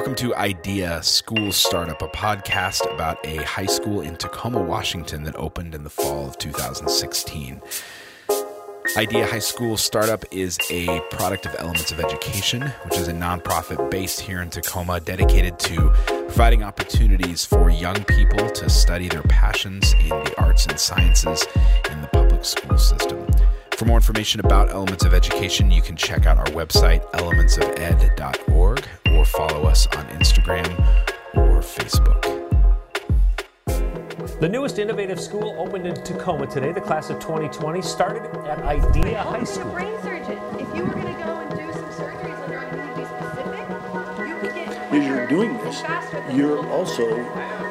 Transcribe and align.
Welcome 0.00 0.14
to 0.14 0.34
Idea 0.34 1.02
School 1.02 1.52
Startup, 1.52 2.00
a 2.00 2.08
podcast 2.08 2.90
about 2.90 3.18
a 3.22 3.44
high 3.44 3.66
school 3.66 4.00
in 4.00 4.16
Tacoma, 4.16 4.58
Washington 4.58 5.24
that 5.24 5.36
opened 5.36 5.74
in 5.74 5.84
the 5.84 5.90
fall 5.90 6.26
of 6.26 6.38
2016. 6.38 7.60
Idea 8.96 9.26
High 9.26 9.40
School 9.40 9.76
Startup 9.76 10.24
is 10.30 10.58
a 10.70 11.02
product 11.10 11.44
of 11.44 11.54
Elements 11.58 11.92
of 11.92 12.00
Education, 12.00 12.62
which 12.86 12.98
is 12.98 13.08
a 13.08 13.12
nonprofit 13.12 13.90
based 13.90 14.20
here 14.20 14.40
in 14.40 14.48
Tacoma 14.48 15.00
dedicated 15.00 15.58
to 15.58 15.90
providing 16.06 16.62
opportunities 16.62 17.44
for 17.44 17.68
young 17.68 18.02
people 18.04 18.48
to 18.48 18.70
study 18.70 19.06
their 19.06 19.24
passions 19.24 19.92
in 20.00 20.08
the 20.08 20.34
arts 20.38 20.64
and 20.64 20.80
sciences 20.80 21.46
in 21.90 22.00
the 22.00 22.08
public 22.08 22.46
school 22.46 22.78
system. 22.78 23.26
For 23.72 23.84
more 23.84 23.98
information 23.98 24.40
about 24.40 24.70
Elements 24.70 25.04
of 25.04 25.12
Education, 25.12 25.70
you 25.70 25.82
can 25.82 25.94
check 25.94 26.24
out 26.24 26.38
our 26.38 26.46
website, 26.46 27.02
elementsofed.org, 27.12 28.88
or 29.20 29.24
follow 29.26 29.64
us 29.64 29.86
on 29.88 30.06
Instagram 30.18 30.66
or 31.36 31.60
Facebook. 31.60 32.22
The 34.40 34.48
newest 34.48 34.78
innovative 34.78 35.20
school 35.20 35.54
opened 35.58 35.86
in 35.86 35.94
Tacoma 35.94 36.46
today. 36.46 36.72
The 36.72 36.80
class 36.80 37.10
of 37.10 37.18
2020 37.20 37.82
started 37.82 38.22
at 38.46 38.60
Idea 38.60 39.22
High 39.22 39.40
To 39.40 39.46
School. 39.46 39.72
brain 39.72 39.94
surgeon. 40.02 40.38
If 40.58 40.74
you 40.74 40.84
were 40.84 40.94
going 40.94 41.14
to 41.14 41.22
go 41.22 41.38
and 41.38 41.50
do 41.50 41.59
doing 45.30 45.56
this, 45.58 45.82
you're 46.34 46.66
also, 46.68 47.06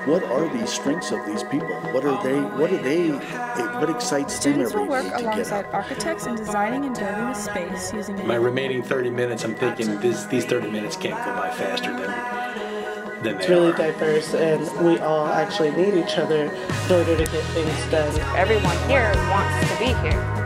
what 0.05 0.23
are 0.23 0.47
the 0.57 0.65
strengths 0.65 1.11
of 1.11 1.23
these 1.25 1.43
people? 1.43 1.75
What 1.93 2.05
are 2.05 2.23
they, 2.23 2.39
what 2.57 2.71
are 2.71 2.81
they, 2.81 3.09
what 3.79 3.89
excites 3.89 4.33
them 4.39 4.41
Students 4.53 4.71
every 4.71 4.81
will 4.83 4.89
work 4.89 5.03
day 5.03 5.09
to 5.09 5.15
get 5.17 5.23
alongside 5.25 5.65
up? 5.65 5.73
architects 5.73 6.25
in 6.25 6.35
designing 6.35 6.85
and 6.85 6.95
building 6.97 7.25
a 7.25 7.35
space 7.35 7.93
using 7.93 8.25
My 8.25 8.35
remaining 8.35 8.81
30 8.81 9.09
minutes, 9.09 9.43
I'm 9.43 9.55
thinking 9.55 9.99
this, 9.99 10.23
these 10.25 10.45
30 10.45 10.71
minutes 10.71 10.95
can't 10.95 11.23
go 11.25 11.35
by 11.35 11.51
faster 11.51 11.91
than, 11.91 13.23
than 13.23 13.35
they 13.35 13.39
It's 13.39 13.49
really 13.49 13.73
are. 13.73 13.77
diverse, 13.77 14.33
and 14.33 14.61
we 14.85 14.97
all 14.99 15.27
actually 15.27 15.71
need 15.71 15.93
each 15.95 16.17
other 16.17 16.45
in 16.45 16.91
order 16.91 17.17
to 17.17 17.25
get 17.29 17.43
things 17.53 17.91
done. 17.91 18.17
everyone 18.37 18.77
here 18.89 19.11
wants 19.29 19.69
to 19.69 19.79
be 19.79 19.93
here. 20.07 20.38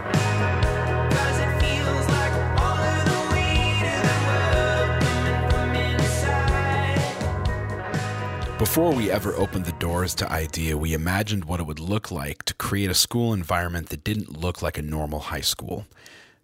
Before 8.63 8.93
we 8.93 9.11
ever 9.11 9.35
opened 9.35 9.65
the 9.65 9.73
doors 9.73 10.15
to 10.15 10.31
IDEA, 10.31 10.77
we 10.77 10.93
imagined 10.93 11.43
what 11.43 11.59
it 11.59 11.65
would 11.65 11.81
look 11.81 12.11
like 12.11 12.43
to 12.43 12.53
create 12.53 12.89
a 12.89 12.93
school 12.93 13.33
environment 13.33 13.89
that 13.89 14.05
didn't 14.05 14.39
look 14.39 14.61
like 14.61 14.77
a 14.77 14.81
normal 14.81 15.19
high 15.19 15.41
school. 15.41 15.85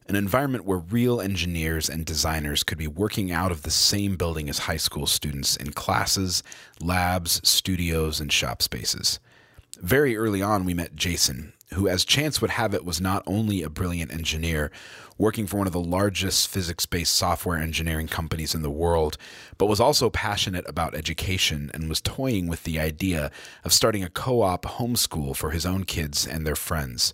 An 0.09 0.17
environment 0.17 0.66
where 0.66 0.80
real 0.80 1.22
engineers 1.22 1.89
and 1.89 2.06
designers 2.06 2.61
could 2.61 2.78
be 2.78 2.89
working 2.89 3.31
out 3.31 3.53
of 3.53 3.61
the 3.61 3.72
same 3.72 4.17
building 4.17 4.50
as 4.50 4.59
high 4.59 4.76
school 4.76 5.08
students 5.08 5.56
in 5.56 5.72
classes, 5.72 6.44
labs, 6.81 7.39
studios, 7.48 8.20
and 8.20 8.33
shop 8.33 8.61
spaces. 8.61 9.22
Very 9.80 10.17
early 10.17 10.42
on, 10.42 10.66
we 10.66 10.73
met 10.73 10.98
Jason, 10.98 11.54
who, 11.73 11.88
as 11.88 12.03
chance 12.03 12.42
would 12.42 12.52
have 12.52 12.73
it, 12.73 12.86
was 12.86 13.00
not 13.00 13.23
only 13.28 13.62
a 13.62 13.70
brilliant 13.70 14.12
engineer 14.12 14.72
working 15.17 15.45
for 15.45 15.58
one 15.58 15.67
of 15.67 15.73
the 15.73 15.80
largest 15.80 16.48
physics 16.48 16.86
based 16.86 17.14
software 17.14 17.58
engineering 17.58 18.08
companies 18.08 18.56
in 18.56 18.61
the 18.61 18.72
world, 18.72 19.17
but 19.58 19.67
was 19.67 19.80
also 19.80 20.09
passionate 20.09 20.67
about 20.67 20.95
education 20.95 21.70
and 21.73 21.89
was 21.89 22.02
toying 22.02 22.48
with 22.48 22.64
the 22.64 22.80
idea 22.80 23.30
of 23.64 23.73
starting 23.73 24.03
a 24.03 24.09
co 24.09 24.42
op 24.42 24.64
homeschool 24.64 25.36
for 25.36 25.52
his 25.52 25.66
own 25.66 25.84
kids 25.84 26.26
and 26.26 26.48
their 26.48 26.56
friends. 26.56 27.14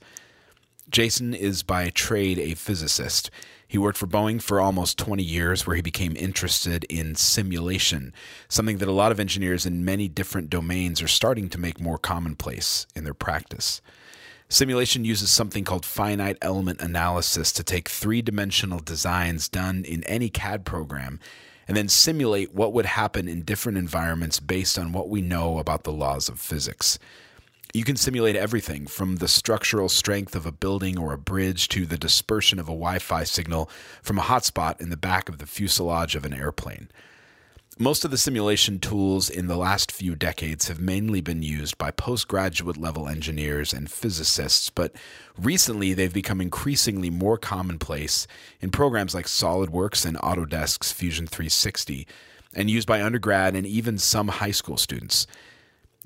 Jason 0.90 1.34
is 1.34 1.64
by 1.64 1.90
trade 1.90 2.38
a 2.38 2.53
physicist. 2.53 3.31
He 3.67 3.80
worked 3.80 3.97
for 3.97 4.06
Boeing 4.06 4.40
for 4.40 4.62
almost 4.62 5.00
20 5.00 5.23
years, 5.23 5.66
where 5.66 5.75
he 5.75 5.81
became 5.81 6.16
interested 6.16 6.84
in 6.86 7.16
simulation, 7.16 8.14
something 8.47 8.78
that 8.78 8.88
a 8.88 8.94
lot 8.94 9.12
of 9.12 9.19
engineers 9.19 9.66
in 9.66 9.84
many 9.84 10.08
different 10.08 10.52
domains 10.52 11.02
are 11.02 11.08
starting 11.08 11.50
to 11.50 11.59
make 11.59 11.81
more 11.81 11.97
commonplace 11.97 12.85
in 12.96 13.03
their 13.03 13.16
practice. 13.16 13.81
Simulation 14.47 15.03
uses 15.03 15.31
something 15.31 15.63
called 15.63 15.85
finite 15.85 16.38
element 16.41 16.79
analysis 16.79 17.51
to 17.51 17.63
take 17.63 17.89
three 17.89 18.22
dimensional 18.22 18.79
designs 18.79 19.50
done 19.50 19.83
in 19.83 20.03
any 20.03 20.29
CAD 20.29 20.66
program 20.66 21.19
and 21.67 21.75
then 21.75 21.89
simulate 21.89 22.53
what 22.53 22.72
would 22.72 22.85
happen 22.85 23.28
in 23.28 23.41
different 23.41 23.78
environments 23.78 24.39
based 24.39 24.78
on 24.78 24.91
what 24.91 25.09
we 25.09 25.22
know 25.22 25.57
about 25.57 25.84
the 25.84 25.91
laws 25.91 26.29
of 26.29 26.39
physics. 26.39 27.00
You 27.73 27.84
can 27.84 27.97
simulate 27.97 28.35
everything 28.35 28.85
from 28.85 29.17
the 29.17 29.28
structural 29.28 29.89
strength 29.89 30.35
of 30.35 30.45
a 30.45 30.51
building 30.51 30.97
or 30.97 31.11
a 31.11 31.17
bridge 31.17 31.67
to 31.69 31.88
the 31.88 31.97
dispersion 31.97 32.59
of 32.59 32.67
a 32.67 32.72
Wi 32.72 33.00
Fi 33.00 33.23
signal 33.23 33.69
from 34.03 34.19
a 34.19 34.23
hotspot 34.23 34.79
in 34.79 34.91
the 34.91 34.95
back 34.95 35.28
of 35.28 35.39
the 35.39 35.47
fuselage 35.47 36.16
of 36.16 36.23
an 36.23 36.34
airplane. 36.34 36.88
Most 37.78 38.06
of 38.06 38.12
the 38.12 38.18
simulation 38.18 38.80
tools 38.80 39.30
in 39.30 39.47
the 39.47 39.58
last 39.58 39.91
few 39.91 40.16
decades 40.16 40.69
have 40.69 40.80
mainly 40.80 41.19
been 41.19 41.44
used 41.44 41.78
by 41.78 41.91
postgraduate 41.91 42.78
level 42.78 43.09
engineers 43.09 43.74
and 43.74 43.91
physicists, 43.91 44.69
but 44.69 44.96
recently 45.38 45.94
they've 45.94 46.14
become 46.14 46.40
increasingly 46.40 47.09
more 47.09 47.38
commonplace 47.38 48.28
in 48.62 48.72
programs 48.72 49.14
like 49.14 49.25
SolidWorks 49.25 50.06
and 50.06 50.16
Autodesk's 50.19 50.94
Fusion 50.94 51.28
360, 51.28 52.08
and 52.53 52.72
used 52.72 52.88
by 52.88 53.03
undergrad 53.03 53.58
and 53.58 53.68
even 53.68 53.97
some 53.97 54.30
high 54.30 54.52
school 54.52 54.78
students. 54.78 55.28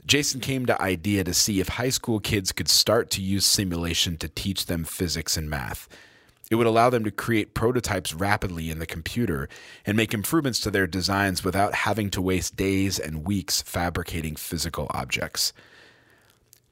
Jason 0.08 0.42
came 0.42 0.66
to 0.66 0.82
Idea 0.82 1.24
to 1.24 1.36
see 1.36 1.60
if 1.60 1.70
high 1.70 1.90
school 1.90 2.20
kids 2.20 2.52
could 2.52 2.68
start 2.68 3.12
to 3.12 3.22
use 3.22 3.46
simulation 3.46 4.18
to 4.18 4.28
teach 4.28 4.66
them 4.66 4.84
physics 4.86 5.38
and 5.38 5.48
math. 5.48 5.88
It 6.50 6.56
would 6.56 6.68
allow 6.68 6.90
them 6.90 7.04
to 7.04 7.12
create 7.12 7.54
prototypes 7.54 8.14
rapidly 8.14 8.72
in 8.72 8.80
the 8.80 8.88
computer 8.88 9.48
and 9.86 9.96
make 9.96 10.14
improvements 10.14 10.60
to 10.62 10.72
their 10.72 10.88
designs 10.88 11.44
without 11.44 11.76
having 11.76 12.10
to 12.12 12.22
waste 12.22 12.56
days 12.56 12.98
and 12.98 13.26
weeks 13.26 13.62
fabricating 13.62 14.36
physical 14.36 14.88
objects. 14.90 15.54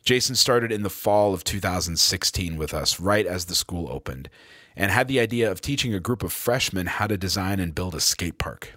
Jason 0.03 0.35
started 0.35 0.71
in 0.71 0.83
the 0.83 0.89
fall 0.89 1.33
of 1.33 1.43
2016 1.43 2.57
with 2.57 2.73
us, 2.73 2.99
right 2.99 3.27
as 3.27 3.45
the 3.45 3.55
school 3.55 3.91
opened, 3.91 4.29
and 4.75 4.91
had 4.91 5.07
the 5.07 5.19
idea 5.19 5.51
of 5.51 5.61
teaching 5.61 5.93
a 5.93 5.99
group 5.99 6.23
of 6.23 6.33
freshmen 6.33 6.87
how 6.87 7.05
to 7.05 7.17
design 7.17 7.59
and 7.59 7.75
build 7.75 7.93
a 7.93 7.99
skate 7.99 8.37
park. 8.37 8.73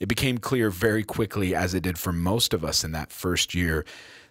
It 0.00 0.08
became 0.08 0.38
clear 0.38 0.70
very 0.70 1.04
quickly, 1.04 1.54
as 1.54 1.74
it 1.74 1.82
did 1.82 1.98
for 1.98 2.12
most 2.12 2.52
of 2.52 2.64
us 2.64 2.82
in 2.82 2.92
that 2.92 3.12
first 3.12 3.54
year, 3.54 3.84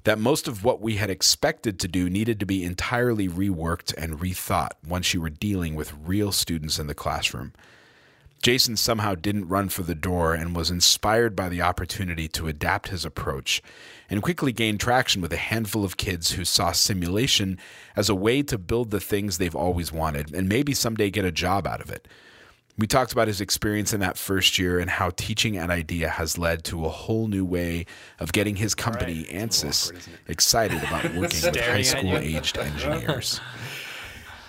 that 0.04 0.20
most 0.20 0.48
of 0.48 0.64
what 0.64 0.82
we 0.82 0.98
had 0.98 1.10
expected 1.10 1.80
to 1.80 1.88
do 1.88 2.10
needed 2.10 2.40
to 2.40 2.46
be 2.46 2.64
entirely 2.64 3.28
reworked 3.28 3.94
and 3.98 4.20
rethought 4.20 4.72
once 4.88 5.14
you 5.14 5.22
were 5.22 5.30
dealing 5.30 5.76
with 5.76 5.94
real 6.06 6.32
students 6.32 6.78
in 6.80 6.88
the 6.88 6.96
classroom. 6.96 7.54
Jason 8.42 8.76
somehow 8.76 9.16
didn't 9.16 9.48
run 9.48 9.70
for 9.70 9.84
the 9.84 9.96
door 9.96 10.34
and 10.34 10.54
was 10.54 10.70
inspired 10.70 11.34
by 11.34 11.48
the 11.48 11.62
opportunity 11.62 12.28
to 12.28 12.50
adapt 12.50 12.90
his 12.90 13.06
approach 13.06 13.62
and 14.10 14.22
quickly 14.22 14.52
gained 14.52 14.82
traction 14.82 15.22
with 15.22 15.32
a 15.32 15.38
handful 15.38 15.86
of 15.86 15.96
kids 15.96 16.32
who 16.32 16.44
saw 16.44 16.74
simulation 16.74 17.58
as 17.96 18.10
a 18.10 18.16
way 18.16 18.44
to 18.44 18.58
build 18.58 18.92
the 18.92 19.00
things 19.00 19.38
they've 19.38 19.56
always 19.56 19.94
wanted 19.94 20.34
and 20.34 20.50
maybe 20.50 20.74
someday 20.74 21.10
get 21.10 21.24
a 21.24 21.32
job 21.32 21.66
out 21.66 21.80
of 21.80 21.90
it. 21.90 22.06
We 22.78 22.88
talked 22.88 23.12
about 23.12 23.28
his 23.28 23.40
experience 23.40 23.94
in 23.94 24.00
that 24.00 24.18
first 24.18 24.58
year 24.58 24.80
and 24.80 24.90
how 24.90 25.12
teaching 25.12 25.58
at 25.58 25.70
IDEA 25.70 26.10
has 26.10 26.40
led 26.40 26.64
to 26.66 26.86
a 26.86 26.90
whole 26.90 27.28
new 27.28 27.46
way 27.46 27.86
of 28.20 28.32
getting 28.32 28.56
his 28.56 28.74
company, 28.74 29.26
ANSYS, 29.26 29.92
excited 30.28 30.82
about 30.84 31.04
working 31.16 31.20
with 31.22 31.56
high 31.56 31.84
school 31.84 32.18
aged 32.18 32.58
engineers. 32.58 33.40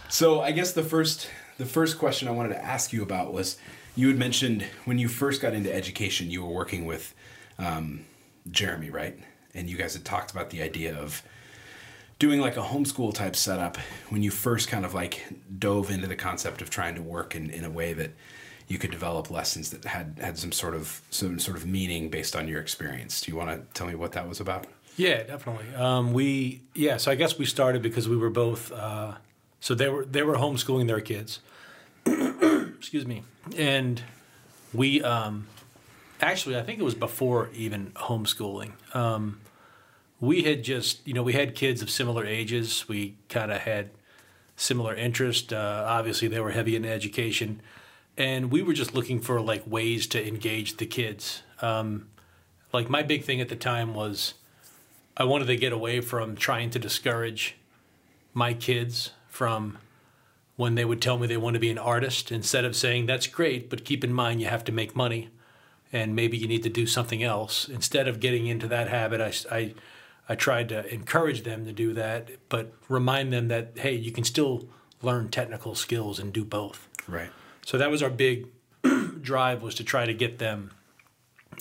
So 0.09 0.41
I 0.41 0.53
guess 0.53 0.73
the 0.73 0.83
first 0.83 1.29
the 1.59 1.67
first 1.67 1.99
question 1.99 2.27
I 2.27 2.31
wanted 2.31 2.51
to 2.51 2.65
ask 2.65 2.93
you 2.93 3.03
about 3.03 3.33
was 3.33 3.59
you 3.95 4.09
had 4.09 4.19
mentioned 4.19 4.65
when 4.87 4.99
you 4.99 5.09
first 5.09 5.41
got 5.41 5.55
into 5.55 5.73
education 5.73 6.31
you 6.31 6.43
were 6.43 6.53
working 6.53 6.85
with 6.85 7.15
um, 7.59 8.05
Jeremy, 8.51 8.91
right? 8.91 9.19
And 9.55 9.69
you 9.69 9.77
guys 9.77 9.95
had 9.95 10.05
talked 10.05 10.31
about 10.31 10.51
the 10.51 10.63
idea 10.63 10.97
of 10.97 11.23
doing 12.19 12.41
like 12.41 12.57
a 12.57 12.63
homeschool 12.63 13.13
type 13.13 13.37
setup 13.37 13.77
when 14.09 14.23
you 14.23 14.31
first 14.31 14.69
kind 14.69 14.85
of 14.85 14.95
like 14.95 15.25
dove 15.59 15.91
into 15.91 16.07
the 16.07 16.17
concept 16.17 16.63
of 16.63 16.71
trying 16.71 16.95
to 16.95 17.03
work 17.03 17.35
in, 17.35 17.51
in 17.51 17.65
a 17.65 17.71
way 17.71 17.93
that 17.93 18.13
you 18.69 18.79
could 18.79 18.91
develop 18.91 19.31
lessons 19.31 19.71
that 19.71 19.85
had 19.85 20.19
had 20.21 20.39
some 20.39 20.53
sort 20.53 20.75
of 20.75 21.03
some 21.11 21.39
sort 21.39 21.57
of 21.57 21.67
meaning 21.67 22.09
based 22.09 22.35
on 22.35 22.49
your 22.49 22.61
experience. 22.61 23.21
Do 23.21 23.31
you 23.31 23.37
want 23.37 23.51
to 23.51 23.75
tell 23.75 23.87
me 23.87 23.95
what 23.95 24.13
that 24.13 24.29
was 24.29 24.41
about? 24.41 24.67
Yeah, 24.97 25.23
definitely. 25.25 25.75
Um, 25.75 26.13
we 26.13 26.63
yeah, 26.75 26.97
so 26.97 27.11
I 27.11 27.15
guess 27.15 27.39
we 27.39 27.47
started 27.47 27.83
because 27.83 28.09
we 28.09 28.17
were 28.17 28.31
both 28.31 28.73
uh, 28.73 29.15
so 29.61 29.75
they 29.75 29.89
were 29.89 30.05
they 30.05 30.23
were 30.23 30.37
homeschooling 30.37 30.87
their 30.87 31.01
kids. 31.01 31.41
Excuse 32.07 33.07
me. 33.07 33.23
And 33.57 34.03
we 34.73 35.03
um, 35.03 35.47
actually 36.21 36.57
I 36.57 36.63
think 36.63 36.79
it 36.79 36.85
was 36.85 36.95
before 36.95 37.51
even 37.55 37.91
homeschooling. 37.93 38.73
Um, 38.95 39.41
we 40.25 40.43
had 40.43 40.63
just 40.63 41.07
you 41.07 41.15
know 41.15 41.23
we 41.23 41.33
had 41.33 41.55
kids 41.55 41.83
of 41.83 41.91
similar 41.91 42.25
ages. 42.25 42.89
We 42.89 43.17
kind 43.29 43.53
of 43.53 43.61
had 43.63 43.91
similar 44.57 44.95
interest. 44.95 45.53
Uh, 45.53 45.85
obviously, 45.87 46.29
they 46.29 46.41
were 46.41 46.53
heavy 46.53 46.77
in 46.77 46.85
education, 46.85 47.61
and 48.17 48.51
we 48.51 48.63
were 48.63 48.73
just 48.73 48.95
looking 48.95 49.21
for 49.21 49.41
like 49.41 49.63
ways 49.67 50.07
to 50.09 50.27
engage 50.27 50.77
the 50.77 50.87
kids. 50.87 51.43
Um, 51.63 52.09
like 52.73 52.89
my 52.89 53.03
big 53.03 53.25
thing 53.25 53.41
at 53.41 53.49
the 53.49 53.57
time 53.57 53.95
was 53.95 54.35
I 55.17 55.25
wanted 55.25 55.47
to 55.47 55.57
get 55.57 55.73
away 55.73 56.01
from 56.01 56.37
trying 56.37 56.71
to 56.71 56.79
discourage 56.79 57.57
my 58.33 58.53
kids 58.53 59.13
from 59.29 59.79
when 60.57 60.75
they 60.75 60.85
would 60.85 61.01
tell 61.01 61.19
me 61.19 61.27
they 61.27 61.37
want 61.37 61.55
to 61.55 61.61
be 61.61 61.71
an 61.71 61.79
artist 61.79 62.33
instead 62.33 62.65
of 62.65 62.77
saying 62.77 63.07
that's 63.07 63.27
great 63.27 63.69
but 63.71 63.85
keep 63.85 64.05
in 64.05 64.13
mind 64.13 64.41
you 64.41 64.47
have 64.47 64.65
to 64.65 64.73
make 64.73 64.95
money 64.95 65.29
and 65.95 66.17
maybe 66.17 66.37
you 66.37 66.49
need 66.49 66.65
to 66.65 66.69
do 66.69 66.87
something 66.87 67.23
else. 67.23 67.69
Instead 67.69 68.09
of 68.09 68.19
getting 68.19 68.47
into 68.47 68.67
that 68.67 68.89
habit, 68.89 69.21
I, 69.21 69.57
I, 69.57 69.75
I 70.29 70.35
tried 70.35 70.69
to 70.71 70.93
encourage 70.93 71.43
them 71.43 71.65
to 71.67 71.73
do 71.73 71.93
that, 71.95 72.31
but 72.49 72.73
remind 72.89 73.33
them 73.33 73.49
that, 73.49 73.73
hey, 73.77 73.95
you 73.95 74.11
can 74.11 74.25
still 74.25 74.69
learn 75.03 75.29
technical 75.29 75.75
skills 75.75 76.19
and 76.19 76.33
do 76.33 76.45
both. 76.45 76.89
Right. 77.07 77.31
So 77.67 77.77
that 77.79 77.91
was 77.91 78.03
our 78.03 78.11
big 78.11 78.47
drive 79.21 79.63
was 79.63 79.75
to 79.77 79.85
try 79.85 80.07
to 80.07 80.15
get 80.15 80.39
them 80.39 80.71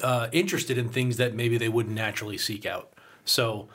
uh, 0.01 0.27
interested 0.31 0.77
in 0.77 0.89
things 0.89 1.17
that 1.17 1.33
maybe 1.33 1.57
they 1.57 1.69
wouldn't 1.69 1.95
naturally 1.95 2.37
seek 2.37 2.65
out. 2.65 2.93
So 3.25 3.67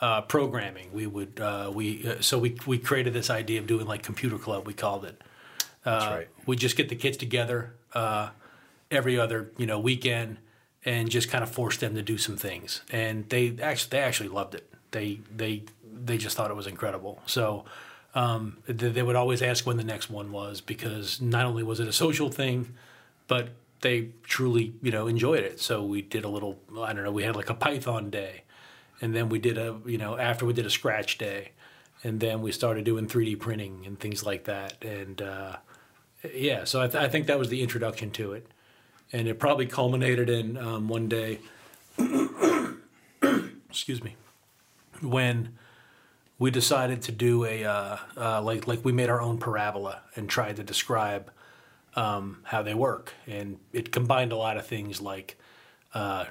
uh, 0.00 0.22
programming, 0.22 0.92
we 0.92 1.06
would 1.06 1.40
uh, 1.40 1.70
we 1.74 2.06
uh, 2.06 2.20
so 2.20 2.38
we 2.38 2.56
we 2.66 2.78
created 2.78 3.14
this 3.14 3.30
idea 3.30 3.60
of 3.60 3.66
doing 3.66 3.86
like 3.86 4.02
computer 4.02 4.38
club. 4.38 4.66
We 4.66 4.74
called 4.74 5.04
it. 5.04 5.20
That's 5.84 6.04
Uh, 6.04 6.10
right. 6.10 6.28
We 6.46 6.56
just 6.56 6.76
get 6.76 6.88
the 6.88 6.96
kids 6.96 7.16
together 7.16 7.74
uh, 7.94 8.30
every 8.90 9.18
other 9.18 9.50
you 9.58 9.66
know 9.66 9.78
weekend 9.80 10.38
and 10.86 11.10
just 11.10 11.28
kind 11.28 11.42
of 11.42 11.50
forced 11.50 11.80
them 11.80 11.94
to 11.96 12.02
do 12.02 12.16
some 12.16 12.36
things. 12.36 12.80
And 12.90 13.28
they 13.28 13.58
actually 13.60 13.90
they 13.90 13.98
actually 13.98 14.28
loved 14.28 14.54
it. 14.54 14.72
They 14.92 15.20
they 15.34 15.64
they 15.92 16.16
just 16.16 16.36
thought 16.36 16.50
it 16.50 16.56
was 16.56 16.68
incredible. 16.68 17.20
So 17.26 17.64
um, 18.14 18.58
they, 18.66 18.88
they 18.88 19.02
would 19.02 19.16
always 19.16 19.42
ask 19.42 19.66
when 19.66 19.76
the 19.76 19.84
next 19.84 20.08
one 20.08 20.32
was 20.32 20.60
because 20.60 21.20
not 21.20 21.44
only 21.44 21.62
was 21.64 21.80
it 21.80 21.88
a 21.88 21.92
social 21.92 22.30
thing, 22.30 22.74
but 23.26 23.50
they 23.80 24.10
truly 24.22 24.74
you 24.80 24.92
know 24.92 25.08
enjoyed 25.08 25.44
it. 25.44 25.60
So 25.60 25.82
we 25.82 26.00
did 26.02 26.24
a 26.24 26.28
little 26.28 26.58
I 26.80 26.92
don't 26.92 27.04
know 27.04 27.12
we 27.12 27.24
had 27.24 27.36
like 27.36 27.50
a 27.50 27.54
Python 27.54 28.08
day, 28.08 28.44
and 29.00 29.14
then 29.14 29.28
we 29.28 29.38
did 29.38 29.58
a 29.58 29.76
you 29.84 29.98
know 29.98 30.16
after 30.16 30.46
we 30.46 30.52
did 30.52 30.66
a 30.66 30.70
Scratch 30.70 31.18
day, 31.18 31.50
and 32.04 32.20
then 32.20 32.42
we 32.42 32.52
started 32.52 32.84
doing 32.84 33.08
3D 33.08 33.40
printing 33.40 33.82
and 33.84 33.98
things 33.98 34.24
like 34.24 34.44
that. 34.44 34.82
And 34.84 35.20
uh, 35.20 35.56
yeah, 36.32 36.64
so 36.64 36.80
I, 36.80 36.86
th- 36.86 37.02
I 37.02 37.08
think 37.08 37.26
that 37.26 37.38
was 37.38 37.48
the 37.48 37.62
introduction 37.62 38.10
to 38.12 38.32
it, 38.32 38.46
and 39.12 39.28
it 39.28 39.38
probably 39.38 39.66
culminated 39.66 40.28
in 40.28 40.56
um, 40.56 40.88
one 40.88 41.08
day. 41.08 41.38
excuse 43.68 44.02
me, 44.02 44.16
when 45.02 45.56
we 46.38 46.50
decided 46.50 47.02
to 47.02 47.12
do 47.12 47.44
a 47.44 47.64
uh, 47.64 47.96
uh, 48.16 48.42
like 48.42 48.66
like 48.66 48.84
we 48.84 48.92
made 48.92 49.08
our 49.08 49.20
own 49.20 49.38
parabola 49.38 50.00
and 50.14 50.28
tried 50.28 50.56
to 50.56 50.62
describe 50.62 51.30
um, 51.94 52.38
how 52.44 52.62
they 52.62 52.74
work, 52.74 53.14
and 53.26 53.58
it 53.72 53.92
combined 53.92 54.32
a 54.32 54.36
lot 54.36 54.56
of 54.56 54.66
things 54.66 55.00
like 55.00 55.38
uh, 55.94 56.26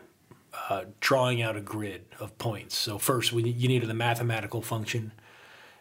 uh, 0.69 0.85
drawing 0.99 1.41
out 1.41 1.55
a 1.55 1.61
grid 1.61 2.05
of 2.19 2.37
points. 2.37 2.75
So 2.75 2.97
first, 2.97 3.33
we, 3.33 3.43
you 3.43 3.67
needed 3.67 3.89
a 3.89 3.95
mathematical 3.95 4.61
function, 4.61 5.11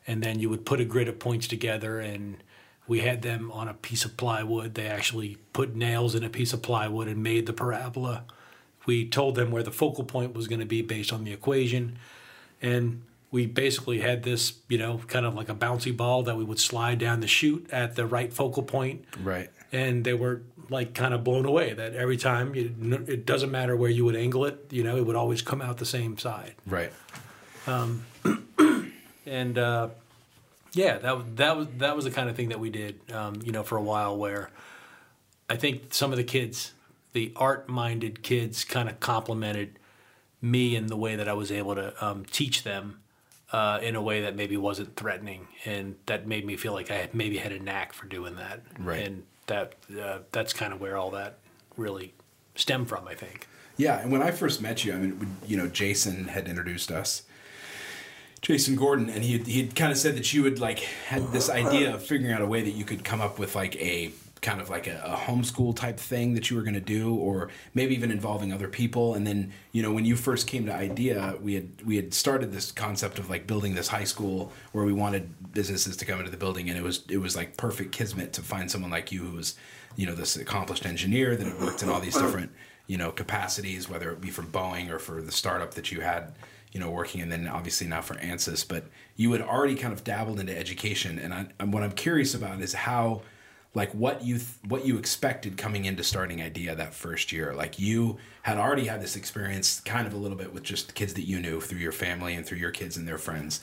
and 0.07 0.23
then 0.23 0.39
you 0.39 0.49
would 0.49 0.65
put 0.65 0.81
a 0.81 0.85
grid 0.85 1.09
of 1.09 1.19
points 1.19 1.47
together, 1.47 2.01
and 2.01 2.43
we 2.87 3.01
had 3.01 3.23
them 3.23 3.51
on 3.53 3.69
a 3.69 3.75
piece 3.75 4.05
of 4.05 4.17
plywood. 4.17 4.75
They 4.75 4.87
actually 4.87 5.39
put 5.53 5.75
nails 5.75 6.15
in 6.15 6.23
a 6.25 6.29
piece 6.29 6.53
of 6.53 6.63
plywood 6.63 7.09
and 7.09 7.23
made 7.23 7.47
the 7.47 7.53
parabola. 7.53 8.25
We 8.87 9.09
told 9.09 9.35
them 9.37 9.51
where 9.51 9.63
the 9.63 9.71
focal 9.71 10.05
point 10.05 10.35
was 10.35 10.47
going 10.49 10.61
to 10.61 10.67
be 10.67 10.83
based 10.83 11.13
on 11.13 11.25
the 11.25 11.33
equation, 11.33 11.99
and 12.61 13.03
we 13.31 13.47
basically 13.47 14.01
had 14.01 14.23
this, 14.23 14.55
you 14.69 14.77
know, 14.79 14.99
kind 15.09 15.25
of 15.27 15.35
like 15.35 15.49
a 15.49 15.55
bouncy 15.55 15.97
ball 15.97 16.23
that 16.25 16.37
we 16.37 16.45
would 16.45 16.61
slide 16.61 16.99
down 16.99 17.21
the 17.21 17.27
chute 17.27 17.67
at 17.73 17.97
the 17.97 18.07
right 18.07 18.33
focal 18.33 18.63
point 18.63 19.05
Right. 19.23 19.51
and 19.73 20.05
they 20.05 20.15
were 20.15 20.43
like 20.71 20.95
kind 20.95 21.13
of 21.13 21.25
blown 21.25 21.45
away 21.45 21.73
that 21.75 21.95
every 21.95 22.17
time 22.17 22.55
you, 22.55 22.73
it 23.09 23.27
doesn't 23.27 23.51
matter 23.51 23.75
where 23.77 23.91
you 23.91 24.05
would 24.05 24.15
angle 24.17 24.45
it 24.45 24.67
you 24.71 24.83
know 24.85 24.97
it 24.97 25.05
would 25.05 25.17
always 25.17 25.43
come 25.43 25.61
out 25.61 25.77
the 25.79 25.85
same 25.85 26.17
side 26.17 26.55
Right. 26.65 26.93
Um, 27.67 28.05
and 29.27 29.59
uh, 29.59 29.89
yeah 30.75 30.99
that 30.99 31.17
was 31.17 31.25
that 31.37 31.57
was 31.57 31.67
that 31.79 31.97
was 31.97 32.05
the 32.05 32.11
kind 32.11 32.29
of 32.29 32.37
thing 32.37 32.49
that 32.51 32.61
we 32.61 32.71
did 32.71 33.01
um, 33.13 33.35
you 33.45 33.53
know 33.53 33.63
for 33.63 33.77
a 33.77 33.83
while 33.83 34.17
where 34.17 34.51
I 35.49 35.57
think 35.57 35.93
some 35.95 36.11
of 36.13 36.17
the 36.17 36.25
kids 36.25 36.73
the 37.13 37.33
art 37.37 37.69
minded 37.69 38.23
kids 38.23 38.65
kind 38.65 38.89
of 38.89 38.99
complimented 39.01 39.79
me 40.43 40.75
in 40.77 40.87
the 40.89 40.97
way 40.97 41.17
that 41.17 41.29
I 41.29 41.33
was 41.33 41.51
able 41.53 41.75
to 41.77 42.05
um, 42.05 42.25
teach 42.31 42.65
them 42.65 43.01
uh, 43.53 43.79
in 43.83 43.95
a 43.95 44.03
way 44.03 44.23
that 44.23 44.35
maybe 44.37 44.57
wasn't 44.57 44.97
threatening 44.97 45.47
and 45.65 45.95
that 46.07 46.27
made 46.27 46.45
me 46.45 46.57
feel 46.57 46.73
like 46.73 46.91
I 46.91 46.97
had 46.97 47.15
maybe 47.15 47.39
had 47.39 47.53
a 47.53 47.59
knack 47.63 47.93
for 47.93 48.07
doing 48.07 48.37
that 48.37 48.61
Right. 48.79 49.07
and 49.07 49.23
that 49.47 49.75
uh, 50.01 50.19
that's 50.33 50.53
kind 50.53 50.73
of 50.73 50.81
where 50.81 50.97
all 50.97 51.11
that 51.13 51.39
really 51.77 52.15
stemmed 52.57 52.89
from 52.89 53.07
I 53.07 53.15
think 53.15 53.47
Yeah, 53.77 54.01
and 54.01 54.11
when 54.13 54.23
I 54.23 54.31
first 54.31 54.61
met 54.63 54.85
you, 54.85 54.93
I 54.93 54.97
mean, 54.97 55.37
you 55.47 55.57
know, 55.57 55.67
Jason 55.67 56.29
had 56.29 56.47
introduced 56.49 56.91
us. 56.93 57.23
Jason 58.45 58.77
Gordon, 58.77 59.09
and 59.09 59.25
he 59.25 59.39
he 59.39 59.63
had 59.63 59.75
kind 59.75 59.91
of 59.91 59.97
said 59.97 60.17
that 60.17 60.35
you 60.35 60.45
had 60.45 60.59
like 60.61 60.81
had 60.81 61.33
this 61.33 61.49
idea 61.49 61.95
of 61.95 62.03
figuring 62.03 62.33
out 62.33 62.43
a 62.43 62.47
way 62.47 62.61
that 62.61 62.73
you 62.73 62.85
could 62.85 63.03
come 63.03 63.23
up 63.23 63.39
with 63.39 63.57
like 63.57 63.75
a 63.77 64.13
kind 64.43 64.61
of 64.61 64.69
like 64.69 64.87
a, 64.87 65.01
a 65.03 65.17
homeschool 65.17 65.75
type 65.75 65.99
thing 65.99 66.35
that 66.35 66.51
you 66.51 66.57
were 66.59 66.63
going 66.63 66.75
to 66.75 66.81
do, 66.81 67.15
or 67.15 67.49
maybe 67.73 67.95
even 67.95 68.11
involving 68.11 68.53
other 68.53 68.69
people. 68.69 69.15
And 69.15 69.27
then 69.27 69.51
you 69.73 69.83
know 69.83 69.91
when 69.95 70.05
you 70.05 70.15
first 70.15 70.47
came 70.47 70.67
to 70.67 70.75
Idea, 70.75 71.37
we 71.41 71.55
had 71.55 71.71
we 71.87 71.97
had 71.97 72.13
started 72.13 72.53
this 72.53 72.71
concept 72.71 73.19
of 73.19 73.31
like 73.31 73.47
building 73.47 73.75
this 73.75 73.89
high 73.89 74.05
school 74.05 74.53
where 74.73 74.85
we 74.85 74.93
wanted 74.93 75.55
businesses 75.55 75.97
to 75.97 76.05
come 76.05 76.19
into 76.19 76.31
the 76.31 76.37
building, 76.37 76.69
and 76.69 76.79
it 76.79 76.83
was 76.83 77.03
it 77.09 77.19
was 77.19 77.35
like 77.35 77.57
perfect 77.57 77.93
kismet 77.93 78.35
to 78.35 78.43
find 78.43 78.71
someone 78.71 78.91
like 78.91 79.11
you 79.11 79.23
who 79.23 79.37
was 79.37 79.55
you 79.97 80.07
know 80.07 80.15
this 80.15 80.37
accomplished 80.37 80.85
engineer 80.85 81.35
that 81.35 81.47
had 81.47 81.59
worked 81.63 81.83
in 81.83 81.89
all 81.89 81.99
these 81.99 82.17
different 82.19 82.53
you 82.89 82.99
know 82.99 83.11
capacities, 83.11 83.89
whether 83.89 84.13
it 84.13 84.21
be 84.21 84.29
for 84.29 84.43
Boeing 84.43 84.91
or 84.91 84.99
for 84.99 85.23
the 85.23 85.33
startup 85.33 85.73
that 85.73 85.91
you 85.91 86.03
had 86.03 86.35
you 86.75 86.81
know, 86.81 86.91
working, 86.91 87.23
and 87.23 87.33
then 87.33 87.47
obviously 87.49 87.87
now 87.87 88.03
for 88.03 88.15
ANSYS. 88.17 88.69
But 88.69 88.85
you 89.17 89.33
had 89.33 89.41
already 89.41 89.77
kind 89.77 89.95
of 89.95 90.05
dabbled 90.05 90.39
into 90.41 90.55
education, 90.59 91.19
and 91.19 91.33
I, 91.33 91.47
and 91.59 91.73
what 91.73 91.83
I'm 91.85 91.93
curious 91.93 92.35
about 92.35 92.61
is 92.61 92.75
how, 92.75 93.23
like, 93.75 93.93
what 93.93 94.23
you 94.25 94.35
th- 94.39 94.49
what 94.67 94.85
you 94.85 94.99
expected 94.99 95.57
coming 95.57 95.85
into 95.87 96.03
starting 96.03 96.43
Idea 96.43 96.75
that 96.75 96.93
first 96.93 97.31
year. 97.33 97.55
Like, 97.55 97.79
you 97.79 98.19
had 98.43 98.59
already 98.59 98.87
had 98.87 99.01
this 99.01 99.15
experience, 99.17 99.81
kind 99.81 100.07
of 100.07 100.13
a 100.13 100.17
little 100.17 100.37
bit 100.37 100.53
with 100.53 100.65
just 100.65 100.95
kids 100.97 101.15
that 101.15 101.27
you 101.29 101.39
knew 101.41 101.61
through 101.61 101.79
your 101.79 101.93
family 101.93 102.35
and 102.35 102.45
through 102.45 102.59
your 102.59 102.73
kids 102.73 102.97
and 102.97 103.07
their 103.09 103.19
friends. 103.19 103.61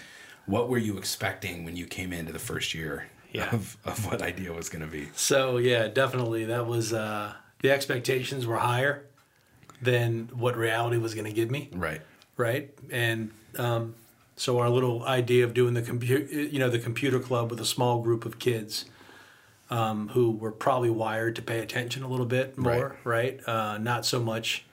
What 0.48 0.70
were 0.70 0.78
you 0.80 0.98
expecting 0.98 1.66
when 1.66 1.76
you 1.76 1.86
came 1.86 2.12
into 2.14 2.32
the 2.34 2.40
first 2.40 2.74
year 2.74 3.08
Yeah. 3.34 3.50
of, 3.54 3.78
of 3.86 4.06
what 4.06 4.22
Idea 4.22 4.54
was 4.54 4.70
going 4.70 4.82
to 4.84 4.92
be? 4.92 5.10
So 5.16 5.58
yeah, 5.58 5.88
definitely 5.90 6.46
that 6.46 6.66
was 6.66 6.94
uh, 6.94 7.34
the 7.62 7.72
expectations 7.72 8.48
were 8.48 8.58
higher 8.58 9.04
than 9.82 10.30
what 10.34 10.56
reality 10.56 10.98
was 10.98 11.14
going 11.14 11.26
to 11.28 11.34
give 11.34 11.52
me, 11.52 11.70
Right. 11.74 12.02
Right? 12.38 12.74
And 12.92 13.32
um, 13.58 13.96
so 14.36 14.60
our 14.60 14.70
little 14.70 15.04
idea 15.06 15.44
of 15.44 15.54
doing 15.54 15.74
the 15.74 15.82
computer, 15.82 16.24
you 16.24 16.60
know, 16.60 16.70
the 16.70 16.80
computer 16.80 17.20
club 17.20 17.50
with 17.50 17.60
a 17.60 17.66
small 17.66 18.02
group 18.02 18.26
of 18.26 18.40
kids 18.40 18.86
um, 19.70 20.10
who 20.10 20.32
were 20.32 20.52
probably 20.52 20.90
wired 20.90 21.36
to 21.38 21.42
pay 21.42 21.60
attention 21.60 22.04
a 22.04 22.08
little 22.08 22.26
bit 22.26 22.58
more, 22.58 22.98
right? 23.04 23.40
Uh, 23.48 23.78
not 23.78 24.06
so 24.06 24.20
much 24.20 24.66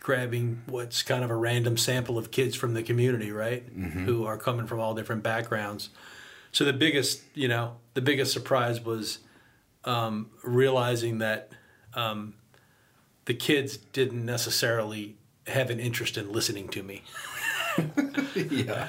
grabbing 0.00 0.62
what's 0.66 1.02
kind 1.02 1.22
of 1.22 1.28
a 1.30 1.36
random 1.36 1.76
sample 1.76 2.16
of 2.16 2.30
kids 2.30 2.56
from 2.56 2.72
the 2.72 2.82
community, 2.82 3.30
right? 3.30 3.64
Who 4.06 4.24
are 4.24 4.38
coming 4.38 4.66
from 4.66 4.80
all 4.80 4.94
different 4.94 5.22
backgrounds. 5.22 5.90
So 6.50 6.64
the 6.64 6.72
biggest, 6.72 7.22
you 7.34 7.46
know, 7.46 7.76
the 7.92 8.00
biggest 8.00 8.32
surprise 8.32 8.80
was 8.82 9.18
um, 9.84 10.30
realizing 10.42 11.18
that 11.18 11.50
um, 11.92 12.34
the 13.26 13.34
kids 13.34 13.76
didn't 13.76 14.24
necessarily 14.24 15.17
have 15.48 15.70
an 15.70 15.80
interest 15.80 16.16
in 16.16 16.32
listening 16.32 16.68
to 16.68 16.82
me. 16.82 17.02
Yeah. 18.34 18.88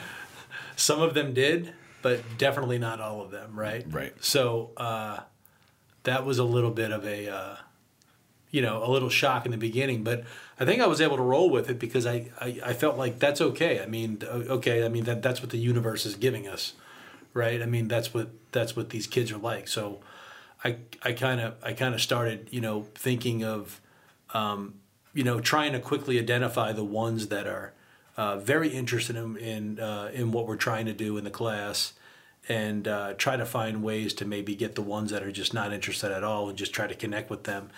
Some 0.75 1.01
of 1.01 1.13
them 1.13 1.33
did, 1.33 1.73
but 2.01 2.21
definitely 2.37 2.77
not 2.79 2.99
all 3.01 3.21
of 3.21 3.31
them, 3.31 3.59
right? 3.59 3.85
Right. 3.89 4.13
So 4.23 4.71
uh, 4.77 5.19
that 6.03 6.25
was 6.25 6.39
a 6.39 6.43
little 6.43 6.71
bit 6.71 6.91
of 6.91 7.05
a, 7.05 7.29
uh, 7.29 7.55
you 8.51 8.61
know, 8.61 8.83
a 8.83 8.89
little 8.89 9.09
shock 9.09 9.45
in 9.45 9.51
the 9.51 9.57
beginning, 9.57 10.03
but 10.03 10.23
I 10.59 10.65
think 10.65 10.81
I 10.81 10.87
was 10.87 11.01
able 11.01 11.17
to 11.17 11.23
roll 11.23 11.49
with 11.49 11.69
it 11.69 11.79
because 11.79 12.05
I, 12.05 12.31
I, 12.39 12.59
I 12.65 12.73
felt 12.73 12.97
like 12.97 13.19
that's 13.19 13.41
okay. 13.41 13.81
I 13.81 13.85
mean, 13.85 14.19
okay, 14.25 14.83
I 14.85 14.89
mean 14.89 15.03
that 15.03 15.21
that's 15.21 15.41
what 15.41 15.49
the 15.51 15.57
universe 15.57 16.05
is 16.05 16.15
giving 16.15 16.47
us, 16.47 16.73
right? 17.33 17.61
I 17.61 17.65
mean 17.65 17.87
that's 17.87 18.13
what 18.13 18.29
that's 18.51 18.75
what 18.75 18.89
these 18.89 19.05
kids 19.07 19.31
are 19.31 19.37
like. 19.37 19.67
So 19.67 19.99
I 20.63 20.77
I 21.03 21.13
kind 21.13 21.41
of 21.41 21.55
I 21.63 21.73
kind 21.73 21.93
of 21.93 22.01
started 22.01 22.47
you 22.51 22.61
know 22.61 22.87
thinking 22.95 23.43
of 23.43 23.81
um, 24.33 24.75
you 25.13 25.23
know 25.23 25.39
trying 25.39 25.73
to 25.73 25.79
quickly 25.79 26.19
identify 26.19 26.71
the 26.71 26.83
ones 26.83 27.27
that 27.27 27.47
are 27.47 27.73
uh, 28.17 28.37
very 28.37 28.69
interested 28.69 29.15
in 29.15 29.37
in, 29.37 29.79
uh, 29.79 30.11
in 30.13 30.31
what 30.31 30.47
we're 30.47 30.55
trying 30.55 30.85
to 30.85 30.93
do 30.93 31.17
in 31.17 31.23
the 31.23 31.31
class 31.31 31.93
and 32.47 32.87
uh, 32.87 33.13
try 33.13 33.37
to 33.37 33.45
find 33.45 33.83
ways 33.83 34.13
to 34.15 34.25
maybe 34.25 34.55
get 34.55 34.75
the 34.75 34.81
ones 34.81 35.11
that 35.11 35.21
are 35.23 35.31
just 35.31 35.53
not 35.53 35.71
interested 35.71 36.11
at 36.11 36.23
all 36.23 36.49
and 36.49 36.57
just 36.57 36.73
try 36.73 36.87
to 36.87 36.95
connect 36.95 37.29
with 37.29 37.43
them. 37.43 37.69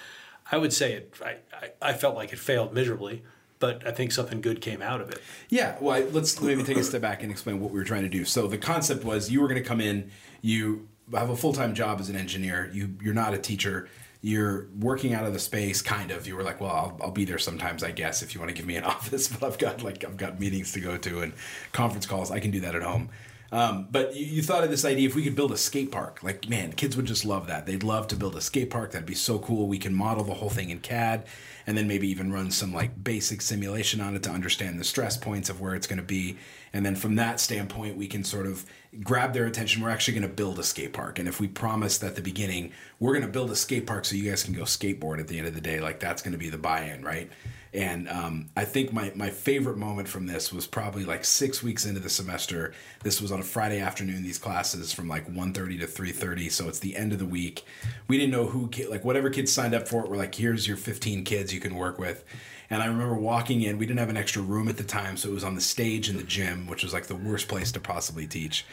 I 0.51 0.57
would 0.57 0.73
say 0.73 0.93
it. 0.93 1.13
I, 1.23 1.38
I, 1.53 1.89
I 1.89 1.93
felt 1.93 2.15
like 2.15 2.31
it 2.31 2.39
failed 2.39 2.73
miserably, 2.73 3.23
but 3.59 3.85
I 3.85 3.91
think 3.91 4.11
something 4.11 4.41
good 4.41 4.61
came 4.61 4.81
out 4.81 5.01
of 5.01 5.09
it. 5.09 5.21
Yeah, 5.50 5.77
well, 5.81 6.03
let's 6.11 6.39
maybe 6.41 6.63
take 6.63 6.77
a 6.77 6.83
step 6.83 7.01
back 7.01 7.21
and 7.21 7.31
explain 7.31 7.59
what 7.59 7.71
we 7.71 7.79
were 7.79 7.85
trying 7.85 8.03
to 8.03 8.09
do. 8.09 8.23
So 8.23 8.47
the 8.47 8.57
concept 8.57 9.03
was 9.03 9.29
you 9.29 9.41
were 9.41 9.47
going 9.47 9.61
to 9.61 9.67
come 9.67 9.81
in, 9.81 10.11
you 10.41 10.88
have 11.13 11.29
a 11.29 11.35
full 11.35 11.53
time 11.53 11.73
job 11.73 12.00
as 12.00 12.09
an 12.09 12.15
engineer. 12.15 12.69
You 12.73 12.95
you're 13.01 13.13
not 13.13 13.33
a 13.33 13.38
teacher. 13.38 13.89
You're 14.21 14.67
working 14.79 15.13
out 15.13 15.25
of 15.25 15.33
the 15.33 15.39
space, 15.39 15.81
kind 15.81 16.11
of. 16.11 16.27
You 16.27 16.35
were 16.35 16.43
like, 16.43 16.61
well, 16.61 16.71
I'll, 16.71 16.97
I'll 17.01 17.11
be 17.11 17.25
there 17.25 17.39
sometimes, 17.39 17.83
I 17.83 17.91
guess, 17.91 18.21
if 18.21 18.35
you 18.35 18.39
want 18.39 18.49
to 18.49 18.55
give 18.55 18.67
me 18.67 18.75
an 18.75 18.83
office. 18.95 19.27
But 19.27 19.43
I've 19.43 19.57
got 19.57 19.83
like 19.83 20.03
I've 20.03 20.17
got 20.17 20.39
meetings 20.39 20.71
to 20.73 20.79
go 20.79 20.97
to 20.97 21.21
and 21.21 21.33
conference 21.71 22.05
calls. 22.05 22.31
I 22.31 22.39
can 22.39 22.51
do 22.51 22.59
that 22.61 22.75
at 22.75 22.83
home. 22.83 23.09
Um, 23.51 23.87
but 23.91 24.15
you, 24.15 24.25
you 24.25 24.41
thought 24.41 24.63
of 24.63 24.69
this 24.69 24.85
idea 24.85 25.07
if 25.07 25.15
we 25.15 25.23
could 25.23 25.35
build 25.35 25.51
a 25.51 25.57
skate 25.57 25.91
park, 25.91 26.23
like 26.23 26.47
man, 26.47 26.71
kids 26.73 26.95
would 26.95 27.05
just 27.05 27.25
love 27.25 27.47
that. 27.47 27.65
They'd 27.65 27.83
love 27.83 28.07
to 28.07 28.15
build 28.15 28.35
a 28.35 28.41
skate 28.41 28.69
park. 28.69 28.91
That'd 28.91 29.05
be 29.05 29.15
so 29.15 29.39
cool. 29.39 29.67
We 29.67 29.77
can 29.77 29.93
model 29.93 30.23
the 30.23 30.35
whole 30.35 30.49
thing 30.49 30.69
in 30.69 30.79
CAD, 30.79 31.25
and 31.68 31.77
then 31.77 31.88
maybe 31.88 32.08
even 32.10 32.32
run 32.32 32.51
some 32.51 32.74
like 32.74 33.03
basic 33.03 33.41
simulation 33.41 34.01
on 34.01 34.15
it 34.15 34.24
to 34.24 34.30
understand 34.30 34.80
the 34.80 34.84
stress 34.84 35.18
points 35.18 35.50
of 35.50 35.62
where 35.62 35.75
it's 35.75 35.88
going 35.88 35.98
to 35.98 36.03
be. 36.03 36.38
And 36.74 36.86
then 36.86 36.96
from 36.96 37.15
that 37.15 37.39
standpoint, 37.39 37.98
we 37.98 38.08
can 38.08 38.24
sort 38.24 38.46
of 38.46 38.65
grab 39.03 39.34
their 39.34 39.46
attention. 39.46 39.82
We're 39.82 39.89
actually 39.89 40.20
going 40.20 40.30
to 40.30 40.34
build 40.34 40.60
a 40.60 40.63
skate 40.63 40.94
park, 40.94 41.20
and 41.20 41.27
if 41.27 41.39
we 41.39 41.48
promised 41.48 42.03
at 42.03 42.15
the 42.15 42.22
beginning, 42.22 42.72
we're 43.00 43.13
going 43.13 43.25
to 43.25 43.32
build 43.32 43.51
a 43.51 43.56
skate 43.56 43.88
park 43.88 44.06
so 44.06 44.15
you 44.15 44.30
guys 44.30 44.44
can 44.44 44.53
go 44.53 44.63
skateboard 44.63 45.20
at 45.20 45.27
the 45.27 45.38
end 45.38 45.48
of 45.48 45.53
the 45.53 45.62
day, 45.62 45.80
like 45.80 46.00
that's 46.00 46.22
going 46.22 46.34
to 46.34 46.38
be 46.38 46.50
the 46.50 46.58
buy-in, 46.58 47.03
right? 47.03 47.30
And 47.73 48.09
um, 48.09 48.49
I 48.57 48.65
think 48.65 48.91
my, 48.91 49.13
my 49.15 49.29
favorite 49.29 49.77
moment 49.77 50.09
from 50.09 50.27
this 50.27 50.51
was 50.51 50.67
probably 50.67 51.05
like 51.05 51.23
six 51.23 51.63
weeks 51.63 51.85
into 51.85 52.01
the 52.01 52.09
semester. 52.09 52.73
This 53.01 53.21
was 53.21 53.31
on 53.31 53.39
a 53.39 53.43
Friday 53.43 53.79
afternoon. 53.79 54.23
These 54.23 54.39
classes 54.39 54.91
from 54.91 55.07
like 55.07 55.31
1.30 55.31 55.79
to 55.79 55.87
three 55.87 56.11
thirty, 56.11 56.49
so 56.49 56.67
it's 56.67 56.79
the 56.79 56.97
end 56.97 57.13
of 57.13 57.19
the 57.19 57.25
week. 57.25 57.63
We 58.09 58.17
didn't 58.17 58.31
know 58.31 58.47
who 58.47 58.69
like 58.89 59.05
whatever 59.05 59.29
kids 59.29 59.53
signed 59.53 59.73
up 59.73 59.87
for 59.87 60.03
it. 60.03 60.09
We're 60.09 60.17
like, 60.17 60.35
here's 60.35 60.67
your 60.67 60.75
fifteen 60.75 61.23
kids 61.23 61.53
you 61.53 61.61
can 61.61 61.75
work 61.75 61.97
with. 61.97 62.25
And 62.69 62.81
I 62.81 62.85
remember 62.87 63.15
walking 63.15 63.61
in. 63.61 63.77
We 63.77 63.85
didn't 63.85 63.99
have 63.99 64.09
an 64.09 64.17
extra 64.17 64.41
room 64.41 64.67
at 64.67 64.77
the 64.77 64.83
time, 64.83 65.17
so 65.17 65.29
it 65.29 65.33
was 65.33 65.43
on 65.43 65.55
the 65.55 65.61
stage 65.61 66.09
in 66.09 66.17
the 66.17 66.23
gym, 66.23 66.67
which 66.67 66.83
was 66.83 66.93
like 66.93 67.07
the 67.07 67.15
worst 67.15 67.47
place 67.47 67.71
to 67.73 67.79
possibly 67.79 68.27
teach. 68.27 68.65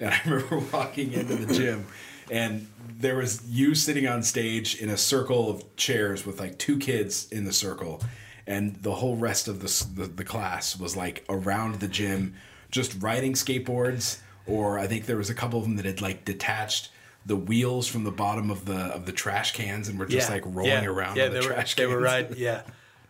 And 0.00 0.10
I 0.14 0.20
remember 0.24 0.58
walking 0.72 1.12
into 1.12 1.34
the 1.34 1.52
gym, 1.52 1.86
and 2.30 2.66
there 2.98 3.16
was 3.16 3.42
you 3.48 3.74
sitting 3.74 4.06
on 4.06 4.22
stage 4.22 4.80
in 4.80 4.90
a 4.90 4.96
circle 4.96 5.50
of 5.50 5.76
chairs 5.76 6.26
with 6.26 6.40
like 6.40 6.58
two 6.58 6.78
kids 6.78 7.30
in 7.30 7.44
the 7.44 7.52
circle, 7.52 8.02
and 8.48 8.74
the 8.76 8.94
whole 8.94 9.14
rest 9.14 9.46
of 9.46 9.60
the 9.60 9.86
the, 9.94 10.08
the 10.08 10.24
class 10.24 10.76
was 10.76 10.96
like 10.96 11.24
around 11.28 11.76
the 11.76 11.86
gym, 11.86 12.34
just 12.70 13.00
riding 13.00 13.34
skateboards. 13.34 14.18
Or 14.46 14.78
I 14.78 14.86
think 14.86 15.04
there 15.04 15.18
was 15.18 15.28
a 15.28 15.34
couple 15.34 15.58
of 15.58 15.66
them 15.66 15.76
that 15.76 15.84
had 15.84 16.00
like 16.00 16.24
detached 16.24 16.90
the 17.26 17.36
wheels 17.36 17.86
from 17.86 18.04
the 18.04 18.10
bottom 18.10 18.50
of 18.50 18.64
the 18.64 18.86
of 18.86 19.04
the 19.04 19.12
trash 19.12 19.52
cans 19.52 19.88
and 19.88 19.98
were 19.98 20.06
just 20.06 20.30
like 20.30 20.42
rolling 20.46 20.70
yeah, 20.70 20.84
around 20.86 21.16
Yeah, 21.16 21.28
the 21.28 21.34
they 21.40 21.46
were, 21.46 21.52
trash 21.52 21.76
they 21.76 21.86
were 21.86 22.00
right. 22.00 22.30
Yeah, 22.36 22.62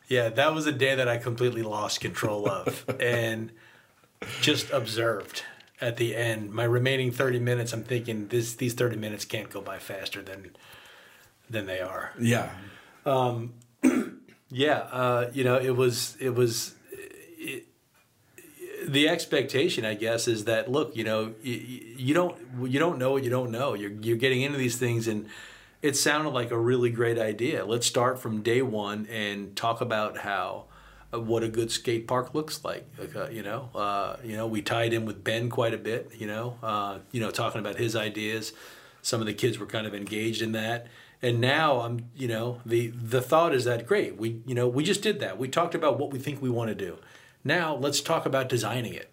yeah. 0.09 0.29
That 0.29 0.53
was 0.53 0.67
a 0.67 0.73
day 0.73 0.97
that 0.97 1.07
I 1.09 1.19
completely 1.19 1.63
lost 1.63 2.01
control 2.01 2.49
of 2.49 2.85
and 3.01 3.53
just 4.41 4.71
observed. 4.71 5.45
At 5.81 5.97
the 5.97 6.17
end, 6.17 6.53
my 6.53 6.65
remaining 6.65 7.13
thirty 7.13 7.39
minutes, 7.39 7.73
I'm 7.73 7.85
thinking 7.85 8.27
this 8.27 8.55
these 8.55 8.75
thirty 8.75 8.97
minutes 8.97 9.25
can't 9.25 9.49
go 9.49 9.61
by 9.61 9.79
faster 9.79 10.21
than 10.21 10.51
than 11.49 11.67
they 11.67 11.81
are. 11.81 12.13
Yeah, 12.19 12.51
um, 13.07 13.53
Yeah, 14.51 14.79
uh, 14.91 15.31
you 15.33 15.45
know, 15.45 15.59
it 15.59 15.77
was 15.77 16.17
it 16.21 16.31
was 16.31 16.75
it, 17.39 17.67
the 18.87 19.09
expectation, 19.09 19.85
I 19.85 19.95
guess, 19.95 20.27
is 20.27 20.47
that 20.47 20.71
look, 20.71 20.97
you 20.97 21.05
know, 21.05 21.35
you, 21.43 21.55
you 21.97 22.15
don't 22.15 22.37
you 22.65 22.79
don't 22.79 22.99
know 22.99 23.13
what 23.13 23.25
you 23.25 23.31
don't 23.31 23.51
know. 23.51 23.75
You're 23.75 23.91
you're 23.91 24.17
getting 24.17 24.43
into 24.43 24.57
these 24.59 24.77
things, 24.77 25.07
and 25.07 25.27
it 25.83 25.97
sounded 25.97 26.31
like 26.31 26.51
a 26.51 26.59
really 26.59 26.91
great 26.91 27.19
idea. 27.19 27.65
Let's 27.65 27.87
start 27.87 28.19
from 28.19 28.43
day 28.43 28.63
one 28.63 29.07
and 29.07 29.55
talk 29.55 29.81
about 29.83 30.19
how 30.19 30.65
uh, 31.13 31.21
what 31.21 31.43
a 31.43 31.49
good 31.49 31.71
skate 31.71 32.07
park 32.07 32.35
looks 32.35 32.65
like. 32.65 32.87
Uh, 33.15 33.29
you 33.29 33.43
know, 33.43 33.69
uh, 33.75 34.17
you 34.25 34.37
know, 34.37 34.47
we 34.47 34.63
tied 34.63 34.95
in 34.95 35.05
with 35.05 35.23
Ben 35.23 35.51
quite 35.51 35.75
a 35.75 35.79
bit. 35.79 36.13
You 36.17 36.27
know, 36.27 36.57
uh, 36.63 36.99
you 37.13 37.21
know, 37.21 37.31
talking 37.31 37.61
about 37.61 37.77
his 37.77 37.95
ideas. 37.95 38.53
Some 39.03 39.21
of 39.21 39.27
the 39.27 39.35
kids 39.35 39.59
were 39.59 39.67
kind 39.67 39.87
of 39.87 39.95
engaged 39.95 40.43
in 40.43 40.53
that, 40.53 40.89
and 41.23 41.41
now 41.41 41.81
I'm, 41.81 42.11
you 42.15 42.29
know, 42.29 42.61
the 42.65 42.89
the 42.89 43.21
thought 43.21 43.55
is 43.55 43.65
that 43.65 43.87
great. 43.87 44.17
We, 44.17 44.43
you 44.47 44.55
know, 44.55 44.69
we 44.69 44.85
just 44.85 45.03
did 45.03 45.21
that. 45.21 45.39
We 45.39 45.49
talked 45.49 45.75
about 45.75 45.99
what 45.99 46.13
we 46.13 46.19
think 46.19 46.41
we 46.41 46.51
want 46.51 46.69
to 46.69 46.75
do. 46.75 46.99
Now 47.45 47.75
let's 47.75 48.01
talk 48.01 48.27
about 48.27 48.49
designing 48.49 48.95
it, 48.95 49.11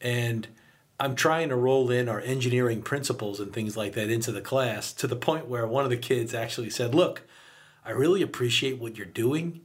and. 0.00 0.48
I'm 1.00 1.14
trying 1.14 1.48
to 1.50 1.54
roll 1.54 1.92
in 1.92 2.08
our 2.08 2.20
engineering 2.20 2.82
principles 2.82 3.38
and 3.38 3.52
things 3.52 3.76
like 3.76 3.92
that 3.92 4.10
into 4.10 4.32
the 4.32 4.40
class 4.40 4.92
to 4.94 5.06
the 5.06 5.14
point 5.14 5.46
where 5.46 5.64
one 5.64 5.84
of 5.84 5.90
the 5.90 5.96
kids 5.96 6.34
actually 6.34 6.70
said, 6.70 6.92
"Look, 6.92 7.22
I 7.84 7.92
really 7.92 8.20
appreciate 8.20 8.78
what 8.80 8.96
you're 8.96 9.06
doing. 9.06 9.60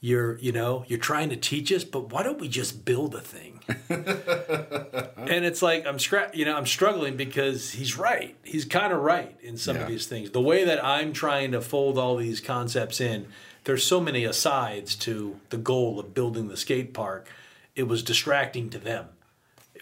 You're, 0.00 0.38
you 0.38 0.50
know, 0.50 0.84
you're 0.88 0.98
trying 0.98 1.28
to 1.28 1.36
teach 1.36 1.70
us, 1.72 1.84
but 1.84 2.10
why 2.10 2.22
don't 2.22 2.40
we 2.40 2.48
just 2.48 2.86
build 2.86 3.14
a 3.14 3.20
thing?" 3.20 3.57
and 3.88 5.44
it's 5.44 5.62
like 5.62 5.86
I'm 5.86 5.98
scra- 5.98 6.34
you 6.34 6.44
know, 6.44 6.56
I'm 6.56 6.66
struggling 6.66 7.16
because 7.16 7.70
he's 7.72 7.96
right. 7.98 8.36
He's 8.42 8.64
kind 8.64 8.92
of 8.92 9.00
right 9.00 9.36
in 9.42 9.56
some 9.56 9.76
Yeah. 9.76 9.82
of 9.82 9.88
these 9.88 10.06
things. 10.06 10.30
The 10.30 10.40
way 10.40 10.64
that 10.64 10.84
I'm 10.84 11.12
trying 11.12 11.52
to 11.52 11.60
fold 11.60 11.98
all 11.98 12.16
these 12.16 12.40
concepts 12.40 13.00
in, 13.00 13.26
there's 13.64 13.84
so 13.84 14.00
many 14.00 14.24
asides 14.24 14.94
to 14.96 15.38
the 15.50 15.58
goal 15.58 16.00
of 16.00 16.14
building 16.14 16.48
the 16.48 16.56
skate 16.56 16.94
park. 16.94 17.28
It 17.76 17.84
was 17.84 18.02
distracting 18.02 18.70
to 18.70 18.78
them 18.78 19.06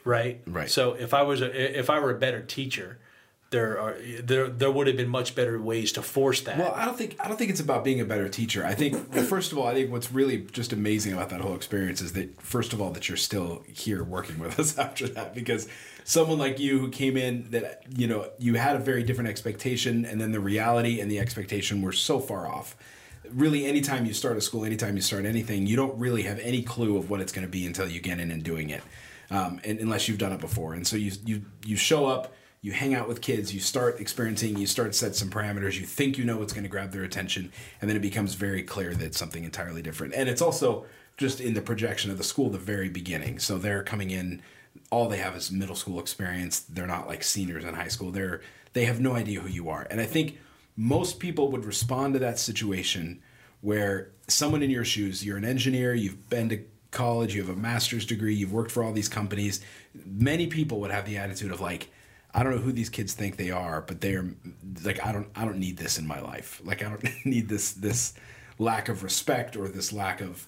right? 0.04 0.40
Right. 0.46 0.70
So 0.70 0.92
if 0.92 1.12
I 1.12 1.22
was 1.22 1.42
a, 1.42 1.78
if 1.80 1.90
I 1.90 1.98
were 1.98 2.12
a 2.12 2.18
better 2.18 2.40
teacher, 2.40 2.98
there 3.50 3.80
are 3.80 3.96
there 4.22 4.48
there 4.48 4.70
would 4.70 4.88
have 4.88 4.96
been 4.96 5.08
much 5.08 5.34
better 5.34 5.60
ways 5.60 5.92
to 5.92 6.02
force 6.02 6.40
that. 6.42 6.58
Well, 6.58 6.72
I 6.74 6.84
don't 6.84 6.98
think 6.98 7.16
I 7.20 7.28
don't 7.28 7.36
think 7.36 7.50
it's 7.50 7.60
about 7.60 7.84
being 7.84 8.00
a 8.00 8.04
better 8.04 8.28
teacher. 8.28 8.66
I 8.66 8.74
think 8.74 9.14
first 9.14 9.52
of 9.52 9.58
all, 9.58 9.66
I 9.66 9.74
think 9.74 9.92
what's 9.92 10.10
really 10.10 10.38
just 10.38 10.72
amazing 10.72 11.12
about 11.12 11.30
that 11.30 11.40
whole 11.40 11.54
experience 11.54 12.00
is 12.00 12.12
that 12.14 12.40
first 12.40 12.72
of 12.72 12.80
all 12.80 12.90
that 12.90 13.08
you're 13.08 13.16
still 13.16 13.62
here 13.68 14.02
working 14.02 14.38
with 14.38 14.58
us 14.58 14.76
after 14.86 15.06
that 15.08 15.34
because 15.34 15.68
someone 16.02 16.38
like 16.38 16.58
you 16.58 16.78
who 16.78 16.88
came 16.88 17.16
in 17.16 17.50
that 17.50 17.82
you 17.96 18.08
know 18.08 18.28
you 18.38 18.54
had 18.54 18.74
a 18.74 18.80
very 18.80 19.04
different 19.04 19.30
expectation 19.30 20.04
and 20.04 20.20
then 20.20 20.32
the 20.32 20.40
reality 20.40 21.00
and 21.00 21.10
the 21.10 21.20
expectation 21.20 21.82
were 21.82 21.92
so 21.92 22.18
far 22.18 22.48
off. 22.48 22.76
Really, 23.30 23.66
anytime 23.66 24.06
you 24.06 24.12
start 24.12 24.36
a 24.36 24.40
school, 24.40 24.64
anytime 24.64 24.94
you 24.94 25.02
start 25.02 25.24
anything, 25.24 25.66
you 25.66 25.74
don't 25.74 25.98
really 25.98 26.22
have 26.22 26.38
any 26.40 26.62
clue 26.62 26.96
of 26.96 27.10
what 27.10 27.20
it's 27.20 27.32
going 27.32 27.46
to 27.46 27.50
be 27.50 27.66
until 27.66 27.88
you 27.88 28.00
get 28.00 28.20
in 28.20 28.30
and 28.30 28.42
doing 28.44 28.70
it, 28.70 28.82
um, 29.30 29.60
and, 29.64 29.80
unless 29.80 30.06
you've 30.06 30.18
done 30.18 30.32
it 30.32 30.40
before. 30.40 30.74
And 30.74 30.86
so 30.86 30.96
you 30.96 31.12
you 31.24 31.42
you 31.64 31.76
show 31.76 32.06
up 32.06 32.32
you 32.66 32.72
hang 32.72 32.94
out 32.94 33.06
with 33.06 33.20
kids, 33.20 33.54
you 33.54 33.60
start 33.60 34.00
experiencing, 34.00 34.56
you 34.56 34.66
start 34.66 34.92
set 34.92 35.14
some 35.14 35.30
parameters, 35.30 35.78
you 35.78 35.86
think 35.86 36.18
you 36.18 36.24
know 36.24 36.36
what's 36.36 36.52
going 36.52 36.64
to 36.64 36.68
grab 36.68 36.90
their 36.90 37.04
attention, 37.04 37.52
and 37.80 37.88
then 37.88 37.96
it 37.96 38.00
becomes 38.00 38.34
very 38.34 38.60
clear 38.60 38.92
that 38.92 39.04
it's 39.04 39.16
something 39.16 39.44
entirely 39.44 39.82
different. 39.82 40.14
And 40.14 40.28
it's 40.28 40.42
also 40.42 40.84
just 41.16 41.40
in 41.40 41.54
the 41.54 41.60
projection 41.62 42.10
of 42.10 42.18
the 42.18 42.24
school, 42.24 42.50
the 42.50 42.58
very 42.58 42.88
beginning. 42.88 43.38
So 43.38 43.56
they're 43.56 43.84
coming 43.84 44.10
in, 44.10 44.42
all 44.90 45.08
they 45.08 45.18
have 45.18 45.36
is 45.36 45.52
middle 45.52 45.76
school 45.76 46.00
experience. 46.00 46.58
They're 46.58 46.88
not 46.88 47.06
like 47.06 47.22
seniors 47.22 47.64
in 47.64 47.72
high 47.72 47.86
school. 47.86 48.10
They're 48.10 48.40
they 48.72 48.86
have 48.86 49.00
no 49.00 49.14
idea 49.14 49.38
who 49.40 49.48
you 49.48 49.68
are. 49.68 49.86
And 49.88 50.00
I 50.00 50.06
think 50.06 50.36
most 50.76 51.20
people 51.20 51.52
would 51.52 51.64
respond 51.64 52.14
to 52.14 52.18
that 52.18 52.36
situation 52.36 53.22
where 53.60 54.10
someone 54.26 54.64
in 54.64 54.70
your 54.70 54.84
shoes, 54.84 55.24
you're 55.24 55.36
an 55.36 55.44
engineer, 55.44 55.94
you've 55.94 56.28
been 56.28 56.48
to 56.48 56.64
college, 56.90 57.32
you 57.32 57.42
have 57.42 57.56
a 57.56 57.58
master's 57.58 58.04
degree, 58.04 58.34
you've 58.34 58.52
worked 58.52 58.72
for 58.72 58.82
all 58.82 58.92
these 58.92 59.08
companies. 59.08 59.60
Many 59.94 60.48
people 60.48 60.80
would 60.80 60.90
have 60.90 61.06
the 61.06 61.16
attitude 61.16 61.52
of 61.52 61.60
like, 61.60 61.90
I 62.36 62.42
don't 62.42 62.54
know 62.54 62.60
who 62.60 62.70
these 62.70 62.90
kids 62.90 63.14
think 63.14 63.38
they 63.38 63.50
are, 63.50 63.80
but 63.80 64.02
they're 64.02 64.26
like 64.84 65.04
I 65.04 65.10
don't 65.10 65.26
I 65.34 65.46
don't 65.46 65.58
need 65.58 65.78
this 65.78 65.98
in 65.98 66.06
my 66.06 66.20
life. 66.20 66.60
Like 66.62 66.84
I 66.84 66.90
don't 66.90 67.02
need 67.24 67.48
this 67.48 67.72
this 67.72 68.12
lack 68.58 68.90
of 68.90 69.02
respect 69.02 69.56
or 69.56 69.68
this 69.68 69.90
lack 69.90 70.20
of 70.20 70.46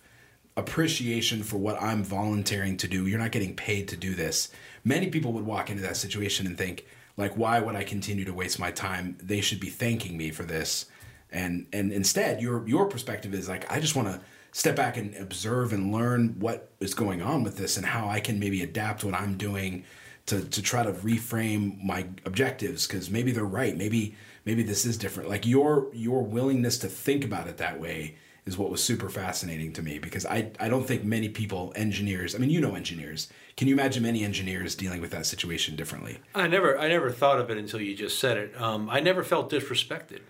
appreciation 0.55 1.43
for 1.43 1.57
what 1.57 1.81
I'm 1.81 2.05
volunteering 2.05 2.77
to 2.79 2.89
do. 2.89 3.07
You're 3.07 3.19
not 3.19 3.33
getting 3.33 3.57
paid 3.57 3.89
to 3.89 3.97
do 3.97 4.15
this. 4.15 4.51
Many 4.85 5.09
people 5.09 5.33
would 5.33 5.47
walk 5.47 5.71
into 5.71 5.83
that 5.83 5.97
situation 5.97 6.47
and 6.47 6.59
think 6.59 6.85
like 7.17 7.33
why 7.39 7.59
would 7.59 7.75
I 7.75 7.85
continue 7.85 8.27
to 8.27 8.35
waste 8.35 8.59
my 8.59 8.71
time? 8.71 9.17
They 9.23 9.41
should 9.41 9.59
be 9.59 9.71
thanking 9.71 10.19
me 10.19 10.31
for 10.31 10.43
this. 10.43 10.87
And 11.33 11.69
and 11.73 11.91
instead 11.91 12.43
your 12.43 12.69
your 12.69 12.85
perspective 12.85 13.33
is 13.33 13.49
like 13.49 13.71
I 13.73 13.81
just 13.81 13.97
want 13.97 14.09
to 14.09 14.21
step 14.53 14.77
back 14.77 14.99
and 14.99 15.15
observe 15.15 15.73
and 15.73 15.91
learn 15.91 16.39
what 16.39 16.71
is 16.81 16.93
going 16.93 17.23
on 17.23 17.45
with 17.45 17.57
this 17.57 17.79
and 17.79 17.87
how 17.87 18.11
I 18.11 18.21
can 18.21 18.39
maybe 18.39 18.63
adapt 18.63 19.05
what 19.05 19.15
I'm 19.15 19.39
doing 19.39 19.85
to, 20.29 20.45
to 20.45 20.63
try 20.63 20.83
to 20.83 20.93
reframe 20.93 21.83
my 21.83 22.07
objectives 22.25 22.87
because 22.87 23.11
maybe 23.11 23.33
they're 23.33 23.45
right 23.45 23.77
maybe 23.77 24.15
maybe 24.45 24.63
this 24.63 24.85
is 24.85 24.97
different 24.97 25.29
like 25.29 25.47
your 25.47 25.89
your 25.93 26.23
willingness 26.23 26.79
to 26.79 26.87
think 26.89 27.25
about 27.25 27.47
it 27.49 27.57
that 27.59 27.81
way 27.81 28.15
is 28.47 28.57
what 28.57 28.71
was 28.71 28.83
super 28.83 29.11
fascinating 29.11 29.73
to 29.75 29.83
me 29.83 29.99
because 29.99 30.25
I, 30.25 30.51
I 30.59 30.69
don't 30.71 30.87
think 30.87 31.05
many 31.05 31.29
people 31.29 31.73
engineers 31.77 32.35
i 32.35 32.39
mean 32.39 32.51
you 32.51 32.61
know 32.61 32.75
engineers 32.75 33.29
can 33.57 33.69
you 33.69 33.75
imagine 33.75 34.03
many 34.03 34.25
engineers 34.25 34.75
dealing 34.75 35.01
with 35.01 35.11
that 35.11 35.27
situation 35.27 35.75
differently 35.77 36.19
I 36.35 36.47
never 36.47 36.79
I 36.79 36.89
never 36.89 37.11
thought 37.11 37.41
of 37.41 37.51
it 37.51 37.59
until 37.59 37.81
you 37.81 37.95
just 37.97 38.19
said 38.21 38.37
it. 38.37 38.61
Um, 38.61 38.89
I 38.89 39.01
never 39.01 39.25
felt 39.25 39.51
disrespected. 39.51 40.21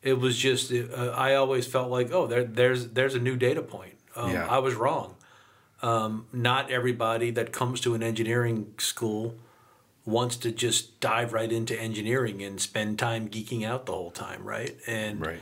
It 0.00 0.14
was 0.14 0.38
just 0.38 0.72
uh, 0.72 1.12
I 1.14 1.34
always 1.34 1.66
felt 1.66 1.90
like 1.90 2.10
oh 2.12 2.26
there 2.26 2.44
there's 2.44 2.88
there's 2.88 3.14
a 3.14 3.18
new 3.18 3.36
data 3.36 3.62
point. 3.62 3.94
Um, 4.16 4.32
Yeah. 4.32 4.46
I 4.48 4.58
was 4.58 4.74
wrong. 4.74 5.16
Um, 5.82 6.26
not 6.32 6.70
everybody 6.70 7.30
that 7.32 7.52
comes 7.52 7.80
to 7.80 7.94
an 7.94 8.02
engineering 8.02 8.74
school 8.78 9.34
wants 10.04 10.36
to 10.36 10.50
just 10.52 11.00
dive 11.00 11.32
right 11.32 11.50
into 11.50 11.78
engineering 11.80 12.42
and 12.42 12.60
spend 12.60 12.98
time 12.98 13.28
geeking 13.28 13.64
out 13.64 13.86
the 13.86 13.92
whole 13.92 14.10
time, 14.10 14.44
right? 14.44 14.76
And 14.86 15.20
Right. 15.20 15.40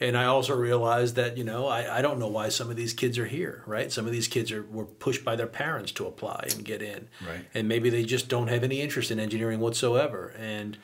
and 0.00 0.16
I 0.18 0.24
also 0.24 0.54
realized 0.56 1.16
that 1.16 1.36
you 1.38 1.44
know 1.44 1.66
I, 1.66 1.98
I 1.98 2.02
don't 2.02 2.18
know 2.18 2.28
why 2.28 2.48
some 2.48 2.70
of 2.70 2.76
these 2.76 2.92
kids 2.92 3.18
are 3.18 3.26
here, 3.26 3.62
right? 3.66 3.92
Some 3.92 4.06
of 4.06 4.12
these 4.12 4.28
kids 4.28 4.50
are 4.50 4.62
were 4.62 4.86
pushed 4.86 5.24
by 5.24 5.36
their 5.36 5.46
parents 5.46 5.92
to 5.92 6.06
apply 6.06 6.48
and 6.54 6.64
get 6.64 6.82
in, 6.82 7.08
Right. 7.26 7.44
And 7.54 7.68
maybe 7.68 7.90
they 7.90 8.04
just 8.04 8.28
don't 8.28 8.48
have 8.48 8.64
any 8.64 8.80
interest 8.80 9.10
in 9.10 9.20
engineering 9.20 9.60
whatsoever, 9.60 10.34
and 10.38 10.76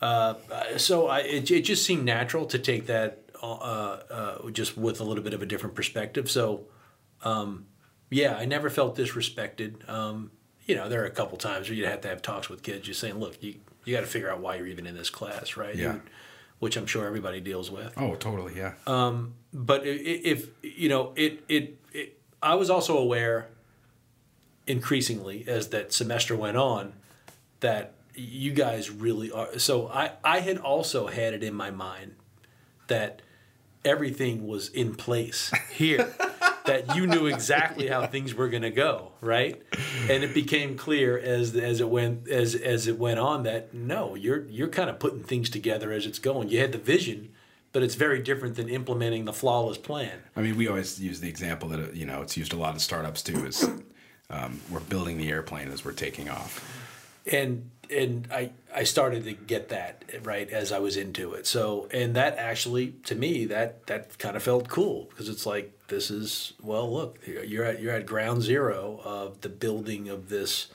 uh, 0.00 0.34
so 0.76 1.08
I, 1.08 1.20
it, 1.20 1.50
it 1.50 1.62
just 1.62 1.84
seemed 1.84 2.04
natural 2.04 2.46
to 2.46 2.58
take 2.58 2.86
that 2.86 3.24
uh, 3.42 3.46
uh, 3.46 4.50
just 4.50 4.76
with 4.76 5.00
a 5.00 5.04
little 5.04 5.24
bit 5.24 5.34
of 5.34 5.42
a 5.42 5.46
different 5.46 5.74
perspective. 5.74 6.30
So, 6.30 6.66
um, 7.22 7.66
yeah, 8.10 8.36
I 8.36 8.44
never 8.44 8.70
felt 8.70 8.96
disrespected. 8.96 9.88
Um, 9.88 10.30
you 10.66 10.74
know, 10.74 10.88
there 10.88 11.02
are 11.02 11.06
a 11.06 11.10
couple 11.10 11.36
times 11.38 11.68
where 11.68 11.76
you'd 11.76 11.88
have 11.88 12.00
to 12.02 12.08
have 12.08 12.22
talks 12.22 12.48
with 12.48 12.62
kids, 12.62 12.86
just 12.86 13.00
saying, 13.00 13.18
look, 13.18 13.42
you 13.42 13.56
you 13.84 13.94
got 13.94 14.00
to 14.00 14.06
figure 14.06 14.30
out 14.30 14.40
why 14.40 14.56
you're 14.56 14.66
even 14.66 14.86
in 14.86 14.94
this 14.94 15.10
class, 15.10 15.56
right? 15.56 15.74
Yeah. 15.76 15.96
Which 16.58 16.76
I'm 16.78 16.86
sure 16.86 17.04
everybody 17.06 17.40
deals 17.40 17.70
with. 17.70 17.92
Oh, 17.98 18.14
totally. 18.14 18.56
Yeah. 18.56 18.74
Um, 18.86 19.34
but 19.52 19.82
i- 19.82 19.88
i- 19.88 20.22
if 20.24 20.48
you 20.62 20.88
know 20.88 21.12
it, 21.16 21.44
it, 21.48 21.78
it 21.92 22.18
i 22.42 22.54
was 22.54 22.70
also 22.70 22.96
aware 22.98 23.48
increasingly 24.66 25.44
as 25.46 25.68
that 25.68 25.92
semester 25.92 26.34
went 26.36 26.56
on 26.56 26.92
that 27.60 27.92
you 28.14 28.52
guys 28.52 28.90
really 28.90 29.30
are 29.30 29.58
so 29.58 29.88
i 29.88 30.12
i 30.24 30.40
had 30.40 30.58
also 30.58 31.06
had 31.08 31.34
it 31.34 31.42
in 31.42 31.52
my 31.54 31.70
mind 31.70 32.14
that 32.86 33.20
everything 33.84 34.46
was 34.46 34.68
in 34.70 34.94
place 34.94 35.52
here 35.72 36.14
that 36.64 36.96
you 36.96 37.06
knew 37.06 37.26
exactly 37.26 37.88
how 37.88 38.06
things 38.06 38.34
were 38.34 38.48
going 38.48 38.62
to 38.62 38.70
go 38.70 39.12
right 39.20 39.62
and 40.08 40.24
it 40.24 40.32
became 40.34 40.76
clear 40.76 41.18
as 41.18 41.54
as 41.56 41.80
it 41.80 41.88
went 41.88 42.28
as 42.28 42.54
as 42.54 42.86
it 42.86 42.98
went 42.98 43.18
on 43.18 43.42
that 43.42 43.72
no 43.74 44.14
you're 44.14 44.44
you're 44.46 44.68
kind 44.68 44.88
of 44.90 44.98
putting 44.98 45.22
things 45.22 45.50
together 45.50 45.92
as 45.92 46.06
it's 46.06 46.18
going 46.18 46.48
you 46.48 46.58
had 46.60 46.72
the 46.72 46.78
vision 46.78 47.30
but 47.72 47.82
it's 47.82 47.96
very 47.96 48.20
different 48.22 48.54
than 48.54 48.68
implementing 48.68 49.24
the 49.24 49.32
flawless 49.32 49.76
plan 49.78 50.20
I 50.36 50.42
mean, 50.42 50.56
we 50.56 50.68
always 50.68 51.00
use 51.00 51.20
the 51.20 51.28
example 51.28 51.68
that 51.70 51.94
you 51.94 52.06
know 52.06 52.22
it's 52.22 52.36
used 52.36 52.52
a 52.52 52.56
lot 52.56 52.72
in 52.74 52.80
startups 52.80 53.22
too. 53.22 53.44
Is 53.46 53.68
um, 54.30 54.60
we're 54.70 54.80
building 54.80 55.18
the 55.18 55.28
airplane 55.28 55.68
as 55.70 55.84
we're 55.84 55.92
taking 55.92 56.28
off. 56.28 56.64
and 57.30 57.70
and 57.90 58.28
I 58.32 58.50
I 58.74 58.84
started 58.84 59.24
to 59.24 59.32
get 59.32 59.68
that 59.68 60.04
right 60.22 60.48
as 60.50 60.72
I 60.72 60.78
was 60.78 60.96
into 60.96 61.32
it. 61.34 61.46
So 61.46 61.88
and 61.92 62.14
that 62.16 62.36
actually 62.38 62.92
to 63.04 63.14
me 63.14 63.46
that 63.46 63.86
that 63.86 64.18
kind 64.18 64.36
of 64.36 64.42
felt 64.42 64.68
cool 64.68 65.06
because 65.10 65.28
it's 65.28 65.46
like 65.46 65.72
this 65.88 66.10
is 66.10 66.54
well 66.62 66.92
look 66.92 67.18
you're 67.26 67.64
at 67.64 67.80
you're 67.80 67.94
at 67.94 68.06
ground 68.06 68.42
zero 68.42 69.00
of 69.04 69.40
the 69.40 69.48
building 69.48 70.08
of 70.08 70.28
this. 70.28 70.68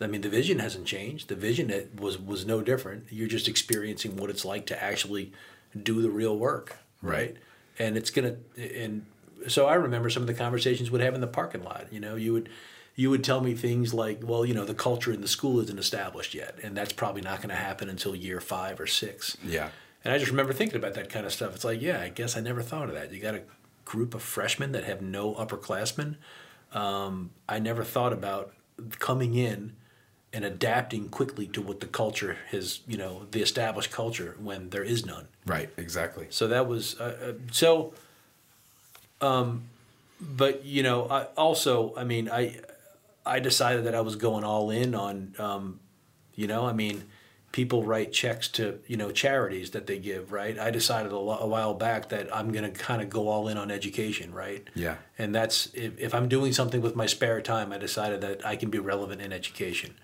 I 0.00 0.06
mean 0.06 0.20
the 0.20 0.28
vision 0.28 0.58
hasn't 0.58 0.86
changed. 0.86 1.28
The 1.28 1.36
vision 1.36 1.70
it 1.70 2.00
was 2.00 2.18
was 2.18 2.44
no 2.44 2.60
different. 2.60 3.06
You're 3.10 3.28
just 3.28 3.48
experiencing 3.48 4.16
what 4.16 4.30
it's 4.30 4.44
like 4.44 4.66
to 4.66 4.82
actually 4.82 5.32
do 5.80 6.02
the 6.02 6.10
real 6.10 6.36
work, 6.36 6.78
right? 7.00 7.36
And 7.78 7.96
it's 7.96 8.10
gonna 8.10 8.36
and 8.56 9.06
so 9.48 9.66
I 9.66 9.74
remember 9.74 10.10
some 10.10 10.22
of 10.22 10.26
the 10.26 10.34
conversations 10.34 10.90
we'd 10.90 11.02
have 11.02 11.14
in 11.14 11.20
the 11.20 11.26
parking 11.26 11.64
lot. 11.64 11.92
You 11.92 12.00
know, 12.00 12.16
you 12.16 12.32
would 12.32 12.48
you 12.94 13.10
would 13.10 13.24
tell 13.24 13.40
me 13.40 13.54
things 13.54 13.94
like, 13.94 14.20
well, 14.22 14.44
you 14.44 14.54
know, 14.54 14.64
the 14.64 14.74
culture 14.74 15.12
in 15.12 15.20
the 15.20 15.28
school 15.28 15.60
isn't 15.60 15.78
established 15.78 16.34
yet, 16.34 16.58
and 16.62 16.76
that's 16.76 16.92
probably 16.92 17.22
not 17.22 17.38
going 17.38 17.48
to 17.48 17.54
happen 17.54 17.88
until 17.88 18.14
year 18.14 18.40
five 18.40 18.78
or 18.80 18.86
six. 18.86 19.36
Yeah. 19.44 19.70
And 20.04 20.12
I 20.12 20.18
just 20.18 20.30
remember 20.30 20.52
thinking 20.52 20.76
about 20.76 20.94
that 20.94 21.08
kind 21.08 21.24
of 21.24 21.32
stuff. 21.32 21.54
It's 21.54 21.64
like, 21.64 21.80
yeah, 21.80 22.00
I 22.00 22.08
guess 22.08 22.36
I 22.36 22.40
never 22.40 22.62
thought 22.62 22.88
of 22.88 22.94
that. 22.94 23.12
You 23.12 23.20
got 23.20 23.34
a 23.34 23.42
group 23.84 24.14
of 24.14 24.22
freshmen 24.22 24.72
that 24.72 24.84
have 24.84 25.00
no 25.00 25.34
upperclassmen. 25.34 26.16
Um, 26.72 27.30
I 27.48 27.58
never 27.58 27.84
thought 27.84 28.12
about 28.12 28.52
coming 28.98 29.34
in 29.34 29.74
and 30.32 30.44
adapting 30.44 31.08
quickly 31.08 31.46
to 31.46 31.60
what 31.60 31.80
the 31.80 31.86
culture 31.86 32.38
has, 32.50 32.80
you 32.86 32.96
know, 32.96 33.26
the 33.30 33.42
established 33.42 33.90
culture 33.90 34.36
when 34.40 34.70
there 34.70 34.82
is 34.82 35.04
none. 35.04 35.28
Right. 35.46 35.70
Exactly. 35.76 36.26
So 36.30 36.48
that 36.48 36.66
was 36.66 36.98
uh, 37.00 37.16
uh, 37.30 37.32
so. 37.50 37.92
Um, 39.20 39.64
but 40.20 40.64
you 40.64 40.82
know, 40.82 41.06
I 41.08 41.24
also, 41.36 41.94
I 41.96 42.04
mean, 42.04 42.30
I, 42.30 42.60
I 43.24 43.40
decided 43.40 43.84
that 43.84 43.94
I 43.94 44.00
was 44.00 44.16
going 44.16 44.44
all 44.44 44.70
in 44.70 44.94
on, 44.94 45.34
um, 45.38 45.80
you 46.34 46.46
know, 46.46 46.66
I 46.66 46.72
mean, 46.72 47.04
people 47.52 47.84
write 47.84 48.12
checks 48.12 48.48
to 48.48 48.80
you 48.86 48.96
know 48.96 49.10
charities 49.10 49.70
that 49.70 49.86
they 49.86 49.98
give, 49.98 50.32
right? 50.32 50.58
I 50.58 50.70
decided 50.70 51.12
a, 51.12 51.18
lo- 51.18 51.38
a 51.38 51.46
while 51.46 51.74
back 51.74 52.08
that 52.08 52.34
I'm 52.34 52.50
going 52.50 52.64
to 52.64 52.70
kind 52.70 53.00
of 53.02 53.10
go 53.10 53.28
all 53.28 53.48
in 53.48 53.56
on 53.58 53.70
education, 53.70 54.32
right? 54.32 54.66
Yeah. 54.74 54.96
And 55.18 55.34
that's 55.34 55.68
if, 55.74 55.98
if 55.98 56.14
I'm 56.14 56.28
doing 56.28 56.52
something 56.52 56.80
with 56.80 56.96
my 56.96 57.06
spare 57.06 57.40
time, 57.40 57.72
I 57.72 57.78
decided 57.78 58.22
that 58.22 58.44
I 58.44 58.56
can 58.56 58.70
be 58.70 58.78
relevant 58.78 59.20
in 59.20 59.32
education. 59.32 59.94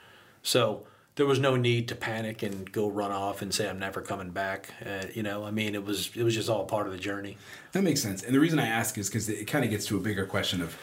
So 0.42 0.86
there 1.16 1.26
was 1.26 1.40
no 1.40 1.56
need 1.56 1.88
to 1.88 1.96
panic 1.96 2.44
and 2.44 2.70
go 2.70 2.88
run 2.88 3.10
off 3.10 3.42
and 3.42 3.52
say 3.52 3.68
I'm 3.68 3.78
never 3.80 4.00
coming 4.02 4.30
back. 4.30 4.72
Uh, 4.84 5.06
you 5.12 5.24
know, 5.24 5.44
I 5.44 5.50
mean, 5.50 5.74
it 5.74 5.84
was 5.84 6.10
it 6.14 6.22
was 6.22 6.34
just 6.34 6.48
all 6.48 6.64
part 6.64 6.86
of 6.86 6.92
the 6.92 6.98
journey. 6.98 7.38
That 7.72 7.82
makes 7.82 8.00
sense. 8.00 8.22
And 8.22 8.34
the 8.34 8.40
reason 8.40 8.58
I 8.58 8.68
ask 8.68 8.96
is 8.98 9.08
because 9.08 9.28
it 9.28 9.46
kind 9.46 9.64
of 9.64 9.70
gets 9.70 9.86
to 9.86 9.96
a 9.96 10.00
bigger 10.00 10.26
question 10.26 10.62
of 10.62 10.76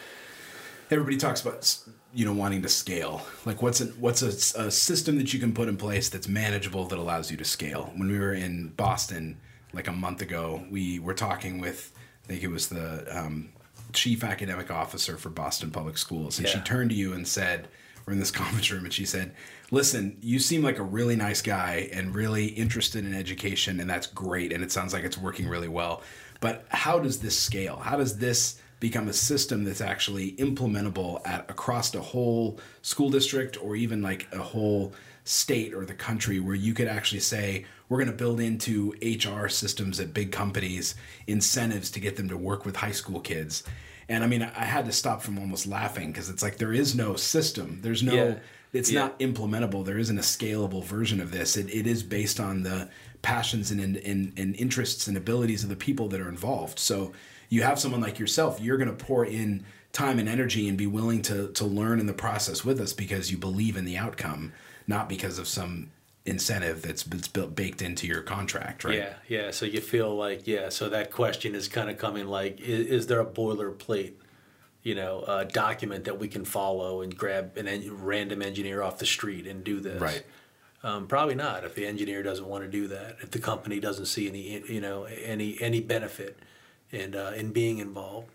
everybody 0.92 1.18
talks 1.18 1.42
about 1.42 1.78
you 2.16 2.26
know 2.26 2.34
wanting 2.34 2.62
to 2.62 2.70
scale. 2.70 3.22
Like 3.46 3.62
what's 3.62 3.82
a, 3.82 3.86
what's 3.86 4.22
a, 4.22 4.62
a 4.62 4.72
system 4.72 5.18
that 5.18 5.34
you 5.34 5.40
can 5.40 5.54
put 5.54 5.68
in 5.68 5.76
place 5.76 6.10
that's 6.10 6.28
manageable 6.28 6.86
that 6.86 6.98
allows 6.98 7.30
you 7.30 7.38
to 7.38 7.46
scale. 7.46 7.92
When 7.96 8.10
we 8.10 8.18
were 8.18 8.34
in 8.34 8.70
Boston 8.70 9.38
like 9.74 9.88
a 9.88 9.92
month 9.92 10.22
ago, 10.22 10.64
we 10.72 11.00
were 11.00 11.14
talking 11.14 11.60
with 11.60 11.92
I 12.24 12.28
think 12.28 12.44
it 12.44 12.48
was 12.48 12.70
the 12.70 13.06
um, 13.16 13.50
chief 13.94 14.24
academic 14.24 14.72
officer 14.72 15.18
for 15.18 15.30
Boston 15.30 15.70
Public 15.70 15.98
Schools, 15.98 16.40
and 16.40 16.48
she 16.48 16.60
turned 16.62 16.90
to 16.90 16.96
you 16.96 17.14
and 17.14 17.28
said. 17.28 17.68
We're 18.06 18.14
in 18.14 18.20
this 18.20 18.30
conference 18.44 18.70
room, 18.70 18.84
and 18.84 18.94
she 18.94 19.04
said, 19.04 19.34
"Listen, 19.72 20.16
you 20.22 20.38
seem 20.38 20.62
like 20.62 20.78
a 20.78 20.84
really 20.84 21.16
nice 21.16 21.42
guy 21.42 21.90
and 21.92 22.14
really 22.14 22.46
interested 22.46 23.04
in 23.04 23.16
education, 23.16 23.80
and 23.80 23.90
that's 23.90 24.06
great. 24.06 24.54
And 24.54 24.64
it 24.64 24.72
sounds 24.72 24.94
like 24.94 25.04
it's 25.04 25.18
working 25.18 25.48
really 25.48 25.70
well. 25.70 26.04
But 26.40 26.68
how 26.70 27.00
does 27.00 27.20
this 27.20 27.36
scale? 27.36 27.78
How 27.78 27.98
does 27.98 28.20
this 28.20 28.62
become 28.90 29.08
a 29.08 29.14
system 29.14 29.64
that's 29.64 29.82
actually 29.82 30.28
implementable 30.34 31.12
at 31.26 31.50
across 31.50 31.94
a 31.96 32.02
whole 32.02 32.60
school 32.84 33.10
district 33.10 33.54
or 33.64 33.76
even 33.76 34.02
like 34.02 34.28
a 34.32 34.38
whole 34.54 34.94
state 35.24 35.74
or 35.74 35.86
the 35.86 35.94
country 35.94 36.40
where 36.40 36.54
you 36.56 36.72
could 36.74 36.88
actually 36.88 37.20
say 37.20 37.66
we're 37.90 37.98
going 37.98 38.12
to 38.12 38.24
build 38.24 38.40
into 38.40 38.94
HR 39.02 39.48
systems 39.48 40.00
at 40.00 40.14
big 40.14 40.32
companies 40.32 40.94
incentives 41.26 41.90
to 41.92 42.00
get 42.00 42.16
them 42.16 42.30
to 42.30 42.38
work 42.38 42.64
with 42.64 42.76
high 42.76 42.92
school 42.92 43.20
kids. 43.20 43.64
And 44.08 44.24
I 44.24 44.28
mean, 44.28 44.44
I 44.44 44.66
had 44.66 44.86
to 44.86 44.92
stop 44.92 45.24
from 45.24 45.40
almost 45.40 45.66
laughing 45.66 46.12
because 46.12 46.30
it's 46.30 46.44
like 46.44 46.58
there 46.58 46.74
is 46.74 46.94
no 46.94 47.16
system. 47.16 47.80
There's 47.82 48.04
no 48.04 48.14
Yeah. 48.14 48.36
it's 48.72 48.92
Yeah. 48.92 49.00
not 49.02 49.20
implementable. 49.20 49.84
There 49.84 49.98
isn't 49.98 50.18
a 50.20 50.22
scalable 50.22 50.84
version 50.84 51.20
of 51.20 51.32
this. 51.32 51.58
It, 51.58 51.74
it 51.74 51.88
is 51.88 52.04
based 52.04 52.40
on 52.40 52.62
the 52.62 52.90
passions 53.24 53.72
and, 53.72 53.82
and, 53.82 53.98
and, 53.98 54.32
and 54.38 54.56
interests 54.56 55.08
and 55.08 55.18
abilities 55.18 55.64
of 55.64 55.70
the 55.70 55.76
people 55.88 56.08
that 56.10 56.22
are 56.22 56.30
involved. 56.30 56.78
So 56.78 57.14
you 57.50 57.64
have 57.64 57.80
someone 57.80 58.02
like 58.02 58.20
yourself, 58.20 58.60
you're 58.60 58.78
going 58.78 58.96
to 58.96 59.06
pour 59.06 59.26
in 59.26 59.66
time 59.92 60.20
and 60.20 60.28
energy 60.28 60.68
and 60.68 60.78
be 60.78 60.88
willing 60.88 61.22
to, 61.22 61.48
to 61.54 61.66
learn 61.66 62.00
in 62.00 62.06
the 62.06 62.14
process 62.14 62.66
with 62.66 62.80
us 62.82 62.94
because 62.94 63.32
you 63.32 63.38
believe 63.38 63.78
in 63.78 63.86
the 63.86 63.98
outcome, 63.98 64.52
not 64.88 65.08
because 65.08 65.40
of 65.40 65.48
some 65.48 65.90
incentive 66.26 66.82
that's, 66.82 67.04
that's 67.04 67.28
built, 67.28 67.56
baked 67.56 67.82
into 67.82 68.08
your 68.08 68.22
contract, 68.22 68.84
right? 68.84 68.98
Yeah, 68.98 69.14
yeah. 69.28 69.52
So 69.52 69.66
you 69.66 69.80
feel 69.80 70.16
like 70.16 70.48
yeah. 70.48 70.70
So 70.70 70.90
that 70.90 71.12
question 71.12 71.56
is 71.56 71.68
kind 71.68 71.90
of 71.90 71.98
coming 71.98 72.28
like, 72.28 72.60
is, 72.60 72.88
is 72.88 73.08
there 73.08 73.20
a 73.20 73.26
boilerplate, 73.26 74.14
you 74.84 74.96
know, 74.96 75.20
uh, 75.22 75.44
document 75.46 76.06
that 76.06 76.20
we 76.20 76.28
can 76.28 76.44
follow 76.44 77.02
and 77.02 77.16
grab 77.16 77.56
an 77.58 77.68
en- 77.68 78.04
random 78.04 78.42
engineer 78.42 78.82
off 78.82 78.98
the 78.98 79.06
street 79.06 79.48
and 79.48 79.64
do 79.64 79.80
this? 79.80 80.02
Right. 80.02 80.26
Um, 80.84 81.08
probably 81.08 81.36
not. 81.36 81.64
If 81.64 81.74
the 81.76 81.86
engineer 81.86 82.22
doesn't 82.22 82.46
want 82.46 82.64
to 82.64 82.70
do 82.70 82.88
that, 82.88 83.18
if 83.22 83.32
the 83.32 83.40
company 83.40 83.80
doesn't 83.80 84.06
see 84.06 84.28
any, 84.28 84.62
you 84.72 84.82
know, 84.82 85.06
any 85.06 85.58
any 85.62 85.80
benefit 85.80 86.40
in 86.92 87.16
uh, 87.16 87.34
in 87.36 87.52
being 87.52 87.78
involved. 87.80 88.30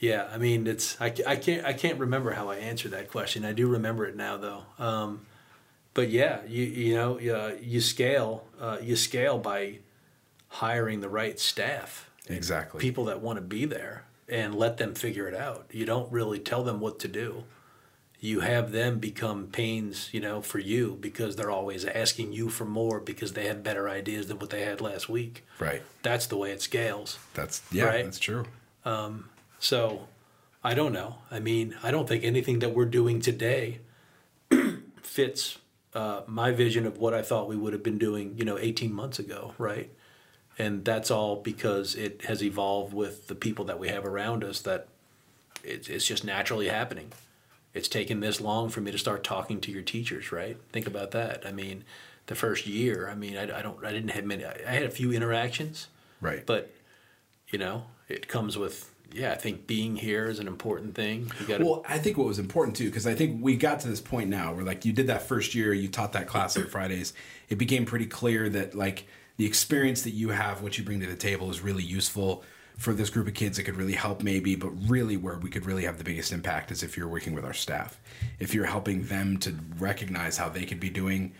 Yeah, 0.00 0.28
I 0.32 0.38
mean, 0.38 0.66
it's 0.66 1.00
I, 1.00 1.06
I 1.26 1.36
can't 1.36 1.64
I 1.64 1.72
can't 1.72 1.98
remember 1.98 2.32
how 2.32 2.50
I 2.50 2.56
answered 2.56 2.90
that 2.92 3.10
question. 3.10 3.44
I 3.44 3.52
do 3.52 3.66
remember 3.68 4.04
it 4.06 4.16
now 4.16 4.36
though. 4.36 4.62
Um, 4.78 5.26
but 5.94 6.10
yeah, 6.10 6.40
you 6.46 6.64
you 6.64 6.94
know 6.94 7.18
uh, 7.18 7.54
you 7.60 7.80
scale 7.80 8.44
uh, 8.60 8.78
you 8.82 8.96
scale 8.96 9.38
by 9.38 9.78
hiring 10.48 11.00
the 11.00 11.08
right 11.08 11.38
staff, 11.40 12.10
Exactly. 12.28 12.80
people 12.80 13.04
that 13.06 13.20
want 13.20 13.36
to 13.38 13.42
be 13.42 13.64
there, 13.64 14.04
and 14.28 14.54
let 14.54 14.76
them 14.76 14.94
figure 14.94 15.26
it 15.26 15.34
out. 15.34 15.66
You 15.72 15.84
don't 15.84 16.10
really 16.12 16.38
tell 16.38 16.62
them 16.62 16.80
what 16.80 16.98
to 17.00 17.08
do. 17.08 17.44
You 18.24 18.40
have 18.40 18.72
them 18.72 19.00
become 19.00 19.48
pains, 19.48 20.08
you 20.10 20.18
know, 20.18 20.40
for 20.40 20.58
you 20.58 20.96
because 20.98 21.36
they're 21.36 21.50
always 21.50 21.84
asking 21.84 22.32
you 22.32 22.48
for 22.48 22.64
more 22.64 22.98
because 22.98 23.34
they 23.34 23.46
have 23.48 23.62
better 23.62 23.86
ideas 23.86 24.28
than 24.28 24.38
what 24.38 24.48
they 24.48 24.62
had 24.62 24.80
last 24.80 25.10
week. 25.10 25.44
Right. 25.58 25.82
That's 26.02 26.26
the 26.26 26.38
way 26.38 26.50
it 26.50 26.62
scales. 26.62 27.18
That's, 27.34 27.60
yeah, 27.70 27.84
Right. 27.84 28.02
that's 28.02 28.18
true. 28.18 28.46
So 29.58 30.08
I 30.62 30.72
don't 30.72 30.94
know. 30.94 31.16
I 31.30 31.38
mean, 31.38 31.76
I 31.82 31.90
don't 31.90 32.08
think 32.08 32.24
anything 32.24 32.60
that 32.60 32.70
we're 32.70 32.86
doing 32.86 33.20
today 33.20 33.80
fits 35.02 35.58
uh, 35.92 36.22
my 36.26 36.50
vision 36.50 36.86
of 36.86 36.96
what 36.96 37.12
I 37.12 37.20
thought 37.20 37.46
we 37.46 37.56
would 37.58 37.74
have 37.74 37.82
been 37.82 37.98
doing, 37.98 38.38
you 38.38 38.46
know, 38.46 38.56
18 38.58 38.90
months 38.90 39.18
ago, 39.18 39.52
right? 39.58 39.90
And 40.58 40.82
that's 40.82 41.10
all 41.10 41.42
because 41.42 41.94
it 41.94 42.22
has 42.24 42.42
evolved 42.42 42.94
with 42.94 43.26
the 43.26 43.34
people 43.34 43.66
that 43.66 43.78
we 43.78 43.88
have 43.88 44.06
around 44.06 44.44
us 44.44 44.62
that 44.62 44.88
it's, 45.62 45.88
it's 45.88 46.06
just 46.06 46.24
naturally 46.24 46.68
happening. 46.68 47.12
It's 47.74 47.88
taken 47.88 48.20
this 48.20 48.40
long 48.40 48.68
for 48.70 48.80
me 48.80 48.90
to 48.92 48.98
start 48.98 49.24
talking 49.24 49.60
to 49.62 49.72
your 49.72 49.82
teachers, 49.82 50.30
right? 50.32 50.56
Think 50.72 50.86
about 50.86 51.10
that. 51.10 51.44
I 51.44 51.52
mean, 51.52 51.84
the 52.26 52.34
first 52.36 52.66
year, 52.66 53.08
I 53.10 53.14
mean, 53.14 53.36
I, 53.36 53.58
I 53.58 53.62
don't, 53.62 53.84
I 53.84 53.92
didn't 53.92 54.10
have 54.10 54.24
many, 54.24 54.44
I 54.44 54.70
had 54.70 54.84
a 54.84 54.90
few 54.90 55.12
interactions, 55.12 55.88
Right. 56.20 56.46
but 56.46 56.70
you 57.50 57.58
know 57.58 57.84
it 58.08 58.26
comes 58.26 58.56
with 58.56 58.90
yeah 59.12 59.30
i 59.30 59.34
think 59.34 59.66
being 59.66 59.94
here 59.96 60.24
is 60.26 60.38
an 60.38 60.48
important 60.48 60.94
thing 60.94 61.30
you 61.38 61.46
got 61.46 61.58
to 61.58 61.64
Well, 61.64 61.84
I 61.86 61.98
think 61.98 62.16
what 62.16 62.26
was 62.26 62.38
important 62.38 62.74
too, 62.76 62.86
because 62.86 63.06
I 63.06 63.14
think 63.14 63.42
we 63.42 63.56
got 63.56 63.80
to 63.80 63.88
this 63.88 64.00
point 64.00 64.30
now 64.30 64.54
where 64.54 64.64
like 64.64 64.84
you 64.86 64.92
did 64.94 65.08
that 65.08 65.22
first 65.22 65.54
year, 65.54 65.74
you 65.74 65.88
taught 65.88 66.14
that 66.14 66.26
class 66.26 66.56
on 66.56 66.66
Fridays. 66.66 67.12
It 67.50 67.56
became 67.58 67.84
pretty 67.84 68.06
clear 68.06 68.48
that 68.48 68.74
like 68.74 69.06
the 69.36 69.44
experience 69.44 70.02
that 70.02 70.12
you 70.12 70.30
have, 70.30 70.62
what 70.62 70.78
you 70.78 70.84
bring 70.84 71.00
to 71.00 71.06
the 71.06 71.14
table, 71.16 71.50
is 71.50 71.60
really 71.60 71.82
useful 71.84 72.42
for 72.76 72.92
this 72.92 73.10
group 73.10 73.28
of 73.28 73.34
kids 73.34 73.58
it 73.58 73.64
could 73.64 73.76
really 73.76 73.94
help 73.94 74.22
maybe 74.22 74.56
but 74.56 74.70
really 74.88 75.16
where 75.16 75.38
we 75.38 75.50
could 75.50 75.66
really 75.66 75.84
have 75.84 75.98
the 75.98 76.04
biggest 76.04 76.32
impact 76.32 76.70
is 76.70 76.82
if 76.82 76.96
you're 76.96 77.08
working 77.08 77.34
with 77.34 77.44
our 77.44 77.52
staff 77.52 78.00
if 78.38 78.54
you're 78.54 78.66
helping 78.66 79.06
them 79.06 79.36
to 79.36 79.54
recognize 79.78 80.36
how 80.36 80.48
they 80.48 80.64
could 80.64 80.80
be 80.80 80.90
doing 80.90 81.32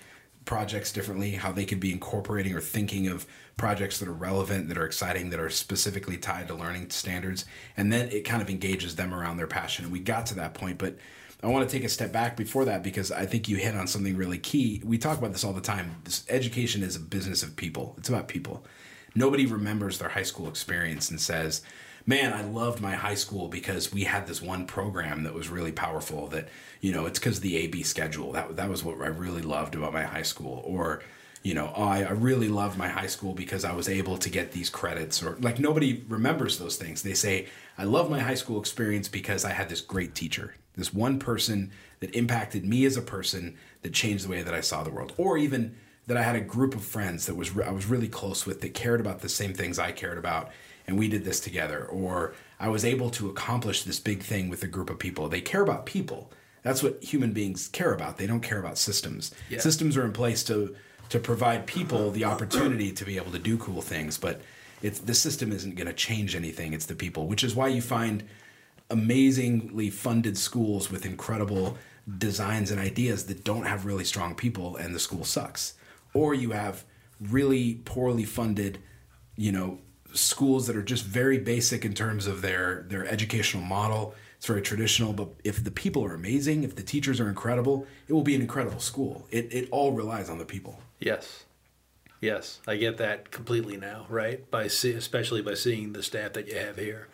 projects 0.44 0.92
differently 0.92 1.32
how 1.32 1.50
they 1.50 1.64
could 1.64 1.80
be 1.80 1.92
incorporating 1.92 2.54
or 2.54 2.60
thinking 2.60 3.08
of 3.08 3.26
projects 3.56 3.98
that 3.98 4.08
are 4.08 4.12
relevant 4.12 4.68
that 4.68 4.78
are 4.78 4.86
exciting 4.86 5.30
that 5.30 5.40
are 5.40 5.50
specifically 5.50 6.16
tied 6.16 6.46
to 6.46 6.54
learning 6.54 6.88
standards 6.90 7.44
and 7.76 7.92
then 7.92 8.08
it 8.10 8.24
kind 8.24 8.42
of 8.42 8.50
engages 8.50 8.96
them 8.96 9.12
around 9.12 9.36
their 9.36 9.46
passion 9.46 9.84
and 9.84 9.92
we 9.92 9.98
got 9.98 10.26
to 10.26 10.34
that 10.34 10.54
point 10.54 10.78
but 10.78 10.96
I 11.42 11.48
want 11.48 11.68
to 11.68 11.76
take 11.76 11.84
a 11.84 11.90
step 11.90 12.10
back 12.10 12.38
before 12.38 12.64
that 12.64 12.82
because 12.82 13.12
I 13.12 13.26
think 13.26 13.50
you 13.50 13.58
hit 13.58 13.76
on 13.76 13.86
something 13.86 14.16
really 14.16 14.38
key. 14.38 14.80
We 14.82 14.96
talk 14.96 15.18
about 15.18 15.32
this 15.32 15.44
all 15.44 15.52
the 15.52 15.60
time. 15.60 15.96
This 16.04 16.24
education 16.30 16.82
is 16.82 16.96
a 16.96 17.00
business 17.00 17.42
of 17.42 17.54
people. 17.54 17.94
It's 17.98 18.08
about 18.08 18.28
people. 18.28 18.64
Nobody 19.14 19.46
remembers 19.46 19.98
their 19.98 20.10
high 20.10 20.22
school 20.24 20.48
experience 20.48 21.10
and 21.10 21.20
says, 21.20 21.62
"Man, 22.06 22.32
I 22.32 22.42
loved 22.42 22.80
my 22.80 22.94
high 22.94 23.14
school 23.14 23.48
because 23.48 23.92
we 23.92 24.04
had 24.04 24.26
this 24.26 24.42
one 24.42 24.66
program 24.66 25.22
that 25.24 25.34
was 25.34 25.48
really 25.48 25.72
powerful 25.72 26.26
that, 26.28 26.48
you 26.80 26.92
know, 26.92 27.06
it's 27.06 27.18
cuz 27.18 27.40
the 27.40 27.56
AB 27.56 27.82
schedule. 27.82 28.32
That 28.32 28.56
that 28.56 28.68
was 28.68 28.82
what 28.84 29.00
I 29.00 29.08
really 29.08 29.42
loved 29.42 29.74
about 29.74 29.92
my 29.92 30.04
high 30.04 30.22
school." 30.22 30.62
Or 30.64 31.02
you 31.44 31.52
know, 31.52 31.70
oh, 31.76 31.84
I, 31.84 32.00
I 32.00 32.10
really 32.12 32.48
loved 32.48 32.78
my 32.78 32.88
high 32.88 33.06
school 33.06 33.34
because 33.34 33.66
I 33.66 33.72
was 33.72 33.86
able 33.86 34.16
to 34.16 34.30
get 34.30 34.52
these 34.52 34.70
credits, 34.70 35.22
or 35.22 35.36
like 35.40 35.58
nobody 35.58 36.02
remembers 36.08 36.58
those 36.58 36.76
things. 36.76 37.02
They 37.02 37.12
say, 37.12 37.48
I 37.76 37.84
love 37.84 38.08
my 38.08 38.20
high 38.20 38.34
school 38.34 38.58
experience 38.58 39.08
because 39.08 39.44
I 39.44 39.50
had 39.50 39.68
this 39.68 39.82
great 39.82 40.14
teacher, 40.14 40.54
this 40.74 40.94
one 40.94 41.18
person 41.18 41.70
that 42.00 42.14
impacted 42.16 42.64
me 42.64 42.86
as 42.86 42.96
a 42.96 43.02
person 43.02 43.56
that 43.82 43.92
changed 43.92 44.24
the 44.24 44.30
way 44.30 44.42
that 44.42 44.54
I 44.54 44.62
saw 44.62 44.82
the 44.82 44.90
world, 44.90 45.12
or 45.18 45.36
even 45.36 45.76
that 46.06 46.16
I 46.16 46.22
had 46.22 46.36
a 46.36 46.40
group 46.40 46.74
of 46.74 46.84
friends 46.84 47.26
that 47.26 47.34
was 47.34 47.56
I 47.58 47.70
was 47.70 47.86
really 47.86 48.08
close 48.08 48.46
with 48.46 48.60
that 48.60 48.74
cared 48.74 49.00
about 49.00 49.20
the 49.20 49.28
same 49.28 49.54
things 49.54 49.78
I 49.78 49.92
cared 49.92 50.18
about, 50.18 50.50
and 50.86 50.98
we 50.98 51.08
did 51.08 51.24
this 51.24 51.40
together, 51.40 51.84
or 51.86 52.34
I 52.60 52.68
was 52.68 52.84
able 52.84 53.10
to 53.10 53.28
accomplish 53.28 53.82
this 53.82 54.00
big 54.00 54.22
thing 54.22 54.48
with 54.48 54.62
a 54.62 54.66
group 54.66 54.90
of 54.90 54.98
people. 54.98 55.28
They 55.28 55.40
care 55.40 55.62
about 55.62 55.86
people. 55.86 56.30
That's 56.62 56.82
what 56.82 57.02
human 57.02 57.32
beings 57.32 57.68
care 57.68 57.92
about. 57.92 58.16
They 58.16 58.26
don't 58.26 58.40
care 58.40 58.58
about 58.58 58.78
systems. 58.78 59.34
Yeah. 59.50 59.60
Systems 59.60 59.96
are 59.96 60.04
in 60.04 60.12
place 60.12 60.42
to 60.44 60.74
to 61.10 61.18
provide 61.18 61.66
people 61.66 62.10
the 62.10 62.24
opportunity 62.24 62.90
to 62.92 63.04
be 63.04 63.16
able 63.16 63.32
to 63.32 63.38
do 63.38 63.56
cool 63.58 63.82
things, 63.82 64.18
but 64.18 64.40
it's 64.82 64.98
the 64.98 65.14
system 65.14 65.52
isn't 65.52 65.76
going 65.76 65.86
to 65.86 65.92
change 65.94 66.34
anything. 66.34 66.72
It's 66.72 66.86
the 66.86 66.94
people, 66.94 67.26
which 67.26 67.44
is 67.44 67.54
why 67.54 67.68
you 67.68 67.80
find 67.80 68.24
amazingly 68.90 69.90
funded 69.90 70.36
schools 70.36 70.90
with 70.90 71.06
incredible 71.06 71.78
designs 72.18 72.70
and 72.70 72.78
ideas 72.78 73.26
that 73.26 73.44
don't 73.44 73.64
have 73.64 73.86
really 73.86 74.04
strong 74.04 74.34
people 74.34 74.76
and 74.76 74.94
the 74.94 74.98
school 74.98 75.24
sucks. 75.24 75.74
Or 76.14 76.34
you 76.34 76.52
have 76.52 76.84
really 77.20 77.74
poorly 77.84 78.24
funded, 78.24 78.78
you 79.36 79.52
know, 79.52 79.78
schools 80.12 80.66
that 80.68 80.76
are 80.76 80.82
just 80.82 81.04
very 81.04 81.38
basic 81.38 81.84
in 81.84 81.92
terms 81.92 82.26
of 82.26 82.40
their 82.40 82.86
their 82.88 83.06
educational 83.06 83.64
model. 83.64 84.14
It's 84.36 84.46
very 84.46 84.62
traditional, 84.62 85.12
but 85.12 85.28
if 85.42 85.62
the 85.62 85.70
people 85.70 86.04
are 86.04 86.14
amazing, 86.14 86.64
if 86.64 86.76
the 86.76 86.82
teachers 86.82 87.20
are 87.20 87.28
incredible, 87.28 87.86
it 88.08 88.12
will 88.12 88.22
be 88.22 88.34
an 88.34 88.40
incredible 88.40 88.80
school. 88.80 89.26
It 89.30 89.52
it 89.52 89.68
all 89.70 89.92
relies 89.92 90.30
on 90.30 90.38
the 90.38 90.44
people. 90.44 90.80
Yes. 91.00 91.44
Yes, 92.20 92.60
I 92.66 92.76
get 92.76 92.96
that 92.98 93.30
completely 93.30 93.76
now, 93.76 94.06
right? 94.08 94.50
By 94.50 94.68
see, 94.68 94.92
especially 94.92 95.42
by 95.42 95.52
seeing 95.52 95.92
the 95.92 96.02
staff 96.02 96.32
that 96.32 96.48
you 96.48 96.56
have 96.56 96.78
here. 96.78 97.08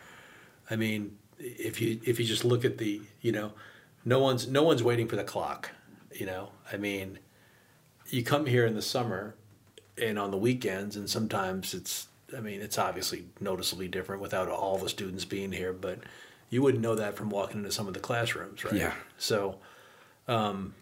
I 0.69 0.77
mean, 0.77 1.17
if 1.37 1.81
you 1.81 1.99
if 2.05 2.17
you 2.17 2.25
just 2.25 2.45
look 2.45 2.63
at 2.63 2.77
the, 2.77 3.01
you 3.19 3.33
know, 3.33 3.51
no 4.05 4.19
one's 4.19 4.47
no 4.47 4.63
one's 4.63 4.81
waiting 4.81 5.09
for 5.09 5.17
the 5.17 5.25
clock, 5.25 5.71
you 6.13 6.25
know. 6.25 6.51
I 6.71 6.77
mean, 6.77 7.19
you 8.11 8.23
come 8.23 8.45
here 8.45 8.65
in 8.65 8.75
the 8.75 8.81
summer 8.81 9.35
and 10.01 10.19
on 10.19 10.31
the 10.31 10.37
weekends 10.37 10.95
and 10.95 11.09
sometimes 11.09 11.73
it's 11.73 12.07
I 12.35 12.39
mean, 12.39 12.61
it's 12.61 12.77
obviously 12.77 13.25
noticeably 13.39 13.87
different 13.87 14.21
without 14.21 14.47
all 14.47 14.77
the 14.77 14.89
students 14.89 15.25
being 15.25 15.51
here, 15.51 15.73
but 15.73 15.99
you 16.49 16.61
wouldn't 16.61 16.83
know 16.83 16.95
that 16.95 17.15
from 17.15 17.29
walking 17.29 17.59
into 17.59 17.71
some 17.71 17.87
of 17.87 17.93
the 17.93 17.99
classrooms, 17.99 18.63
right? 18.63 18.73
Yeah. 18.73 18.93
So, 19.17 19.57
um, 20.27 20.73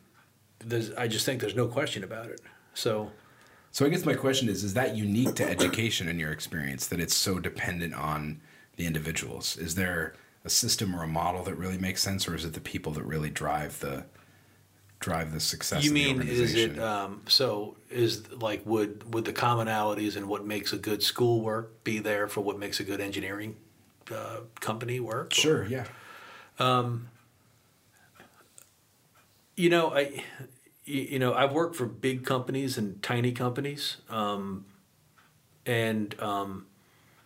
there's 0.59 0.91
I 0.93 1.07
just 1.07 1.25
think 1.25 1.41
there's 1.41 1.55
no 1.55 1.67
question 1.67 2.03
about 2.03 2.27
it. 2.27 2.41
So, 2.73 3.11
So 3.71 3.85
I 3.85 3.89
guess 3.89 4.05
my 4.05 4.13
question 4.13 4.49
is: 4.49 4.63
Is 4.63 4.73
that 4.73 4.95
unique 4.95 5.35
to 5.35 5.49
education 5.49 6.07
in 6.07 6.19
your 6.19 6.31
experience 6.31 6.87
that 6.87 6.99
it's 6.99 7.15
so 7.15 7.39
dependent 7.39 7.93
on 7.93 8.41
the 8.75 8.85
individuals? 8.85 9.57
Is 9.57 9.75
there 9.75 10.13
a 10.43 10.49
system 10.49 10.95
or 10.95 11.03
a 11.03 11.07
model 11.07 11.43
that 11.43 11.55
really 11.55 11.77
makes 11.77 12.01
sense, 12.01 12.27
or 12.27 12.35
is 12.35 12.45
it 12.45 12.53
the 12.53 12.61
people 12.61 12.91
that 12.93 13.03
really 13.03 13.29
drive 13.29 13.79
the 13.79 14.05
drive 14.99 15.31
the 15.31 15.39
success? 15.39 15.83
You 15.83 15.91
of 15.91 15.95
the 15.95 16.13
mean 16.13 16.27
is 16.27 16.55
it 16.55 16.79
um, 16.79 17.21
so? 17.27 17.75
Is 17.89 18.31
like 18.33 18.65
would 18.65 19.13
would 19.13 19.25
the 19.25 19.33
commonalities 19.33 20.15
and 20.15 20.27
what 20.27 20.45
makes 20.45 20.73
a 20.73 20.77
good 20.77 21.01
school 21.03 21.41
work 21.41 21.83
be 21.83 21.99
there 21.99 22.27
for 22.27 22.41
what 22.41 22.59
makes 22.59 22.79
a 22.79 22.83
good 22.83 23.01
engineering 23.01 23.55
uh, 24.11 24.41
company 24.59 24.99
work? 24.99 25.33
Sure. 25.33 25.65
Yeah. 25.65 25.85
You 29.55 29.69
know, 29.69 29.91
I 29.93 30.23
you 30.85 31.01
you 31.01 31.19
know 31.19 31.33
I've 31.33 31.51
worked 31.51 31.75
for 31.75 31.85
big 31.85 32.25
companies 32.25 32.77
and 32.77 33.01
tiny 33.03 33.31
companies, 33.31 33.97
um, 34.09 34.65
and 35.65 36.17
um, 36.21 36.67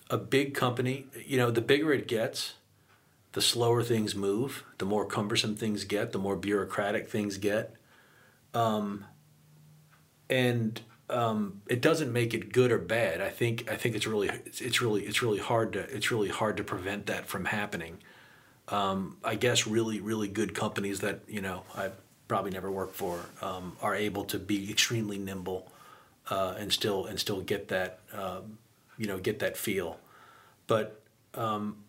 a 0.09 0.17
big 0.17 0.53
company. 0.55 1.05
You 1.25 1.37
know, 1.37 1.51
the 1.51 1.61
bigger 1.61 1.93
it 1.93 2.07
gets, 2.07 2.53
the 3.33 3.41
slower 3.41 3.83
things 3.83 4.15
move. 4.15 4.63
The 4.77 4.85
more 4.85 5.05
cumbersome 5.05 5.55
things 5.55 5.83
get, 5.83 6.11
the 6.11 6.19
more 6.19 6.35
bureaucratic 6.35 7.09
things 7.09 7.37
get. 7.37 7.75
Um, 8.53 9.05
and 10.29 10.79
um, 11.09 11.61
it 11.67 11.81
doesn't 11.81 12.13
make 12.13 12.33
it 12.33 12.53
good 12.53 12.71
or 12.71 12.77
bad. 12.77 13.21
I 13.21 13.29
think 13.29 13.69
I 13.69 13.75
think 13.75 13.95
it's 13.95 14.07
really 14.07 14.29
it's, 14.29 14.61
it's 14.61 14.81
really 14.81 15.03
it's 15.03 15.21
really 15.21 15.39
hard 15.39 15.73
to 15.73 15.79
it's 15.79 16.11
really 16.11 16.29
hard 16.29 16.57
to 16.57 16.63
prevent 16.63 17.07
that 17.07 17.27
from 17.27 17.45
happening. 17.45 17.97
Um, 18.69 19.17
I 19.23 19.35
guess 19.35 19.67
really 19.67 19.99
really 19.99 20.27
good 20.27 20.55
companies 20.55 21.01
that 21.01 21.21
you 21.27 21.41
know 21.41 21.63
I 21.75 21.89
probably 22.27 22.51
never 22.51 22.71
worked 22.71 22.95
for 22.95 23.19
um, 23.41 23.75
are 23.81 23.95
able 23.95 24.25
to 24.25 24.39
be 24.39 24.71
extremely 24.71 25.17
nimble 25.17 25.71
uh, 26.29 26.55
and 26.57 26.71
still 26.71 27.05
and 27.05 27.19
still 27.19 27.41
get 27.41 27.67
that 27.67 27.99
um, 28.13 28.59
you 28.97 29.07
know 29.07 29.17
get 29.17 29.39
that 29.39 29.57
feel. 29.57 29.99
But 30.67 31.01
um, 31.33 31.82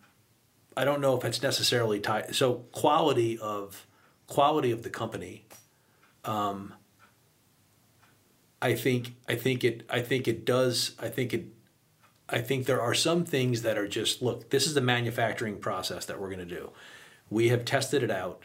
I 0.76 0.84
don't 0.84 1.00
know 1.00 1.16
if 1.16 1.24
it's 1.24 1.42
necessarily 1.42 2.00
tied. 2.00 2.34
So 2.34 2.64
quality 2.72 3.38
of 3.38 3.86
quality 4.26 4.70
of 4.70 4.82
the 4.82 4.90
company. 4.90 5.44
Um, 6.24 6.74
I 8.62 8.74
think 8.74 9.14
I 9.28 9.34
think 9.36 9.62
it 9.64 9.84
I 9.90 10.00
think 10.00 10.26
it 10.26 10.44
does 10.44 10.92
I 10.98 11.08
think 11.08 11.34
it 11.34 11.46
I 12.28 12.40
think 12.40 12.64
there 12.66 12.80
are 12.80 12.94
some 12.94 13.24
things 13.24 13.62
that 13.62 13.76
are 13.76 13.86
just 13.86 14.22
look 14.22 14.50
this 14.50 14.66
is 14.66 14.74
the 14.74 14.80
manufacturing 14.80 15.58
process 15.58 16.06
that 16.06 16.20
we're 16.20 16.28
going 16.34 16.46
to 16.46 16.54
do. 16.54 16.70
We 17.30 17.48
have 17.48 17.64
tested 17.64 18.02
it 18.02 18.10
out 18.10 18.44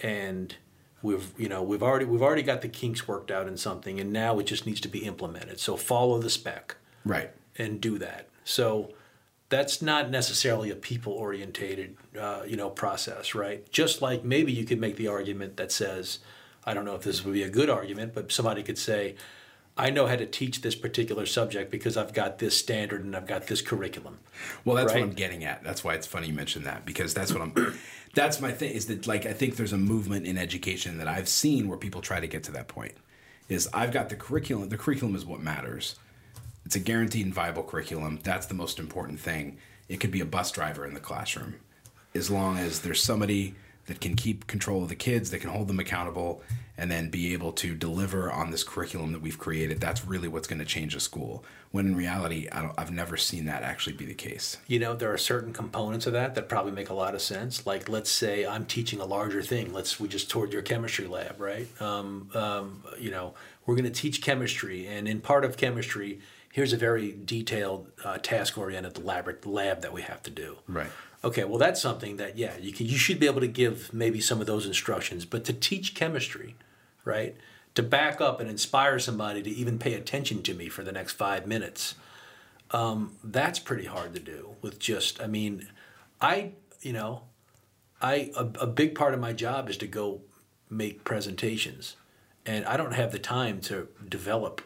and 0.00 0.56
we've 1.02 1.32
you 1.38 1.48
know 1.48 1.62
we've 1.62 1.82
already 1.82 2.06
we've 2.06 2.22
already 2.22 2.42
got 2.42 2.62
the 2.62 2.68
kinks 2.68 3.06
worked 3.06 3.30
out 3.30 3.46
in 3.46 3.56
something 3.58 4.00
and 4.00 4.12
now 4.12 4.38
it 4.38 4.44
just 4.44 4.64
needs 4.66 4.80
to 4.80 4.88
be 4.88 5.00
implemented. 5.04 5.60
So 5.60 5.76
follow 5.76 6.18
the 6.18 6.30
spec 6.30 6.76
Right. 7.04 7.30
and 7.58 7.80
do 7.80 7.98
that. 7.98 8.28
So 8.44 8.92
that's 9.50 9.82
not 9.82 10.10
necessarily 10.10 10.70
a 10.70 10.76
people 10.76 11.12
orientated 11.12 11.96
uh, 12.18 12.42
you 12.46 12.56
know 12.56 12.70
process, 12.70 13.34
right? 13.34 13.70
Just 13.70 14.00
like 14.00 14.24
maybe 14.24 14.52
you 14.52 14.64
could 14.64 14.80
make 14.80 14.96
the 14.96 15.08
argument 15.08 15.58
that 15.58 15.70
says, 15.70 16.20
I 16.64 16.72
don't 16.72 16.84
know 16.86 16.94
if 16.94 17.02
this 17.02 17.24
would 17.24 17.34
be 17.34 17.42
a 17.42 17.50
good 17.50 17.68
argument, 17.68 18.14
but 18.14 18.32
somebody 18.32 18.62
could 18.62 18.78
say, 18.78 19.16
I 19.76 19.90
know 19.90 20.06
how 20.06 20.16
to 20.16 20.26
teach 20.26 20.60
this 20.62 20.74
particular 20.74 21.26
subject 21.26 21.70
because 21.70 21.96
I've 21.96 22.12
got 22.12 22.38
this 22.38 22.56
standard 22.56 23.04
and 23.04 23.16
I've 23.16 23.26
got 23.26 23.46
this 23.46 23.60
curriculum. 23.62 24.18
Well, 24.64 24.76
that's 24.76 24.92
Right. 24.92 25.00
what 25.00 25.08
I'm 25.10 25.14
getting 25.14 25.44
at. 25.44 25.62
That's 25.64 25.82
why 25.82 25.94
it's 25.94 26.06
funny 26.06 26.28
you 26.28 26.32
mentioned 26.34 26.66
that 26.66 26.86
because 26.86 27.12
that's 27.14 27.32
what 27.32 27.42
I'm. 27.42 27.78
that's 28.14 28.40
my 28.40 28.52
thing 28.52 28.72
is 28.72 28.86
that 28.86 29.06
like 29.06 29.26
I 29.26 29.32
think 29.32 29.56
there's 29.56 29.72
a 29.72 29.78
movement 29.78 30.26
in 30.26 30.38
education 30.38 30.98
that 30.98 31.08
I've 31.08 31.28
seen 31.28 31.68
where 31.68 31.78
people 31.78 32.00
try 32.00 32.20
to 32.20 32.26
get 32.26 32.44
to 32.44 32.52
that 32.52 32.68
point. 32.68 32.94
Is 33.48 33.68
I've 33.74 33.90
got 33.90 34.10
the 34.10 34.16
curriculum. 34.16 34.68
The 34.68 34.78
curriculum 34.78 35.16
is 35.16 35.26
what 35.26 35.40
matters. 35.40 35.96
It's 36.70 36.76
a 36.76 36.78
guaranteed 36.78 37.26
and 37.26 37.34
viable 37.34 37.64
curriculum. 37.64 38.20
That's 38.22 38.46
the 38.46 38.54
most 38.54 38.78
important 38.78 39.18
thing. 39.18 39.58
It 39.88 39.98
could 39.98 40.12
be 40.12 40.20
a 40.20 40.24
bus 40.24 40.52
driver 40.52 40.86
in 40.86 40.94
the 40.94 41.00
classroom, 41.00 41.56
as 42.14 42.30
long 42.30 42.58
as 42.58 42.82
there's 42.82 43.02
somebody 43.02 43.56
that 43.86 44.00
can 44.00 44.14
keep 44.14 44.46
control 44.46 44.84
of 44.84 44.88
the 44.88 44.94
kids, 44.94 45.32
that 45.32 45.40
can 45.40 45.50
hold 45.50 45.66
them 45.66 45.80
accountable, 45.80 46.42
and 46.78 46.88
then 46.88 47.10
be 47.10 47.32
able 47.32 47.50
to 47.54 47.74
deliver 47.74 48.30
on 48.30 48.52
this 48.52 48.62
curriculum 48.62 49.10
that 49.10 49.20
we've 49.20 49.36
created. 49.36 49.80
That's 49.80 50.06
really 50.06 50.28
what's 50.28 50.46
going 50.46 50.60
to 50.60 50.64
change 50.64 50.94
a 50.94 51.00
school. 51.00 51.44
When 51.72 51.86
in 51.86 51.96
reality, 51.96 52.46
I 52.52 52.70
I've 52.78 52.92
never 52.92 53.16
seen 53.16 53.46
that 53.46 53.64
actually 53.64 53.96
be 53.96 54.04
the 54.04 54.14
case. 54.14 54.56
You 54.68 54.78
know, 54.78 54.94
there 54.94 55.12
are 55.12 55.18
certain 55.18 55.52
components 55.52 56.06
of 56.06 56.12
that 56.12 56.36
that 56.36 56.48
probably 56.48 56.70
make 56.70 56.88
a 56.88 56.94
lot 56.94 57.16
of 57.16 57.20
sense. 57.20 57.66
Like, 57.66 57.88
let's 57.88 58.10
say 58.10 58.46
I'm 58.46 58.64
teaching 58.64 59.00
a 59.00 59.06
larger 59.06 59.42
thing. 59.42 59.72
Let's 59.72 59.98
we 59.98 60.06
just 60.06 60.30
toured 60.30 60.52
your 60.52 60.62
chemistry 60.62 61.08
lab, 61.08 61.40
right? 61.40 61.66
Um, 61.82 62.30
um, 62.32 62.84
you 62.96 63.10
know, 63.10 63.34
we're 63.66 63.74
going 63.74 63.92
to 63.92 64.00
teach 64.02 64.22
chemistry, 64.22 64.86
and 64.86 65.08
in 65.08 65.20
part 65.20 65.44
of 65.44 65.56
chemistry, 65.56 66.20
here's 66.52 66.72
a 66.72 66.76
very 66.76 67.16
detailed, 67.24 67.90
uh, 68.04 68.18
task-oriented 68.18 69.04
lab 69.04 69.46
lab 69.46 69.82
that 69.82 69.92
we 69.92 70.02
have 70.02 70.22
to 70.24 70.30
do. 70.30 70.58
Right. 70.66 70.90
Okay, 71.22 71.44
well, 71.44 71.58
that's 71.58 71.80
something 71.80 72.16
that 72.16 72.38
yeah, 72.38 72.56
you 72.58 72.72
can 72.72 72.86
you 72.86 72.96
should 72.96 73.20
be 73.20 73.26
able 73.26 73.40
to 73.40 73.46
give 73.48 73.92
maybe 73.92 74.20
some 74.20 74.40
of 74.40 74.46
those 74.46 74.66
instructions, 74.66 75.24
but 75.26 75.44
to 75.44 75.52
teach 75.52 75.94
chemistry, 75.94 76.56
right? 77.04 77.36
To 77.74 77.82
back 77.82 78.20
up 78.20 78.40
and 78.40 78.48
inspire 78.48 78.98
somebody 78.98 79.42
to 79.42 79.50
even 79.50 79.78
pay 79.78 79.94
attention 79.94 80.42
to 80.44 80.54
me 80.54 80.68
for 80.68 80.82
the 80.82 80.92
next 80.92 81.12
five 81.12 81.46
minutes, 81.46 81.94
um, 82.70 83.16
that's 83.22 83.58
pretty 83.58 83.84
hard 83.84 84.14
to 84.14 84.20
do 84.20 84.56
with 84.62 84.78
just. 84.78 85.20
I 85.20 85.26
mean, 85.26 85.68
I 86.22 86.52
you 86.80 86.94
know, 86.94 87.24
I 88.00 88.32
a, 88.34 88.46
a 88.60 88.66
big 88.66 88.94
part 88.94 89.12
of 89.12 89.20
my 89.20 89.34
job 89.34 89.68
is 89.68 89.76
to 89.78 89.86
go 89.86 90.22
make 90.70 91.04
presentations, 91.04 91.96
and 92.46 92.64
I 92.64 92.78
don't 92.78 92.94
have 92.94 93.12
the 93.12 93.18
time 93.18 93.60
to 93.62 93.88
develop 94.08 94.62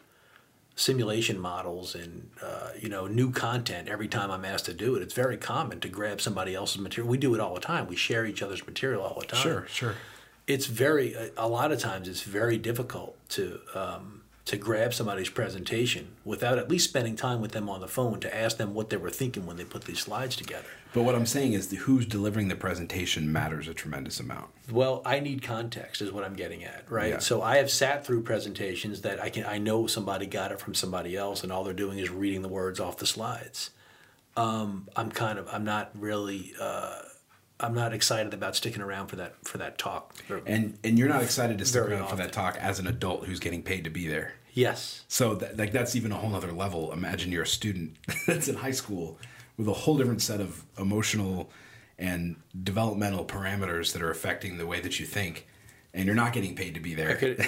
simulation 0.77 1.39
models 1.39 1.95
and 1.95 2.31
uh, 2.43 2.71
you 2.79 2.89
know 2.89 3.07
new 3.07 3.31
content 3.31 3.89
every 3.89 4.09
time 4.09 4.31
I'm 4.31 4.45
asked 4.45 4.67
to 4.67 4.75
do 4.75 4.97
it. 4.97 5.03
It's 5.03 5.15
very 5.15 5.37
common 5.37 5.81
to 5.81 5.89
grab 5.89 6.21
somebody 6.21 6.55
else's 6.55 6.79
material. 6.79 7.11
We 7.11 7.19
do 7.19 7.35
it 7.35 7.41
all 7.41 7.55
the 7.55 7.61
time. 7.61 7.87
We 7.87 7.97
share 7.97 8.27
each 8.27 8.43
other's 8.43 8.65
material 8.67 9.03
all 9.03 9.21
the 9.21 9.27
time. 9.27 9.43
Sure, 9.43 9.67
sure. 9.69 9.95
It's 10.47 10.67
very 10.67 11.15
a, 11.37 11.49
lot 11.49 11.73
of 11.73 11.79
times 11.79 12.09
it's 12.09 12.23
very 12.23 12.59
difficult 12.59 13.17
to 13.31 13.61
um, 13.75 14.23
to 14.45 14.57
grab 14.57 14.93
somebody's 14.93 15.31
presentation 15.31 16.09
without 16.25 16.59
at 16.59 16.69
least 16.69 16.89
spending 16.89 17.17
time 17.17 17.41
with 17.41 17.53
them 17.53 17.71
on 17.71 17.81
the 17.81 17.89
phone 17.89 18.21
to 18.21 18.37
ask 18.37 18.57
them 18.59 18.75
what 18.75 18.91
they 18.91 18.97
were 18.97 19.11
thinking 19.11 19.47
when 19.47 19.57
they 19.57 19.65
put 19.65 19.85
these 19.85 20.01
slides 20.01 20.37
together. 20.37 20.69
But 20.95 21.03
what 21.03 21.17
I'm 21.17 21.27
saying 21.27 21.55
is 21.55 21.69
the, 21.69 21.77
who's 21.77 22.07
delivering 22.07 22.47
the 22.47 22.55
presentation 22.55 23.33
matters 23.33 23.67
a 23.67 23.75
tremendous 23.75 24.21
amount. 24.21 24.51
Well, 24.71 25.03
I 25.05 25.19
need 25.19 25.43
context, 25.43 26.01
is 26.01 26.13
what 26.13 26.23
I'm 26.23 26.35
getting 26.35 26.63
at, 26.63 26.85
right? 26.89 27.11
Yeah. 27.11 27.19
So 27.19 27.43
I 27.43 27.57
have 27.57 27.69
sat 27.69 28.07
through 28.07 28.23
presentations 28.23 29.01
that 29.01 29.21
I 29.21 29.29
can 29.29 29.45
I 29.45 29.59
know 29.59 29.89
somebody 29.89 30.27
got 30.27 30.53
it 30.53 30.61
from 30.61 30.73
somebody 30.73 31.17
else, 31.17 31.43
and 31.43 31.51
all 31.51 31.65
they're 31.65 31.75
doing 31.75 31.99
is 31.99 32.11
reading 32.11 32.43
the 32.43 32.49
words 32.49 32.79
off 32.79 32.97
the 32.97 33.07
slides. 33.07 33.71
Um, 34.37 34.89
I'm 34.95 35.11
kind 35.11 35.41
of 35.41 35.49
I'm 35.53 35.65
not 35.65 35.91
really 35.99 36.53
uh, 36.61 37.01
I'm 37.59 37.75
not 37.75 37.93
excited 37.93 38.33
about 38.33 38.55
sticking 38.55 38.81
around 38.81 39.09
for 39.09 39.17
that 39.17 39.35
for 39.43 39.59
that 39.59 39.79
talk. 39.79 40.15
And 40.47 40.79
and 40.85 40.97
you're 40.97 41.09
not 41.09 41.25
excited 41.25 41.59
to 41.59 41.65
stick 41.65 41.83
around 41.83 42.07
for 42.07 42.17
that 42.17 42.33
talk 42.33 42.57
as 42.61 42.79
an 42.79 42.87
adult 42.87 43.27
who's 43.27 43.41
getting 43.41 43.65
paid 43.65 43.83
to 43.83 43.91
be 43.91 44.07
there. 44.07 44.35
yes, 44.53 45.03
So 45.09 45.35
that, 45.35 45.57
like 45.57 45.73
that's 45.73 45.97
even 45.97 46.13
a 46.13 46.17
whole 46.17 46.37
other 46.37 46.53
level. 46.53 46.93
Imagine 46.93 47.33
you're 47.33 47.43
a 47.43 47.49
student 47.49 47.97
that's 48.29 48.47
in 48.47 48.55
high 48.55 48.71
school 48.71 49.19
with 49.57 49.69
a 49.69 49.73
whole 49.73 49.97
different 49.97 50.23
set 50.23 50.41
of 50.41 50.65
emotional 50.79 51.51
and 51.99 52.37
developmental 52.63 53.25
parameters 53.25 53.93
that 53.93 54.03
are 54.03 54.11
affecting 54.11 54.59
the 54.59 54.67
way 54.67 54.81
that 54.81 54.99
you 54.99 55.07
think, 55.07 55.47
and 55.93 56.07
you're 56.07 56.15
not 56.15 56.33
getting 56.33 56.57
paid 56.57 56.75
to 56.75 56.81
be 56.81 56.95
there. 56.95 57.11
I 57.11 57.15
could, 57.15 57.41
uh, 57.41 57.45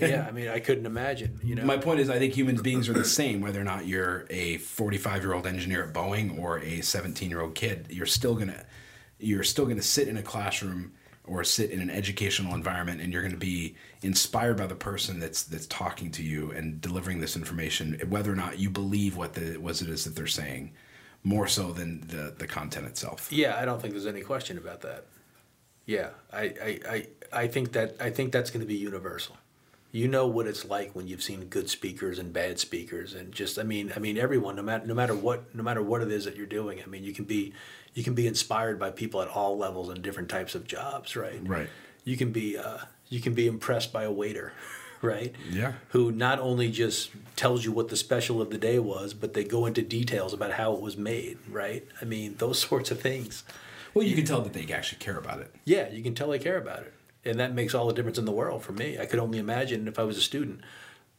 yeah, 0.00 0.26
I 0.28 0.30
mean, 0.30 0.48
I 0.48 0.60
couldn't 0.60 0.86
imagine, 0.86 1.40
you 1.42 1.56
know. 1.56 1.64
My 1.64 1.76
point 1.76 1.98
is, 2.00 2.08
I 2.08 2.18
think 2.18 2.32
human 2.34 2.56
beings 2.62 2.88
are 2.88 2.92
the 2.92 3.04
same, 3.04 3.40
whether 3.40 3.60
or 3.60 3.64
not 3.64 3.86
you're 3.86 4.26
a 4.30 4.58
45 4.58 5.22
year 5.22 5.34
old 5.34 5.46
engineer 5.46 5.84
at 5.84 5.92
Boeing 5.92 6.38
or 6.38 6.58
a 6.60 6.80
17 6.80 7.28
year 7.28 7.40
old 7.40 7.54
kid. 7.54 7.86
You're 7.90 8.06
still 8.06 8.36
gonna, 8.36 8.64
you're 9.18 9.42
still 9.42 9.66
gonna 9.66 9.82
sit 9.82 10.06
in 10.06 10.16
a 10.16 10.22
classroom 10.22 10.92
or 11.24 11.44
sit 11.44 11.70
in 11.70 11.80
an 11.80 11.90
educational 11.90 12.54
environment, 12.54 13.00
and 13.00 13.12
you're 13.12 13.22
gonna 13.22 13.36
be 13.36 13.74
inspired 14.02 14.56
by 14.56 14.66
the 14.66 14.76
person 14.76 15.18
that's 15.18 15.42
that's 15.42 15.66
talking 15.66 16.10
to 16.12 16.22
you 16.22 16.52
and 16.52 16.80
delivering 16.80 17.20
this 17.20 17.36
information, 17.36 18.00
whether 18.08 18.32
or 18.32 18.36
not 18.36 18.60
you 18.60 18.70
believe 18.70 19.16
what 19.16 19.34
the 19.34 19.56
what 19.56 19.82
it 19.82 19.88
is 19.88 20.04
that 20.04 20.14
they're 20.14 20.28
saying, 20.28 20.72
more 21.24 21.48
so 21.48 21.72
than 21.72 22.00
the 22.08 22.34
the 22.36 22.46
content 22.46 22.86
itself. 22.86 23.32
Yeah, 23.32 23.56
I 23.56 23.64
don't 23.64 23.80
think 23.80 23.94
there's 23.94 24.06
any 24.06 24.22
question 24.22 24.58
about 24.58 24.80
that. 24.82 25.04
Yeah, 25.86 26.10
I, 26.30 26.42
I, 26.42 26.80
I, 26.90 27.06
I 27.32 27.46
think 27.46 27.72
that 27.72 27.96
I 27.98 28.10
think 28.10 28.30
that's 28.30 28.50
going 28.50 28.60
to 28.60 28.66
be 28.66 28.74
universal. 28.74 29.38
You 29.90 30.06
know 30.06 30.26
what 30.26 30.46
it's 30.46 30.66
like 30.66 30.94
when 30.94 31.08
you've 31.08 31.22
seen 31.22 31.46
good 31.46 31.70
speakers 31.70 32.18
and 32.18 32.30
bad 32.30 32.58
speakers, 32.58 33.14
and 33.14 33.32
just 33.32 33.58
I 33.58 33.62
mean, 33.62 33.90
I 33.96 33.98
mean, 33.98 34.18
everyone, 34.18 34.56
no 34.56 34.62
matter 34.62 34.86
no 34.86 34.92
matter 34.92 35.14
what 35.14 35.54
no 35.54 35.62
matter 35.62 35.82
what 35.82 36.02
it 36.02 36.12
is 36.12 36.26
that 36.26 36.36
you're 36.36 36.46
doing, 36.46 36.82
I 36.82 36.86
mean, 36.86 37.04
you 37.04 37.14
can 37.14 37.24
be 37.24 37.54
you 37.94 38.04
can 38.04 38.14
be 38.14 38.26
inspired 38.26 38.78
by 38.78 38.90
people 38.90 39.22
at 39.22 39.28
all 39.28 39.56
levels 39.56 39.88
and 39.88 40.02
different 40.02 40.28
types 40.28 40.54
of 40.54 40.66
jobs, 40.66 41.16
right? 41.16 41.40
Right. 41.42 41.70
You 42.04 42.18
can 42.18 42.32
be 42.32 42.58
uh, 42.58 42.78
you 43.08 43.20
can 43.20 43.32
be 43.32 43.46
impressed 43.46 43.90
by 43.90 44.04
a 44.04 44.12
waiter, 44.12 44.52
right? 45.02 45.34
Yeah. 45.50 45.74
Who 45.90 46.12
not 46.12 46.38
only 46.38 46.70
just 46.70 47.10
tells 47.36 47.64
you 47.64 47.72
what 47.72 47.88
the 47.88 47.96
special 47.96 48.42
of 48.42 48.50
the 48.50 48.58
day 48.58 48.78
was, 48.78 49.14
but 49.14 49.34
they 49.34 49.44
go 49.44 49.66
into 49.66 49.82
details 49.82 50.32
about 50.32 50.52
how 50.52 50.72
it 50.74 50.80
was 50.80 50.96
made, 50.96 51.38
right? 51.48 51.86
I 52.00 52.04
mean, 52.04 52.34
those 52.38 52.58
sorts 52.68 52.90
of 52.90 53.00
things. 53.00 53.44
Well, 53.94 54.06
you 54.06 54.14
can 54.14 54.24
tell 54.24 54.40
that 54.42 54.52
they 54.52 54.72
actually 54.72 54.98
care 54.98 55.16
about 55.16 55.40
it. 55.40 55.54
Yeah, 55.64 55.88
you 55.88 56.02
can 56.02 56.14
tell 56.14 56.28
they 56.28 56.38
care 56.38 56.58
about 56.58 56.80
it, 56.80 56.92
and 57.24 57.40
that 57.40 57.54
makes 57.54 57.74
all 57.74 57.86
the 57.86 57.92
difference 57.94 58.18
in 58.18 58.24
the 58.26 58.32
world 58.32 58.62
for 58.62 58.72
me. 58.72 58.98
I 58.98 59.06
could 59.06 59.18
only 59.18 59.38
imagine 59.38 59.88
if 59.88 59.98
I 59.98 60.02
was 60.02 60.18
a 60.18 60.22
student. 60.22 60.60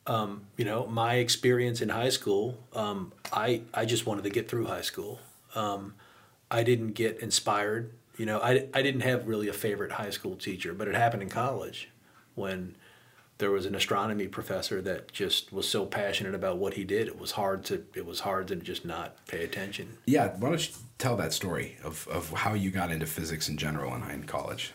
Um, 0.07 0.43
you 0.55 0.65
know, 0.65 0.87
my 0.87 1.15
experience 1.15 1.81
in 1.81 1.89
high 1.89 2.09
school, 2.09 2.57
um, 2.73 3.11
I 3.33 3.61
I 3.73 3.85
just 3.85 4.05
wanted 4.05 4.23
to 4.23 4.29
get 4.29 4.49
through 4.49 4.65
high 4.65 4.81
school. 4.81 5.19
Um, 5.55 5.95
I 6.49 6.63
didn't 6.63 6.93
get 6.93 7.19
inspired. 7.19 7.91
You 8.17 8.25
know, 8.25 8.39
I 8.39 8.67
I 8.73 8.81
didn't 8.81 9.01
have 9.01 9.27
really 9.27 9.47
a 9.47 9.53
favorite 9.53 9.93
high 9.93 10.09
school 10.11 10.35
teacher, 10.35 10.73
but 10.73 10.87
it 10.87 10.95
happened 10.95 11.23
in 11.23 11.29
college 11.29 11.89
when 12.35 12.75
there 13.39 13.51
was 13.51 13.65
an 13.65 13.73
astronomy 13.73 14.27
professor 14.27 14.81
that 14.81 15.11
just 15.11 15.51
was 15.51 15.67
so 15.67 15.85
passionate 15.85 16.35
about 16.35 16.57
what 16.57 16.73
he 16.75 16.83
did. 16.83 17.07
It 17.07 17.17
was 17.17 17.31
hard 17.31 17.65
to 17.65 17.85
it 17.95 18.05
was 18.05 18.19
hard 18.19 18.49
to 18.49 18.55
just 18.57 18.85
not 18.85 19.25
pay 19.27 19.43
attention. 19.43 19.97
Yeah, 20.05 20.35
why 20.37 20.49
don't 20.49 20.67
you 20.67 20.75
tell 20.97 21.15
that 21.17 21.33
story 21.33 21.77
of, 21.83 22.07
of 22.09 22.31
how 22.31 22.53
you 22.53 22.69
got 22.69 22.91
into 22.91 23.05
physics 23.05 23.49
in 23.49 23.57
general 23.57 23.95
in, 23.95 24.01
high 24.01 24.13
in 24.13 24.25
college? 24.25 24.73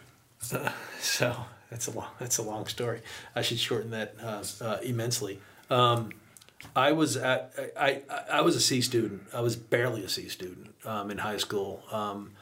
So 1.00 1.36
that's 1.70 1.86
a 1.86 1.90
long 1.90 2.08
that's 2.18 2.38
a 2.38 2.42
long 2.42 2.66
story. 2.66 3.02
I 3.36 3.42
should 3.42 3.58
shorten 3.58 3.90
that 3.90 4.14
uh, 4.22 4.42
uh, 4.60 4.78
immensely. 4.82 5.38
Um, 5.68 6.10
I 6.74 6.92
was 6.92 7.18
at 7.18 7.52
I, 7.78 8.02
I 8.10 8.20
I 8.32 8.40
was 8.40 8.56
a 8.56 8.60
C 8.60 8.80
student. 8.80 9.22
I 9.34 9.42
was 9.42 9.54
barely 9.54 10.02
a 10.02 10.08
C 10.08 10.28
student 10.28 10.74
um, 10.86 11.10
in 11.10 11.18
high 11.18 11.36
school. 11.36 11.82
Um, 11.92 12.32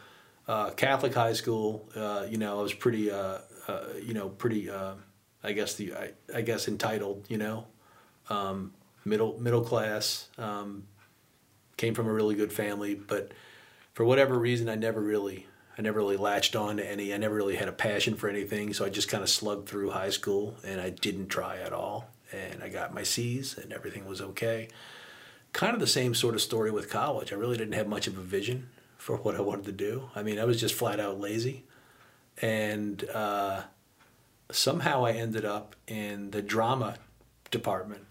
uh, 0.47 0.71
Catholic 0.71 1.15
high 1.15 1.33
school. 1.33 1.89
Uh, 1.97 2.25
you 2.29 2.39
know, 2.39 2.61
I 2.61 2.63
was 2.63 2.73
pretty 2.73 3.11
uh, 3.11 3.39
uh, 3.67 3.85
you 4.01 4.15
know 4.15 4.29
pretty. 4.29 4.71
I 5.43 5.53
guess 5.53 5.75
the 5.75 5.95
I, 5.95 6.11
I 6.35 6.41
guess 6.43 6.69
entitled. 6.69 7.25
You 7.29 7.39
know, 7.39 7.67
um, 8.29 8.73
middle 9.05 9.39
middle 9.39 9.63
class. 9.63 10.29
Um, 10.39 10.85
came 11.77 11.95
from 11.95 12.07
a 12.07 12.13
really 12.13 12.37
good 12.37 12.53
family, 12.53 12.95
but 12.95 13.33
for 13.93 14.05
whatever 14.05 14.39
reason, 14.39 14.69
I 14.69 14.77
never 14.77 15.01
really, 15.01 15.47
I 15.77 15.83
never 15.83 15.99
really 15.99 16.17
latched 16.17 16.55
on 16.55 16.77
to 16.77 16.89
any. 16.89 17.13
I 17.13 17.17
never 17.17 17.35
really 17.35 17.57
had 17.57 17.69
a 17.69 17.73
passion 17.73 18.15
for 18.15 18.29
anything, 18.29 18.73
so 18.73 18.85
I 18.85 18.89
just 18.89 19.09
kind 19.09 19.23
of 19.23 19.29
slugged 19.29 19.69
through 19.69 19.91
high 19.91 20.11
school, 20.11 20.57
and 20.65 20.81
I 20.81 20.91
didn't 20.91 21.29
try 21.29 21.59
at 21.59 21.73
all. 21.73 22.09
And 22.33 22.63
I 22.63 22.69
got 22.69 22.95
my 22.95 23.03
C's, 23.03 23.59
and 23.59 23.73
everything 23.73 24.07
was 24.07 24.21
okay. 24.21 24.69
Kind 25.53 25.75
of 25.75 25.81
the 25.81 25.87
same 25.87 26.15
sort 26.15 26.35
of 26.35 26.41
story 26.41 26.71
with 26.71 26.89
college. 26.89 27.33
I 27.33 27.37
really 27.37 27.59
didn't 27.59 27.75
have 27.75 27.89
much 27.89 28.07
of 28.07 28.17
a 28.17 28.23
vision 28.23 28.69
for 28.97 29.17
what 29.25 29.35
I 29.35 29.41
wanted 29.41 29.65
to 29.67 29.73
do. 29.73 30.09
I 30.15 30.23
mean, 30.23 30.39
I 30.39 30.45
was 30.45 30.61
just 30.61 30.75
flat 30.75 31.01
out 31.01 31.21
lazy, 31.21 31.65
and 32.41 33.05
uh, 33.11 33.63
somehow 34.53 35.05
I 35.05 35.13
ended 35.13 35.45
up 35.45 35.77
in 35.87 36.31
the 36.31 36.43
drama 36.43 36.97
department. 37.51 38.05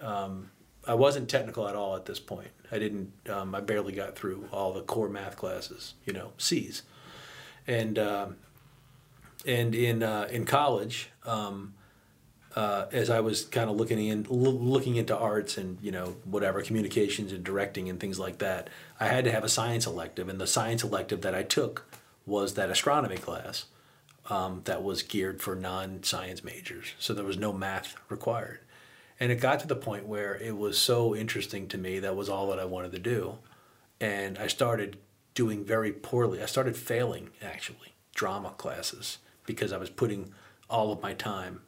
Um, 0.00 0.50
I 0.86 0.94
wasn't 0.94 1.28
technical 1.28 1.68
at 1.68 1.74
all 1.74 1.96
at 1.96 2.06
this 2.06 2.20
point. 2.20 2.50
I 2.70 2.78
didn't. 2.78 3.12
Um, 3.28 3.54
I 3.54 3.60
barely 3.60 3.92
got 3.92 4.16
through 4.16 4.48
all 4.52 4.72
the 4.72 4.82
core 4.82 5.08
math 5.08 5.36
classes. 5.36 5.94
You 6.04 6.12
know, 6.12 6.32
C's, 6.38 6.82
and 7.66 7.98
um, 7.98 8.36
and 9.46 9.74
in 9.74 10.02
uh, 10.02 10.28
in 10.30 10.44
college, 10.44 11.10
um, 11.24 11.74
uh, 12.54 12.86
as 12.92 13.10
I 13.10 13.20
was 13.20 13.44
kind 13.44 13.70
of 13.70 13.76
looking 13.76 14.04
in 14.04 14.26
loo- 14.28 14.50
looking 14.50 14.96
into 14.96 15.16
arts 15.16 15.58
and 15.58 15.78
you 15.80 15.92
know 15.92 16.16
whatever 16.24 16.62
communications 16.62 17.32
and 17.32 17.44
directing 17.44 17.88
and 17.88 17.98
things 18.00 18.18
like 18.18 18.38
that, 18.38 18.68
I 18.98 19.06
had 19.08 19.24
to 19.24 19.32
have 19.32 19.44
a 19.44 19.48
science 19.48 19.86
elective, 19.86 20.28
and 20.28 20.40
the 20.40 20.46
science 20.46 20.82
elective 20.82 21.22
that 21.22 21.34
I 21.34 21.42
took 21.42 21.88
was 22.26 22.54
that 22.54 22.70
astronomy 22.70 23.16
class 23.16 23.66
um, 24.28 24.62
that 24.64 24.82
was 24.82 25.02
geared 25.02 25.40
for 25.40 25.54
non-science 25.54 26.42
majors. 26.42 26.94
So 26.98 27.14
there 27.14 27.24
was 27.24 27.38
no 27.38 27.52
math 27.52 27.96
required. 28.08 28.60
And 29.18 29.32
it 29.32 29.36
got 29.36 29.60
to 29.60 29.66
the 29.66 29.76
point 29.76 30.06
where 30.06 30.36
it 30.36 30.56
was 30.56 30.78
so 30.78 31.14
interesting 31.14 31.68
to 31.68 31.78
me 31.78 31.98
that 32.00 32.16
was 32.16 32.28
all 32.28 32.48
that 32.48 32.58
I 32.58 32.64
wanted 32.64 32.92
to 32.92 32.98
do. 32.98 33.38
And 34.00 34.36
I 34.36 34.46
started 34.46 34.98
doing 35.34 35.64
very 35.64 35.92
poorly. 35.92 36.42
I 36.42 36.46
started 36.46 36.76
failing, 36.76 37.30
actually, 37.42 37.94
drama 38.14 38.50
classes 38.50 39.18
because 39.46 39.72
I 39.72 39.78
was 39.78 39.90
putting 39.90 40.32
all 40.68 40.92
of 40.92 41.00
my 41.00 41.14
time 41.14 41.62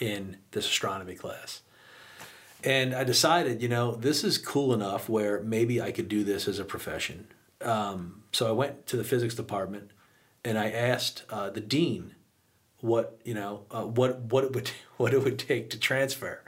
in 0.00 0.38
this 0.52 0.66
astronomy 0.66 1.14
class. 1.14 1.62
And 2.64 2.94
I 2.94 3.04
decided, 3.04 3.60
you 3.60 3.68
know, 3.68 3.96
this 3.96 4.22
is 4.22 4.38
cool 4.38 4.72
enough 4.72 5.08
where 5.08 5.42
maybe 5.42 5.82
I 5.82 5.90
could 5.90 6.08
do 6.08 6.22
this 6.22 6.46
as 6.46 6.58
a 6.58 6.64
profession. 6.64 7.26
Um, 7.60 8.22
so 8.32 8.48
I 8.48 8.52
went 8.52 8.86
to 8.86 8.96
the 8.96 9.04
physics 9.04 9.34
department 9.34 9.90
and 10.44 10.58
I 10.58 10.70
asked 10.70 11.24
uh, 11.30 11.50
the 11.50 11.60
dean 11.60 12.14
what 12.80 13.18
you 13.24 13.34
know 13.34 13.64
uh, 13.70 13.84
what 13.84 14.20
what 14.20 14.44
it 14.44 14.52
would 14.54 14.70
what 14.96 15.14
it 15.14 15.22
would 15.22 15.38
take 15.38 15.70
to 15.70 15.78
transfer, 15.78 16.42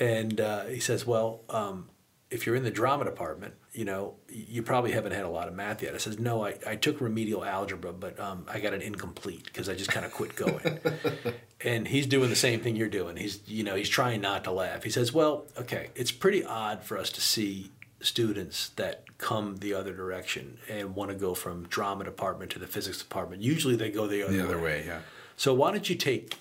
and 0.00 0.40
uh, 0.40 0.64
he 0.64 0.80
says, 0.80 1.06
well, 1.06 1.42
um, 1.48 1.90
if 2.30 2.46
you're 2.46 2.56
in 2.56 2.64
the 2.64 2.70
drama 2.70 3.04
department, 3.04 3.54
you 3.72 3.84
know, 3.84 4.14
you 4.28 4.62
probably 4.62 4.92
haven't 4.92 5.12
had 5.12 5.24
a 5.24 5.28
lot 5.28 5.46
of 5.46 5.54
math 5.54 5.82
yet. 5.82 5.94
I 5.94 5.98
says, 5.98 6.18
no, 6.18 6.44
I, 6.44 6.56
I 6.66 6.74
took 6.76 7.00
remedial 7.00 7.44
algebra, 7.44 7.92
but 7.92 8.18
um, 8.18 8.46
I 8.48 8.58
got 8.58 8.72
an 8.72 8.82
incomplete 8.82 9.44
because 9.44 9.68
I 9.68 9.74
just 9.74 9.90
kind 9.90 10.04
of 10.04 10.12
quit 10.12 10.34
going. 10.34 10.80
and 11.60 11.86
he's 11.86 12.06
doing 12.06 12.30
the 12.30 12.36
same 12.36 12.60
thing 12.60 12.74
you're 12.74 12.88
doing. 12.88 13.16
He's 13.16 13.40
you 13.46 13.62
know 13.62 13.76
he's 13.76 13.88
trying 13.88 14.20
not 14.20 14.44
to 14.44 14.50
laugh. 14.50 14.82
He 14.82 14.90
says, 14.90 15.12
well, 15.12 15.46
okay, 15.58 15.90
it's 15.94 16.12
pretty 16.12 16.44
odd 16.44 16.82
for 16.82 16.98
us 16.98 17.10
to 17.10 17.20
see 17.20 17.70
students 18.04 18.68
that 18.76 19.04
come 19.18 19.56
the 19.56 19.74
other 19.74 19.92
direction 19.94 20.58
and 20.68 20.94
want 20.94 21.10
to 21.10 21.16
go 21.16 21.34
from 21.34 21.66
drama 21.68 22.04
department 22.04 22.50
to 22.52 22.58
the 22.58 22.66
physics 22.66 22.98
department. 22.98 23.42
Usually 23.42 23.76
they 23.76 23.90
go 23.90 24.06
the 24.06 24.22
other 24.22 24.32
The 24.32 24.44
other 24.44 24.60
way, 24.60 24.84
yeah. 24.86 25.00
so 25.36 25.54
why 25.54 25.72
don't 25.72 25.88
you 25.88 25.96
take, 25.96 26.36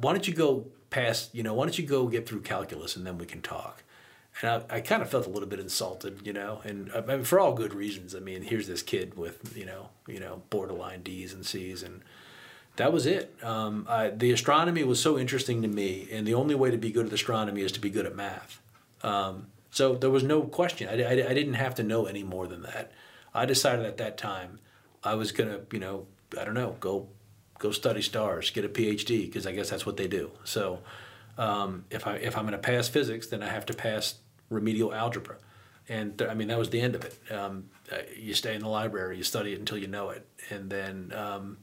why 0.00 0.12
don't 0.12 0.28
you 0.28 0.34
go 0.34 0.66
past, 0.90 1.34
you 1.34 1.42
know, 1.42 1.54
why 1.54 1.64
don't 1.64 1.78
you 1.78 1.86
go 1.86 2.06
get 2.06 2.28
through 2.28 2.42
calculus 2.42 2.96
and 2.96 3.06
then 3.06 3.18
we 3.18 3.26
can 3.26 3.42
talk. 3.42 3.82
and 4.42 4.50
I, 4.70 4.76
I 4.76 4.80
kind 4.80 5.02
of 5.02 5.08
felt 5.10 5.26
a 5.26 5.30
little 5.30 5.48
bit 5.48 5.58
insulted, 5.60 6.20
you 6.24 6.32
know, 6.32 6.60
and 6.64 6.90
I 6.94 7.00
mean, 7.00 7.24
for 7.24 7.40
all 7.40 7.54
good 7.54 7.74
reasons. 7.74 8.14
I 8.14 8.20
mean, 8.20 8.42
here's 8.42 8.66
this 8.66 8.82
kid 8.82 9.16
with 9.16 9.56
you 9.56 9.64
know, 9.64 9.88
you 10.06 10.20
know, 10.20 10.42
borderline 10.50 11.02
D's 11.02 11.32
and 11.32 11.44
C's, 11.46 11.82
and 11.82 12.02
that 12.76 12.92
was 12.92 13.06
it. 13.06 13.34
Um, 13.42 13.86
I, 13.88 14.10
the 14.10 14.30
astronomy 14.32 14.84
was 14.84 15.00
so 15.00 15.18
interesting 15.18 15.62
to 15.62 15.68
me, 15.68 16.08
and 16.12 16.26
the 16.26 16.34
only 16.34 16.54
way 16.54 16.70
to 16.70 16.76
be 16.76 16.90
good 16.90 17.06
at 17.06 17.12
astronomy 17.12 17.62
is 17.62 17.72
to 17.72 17.80
be 17.80 17.88
good 17.88 18.04
at 18.04 18.14
math. 18.14 18.60
Um, 19.02 19.46
so 19.76 19.94
there 19.94 20.08
was 20.08 20.22
no 20.22 20.40
question. 20.40 20.88
I, 20.88 21.02
I, 21.02 21.10
I 21.10 21.34
didn't 21.34 21.54
have 21.54 21.74
to 21.74 21.82
know 21.82 22.06
any 22.06 22.22
more 22.22 22.46
than 22.46 22.62
that. 22.62 22.92
I 23.34 23.44
decided 23.44 23.84
at 23.84 23.98
that 23.98 24.16
time 24.16 24.58
I 25.04 25.16
was 25.16 25.32
gonna, 25.32 25.60
you 25.70 25.78
know, 25.78 26.06
I 26.40 26.44
don't 26.46 26.54
know, 26.54 26.76
go 26.80 27.08
go 27.58 27.72
study 27.72 28.00
stars, 28.00 28.48
get 28.48 28.64
a 28.64 28.70
PhD, 28.70 29.26
because 29.26 29.46
I 29.46 29.52
guess 29.52 29.68
that's 29.68 29.84
what 29.84 29.98
they 29.98 30.08
do. 30.08 30.30
So 30.44 30.80
um, 31.36 31.84
if 31.90 32.06
I 32.06 32.14
if 32.14 32.38
I'm 32.38 32.46
gonna 32.46 32.56
pass 32.56 32.88
physics, 32.88 33.26
then 33.26 33.42
I 33.42 33.48
have 33.48 33.66
to 33.66 33.74
pass 33.74 34.14
remedial 34.48 34.94
algebra, 34.94 35.36
and 35.90 36.16
th- 36.16 36.30
I 36.30 36.32
mean 36.32 36.48
that 36.48 36.58
was 36.58 36.70
the 36.70 36.80
end 36.80 36.94
of 36.94 37.04
it. 37.04 37.18
Um, 37.30 37.68
uh, 37.92 37.96
you 38.16 38.32
stay 38.32 38.54
in 38.54 38.62
the 38.62 38.68
library, 38.68 39.18
you 39.18 39.24
study 39.24 39.52
it 39.52 39.58
until 39.58 39.76
you 39.76 39.88
know 39.88 40.08
it, 40.08 40.26
and 40.48 40.70
then 40.70 41.12
um, 41.14 41.58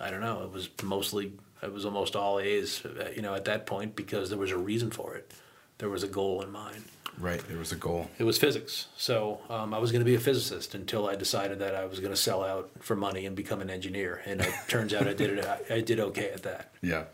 I 0.00 0.10
don't 0.10 0.22
know. 0.22 0.44
It 0.44 0.50
was 0.50 0.70
mostly 0.82 1.32
it 1.62 1.70
was 1.70 1.84
almost 1.84 2.16
all 2.16 2.40
A's, 2.40 2.82
uh, 2.86 3.10
you 3.14 3.20
know, 3.20 3.34
at 3.34 3.44
that 3.44 3.66
point 3.66 3.96
because 3.96 4.30
there 4.30 4.38
was 4.38 4.50
a 4.50 4.56
reason 4.56 4.90
for 4.90 5.14
it. 5.14 5.30
There 5.76 5.90
was 5.90 6.02
a 6.02 6.08
goal 6.08 6.40
in 6.40 6.50
mind. 6.50 6.84
Right. 7.18 7.46
There 7.48 7.58
was 7.58 7.72
a 7.72 7.76
goal. 7.76 8.10
It 8.18 8.24
was 8.24 8.38
physics. 8.38 8.86
So 8.96 9.40
um, 9.50 9.74
I 9.74 9.78
was 9.78 9.92
going 9.92 10.00
to 10.00 10.06
be 10.06 10.14
a 10.14 10.20
physicist 10.20 10.74
until 10.74 11.08
I 11.08 11.16
decided 11.16 11.58
that 11.58 11.74
I 11.74 11.84
was 11.84 12.00
going 12.00 12.12
to 12.12 12.16
sell 12.16 12.42
out 12.42 12.70
for 12.80 12.96
money 12.96 13.26
and 13.26 13.36
become 13.36 13.60
an 13.60 13.70
engineer. 13.70 14.22
And 14.24 14.40
it 14.40 14.52
turns 14.68 14.94
out 14.94 15.06
I 15.06 15.12
did 15.12 15.38
it. 15.38 15.44
I, 15.44 15.74
I 15.74 15.80
did 15.80 16.00
okay 16.00 16.30
at 16.30 16.42
that. 16.44 16.72
Yeah. 16.82 17.04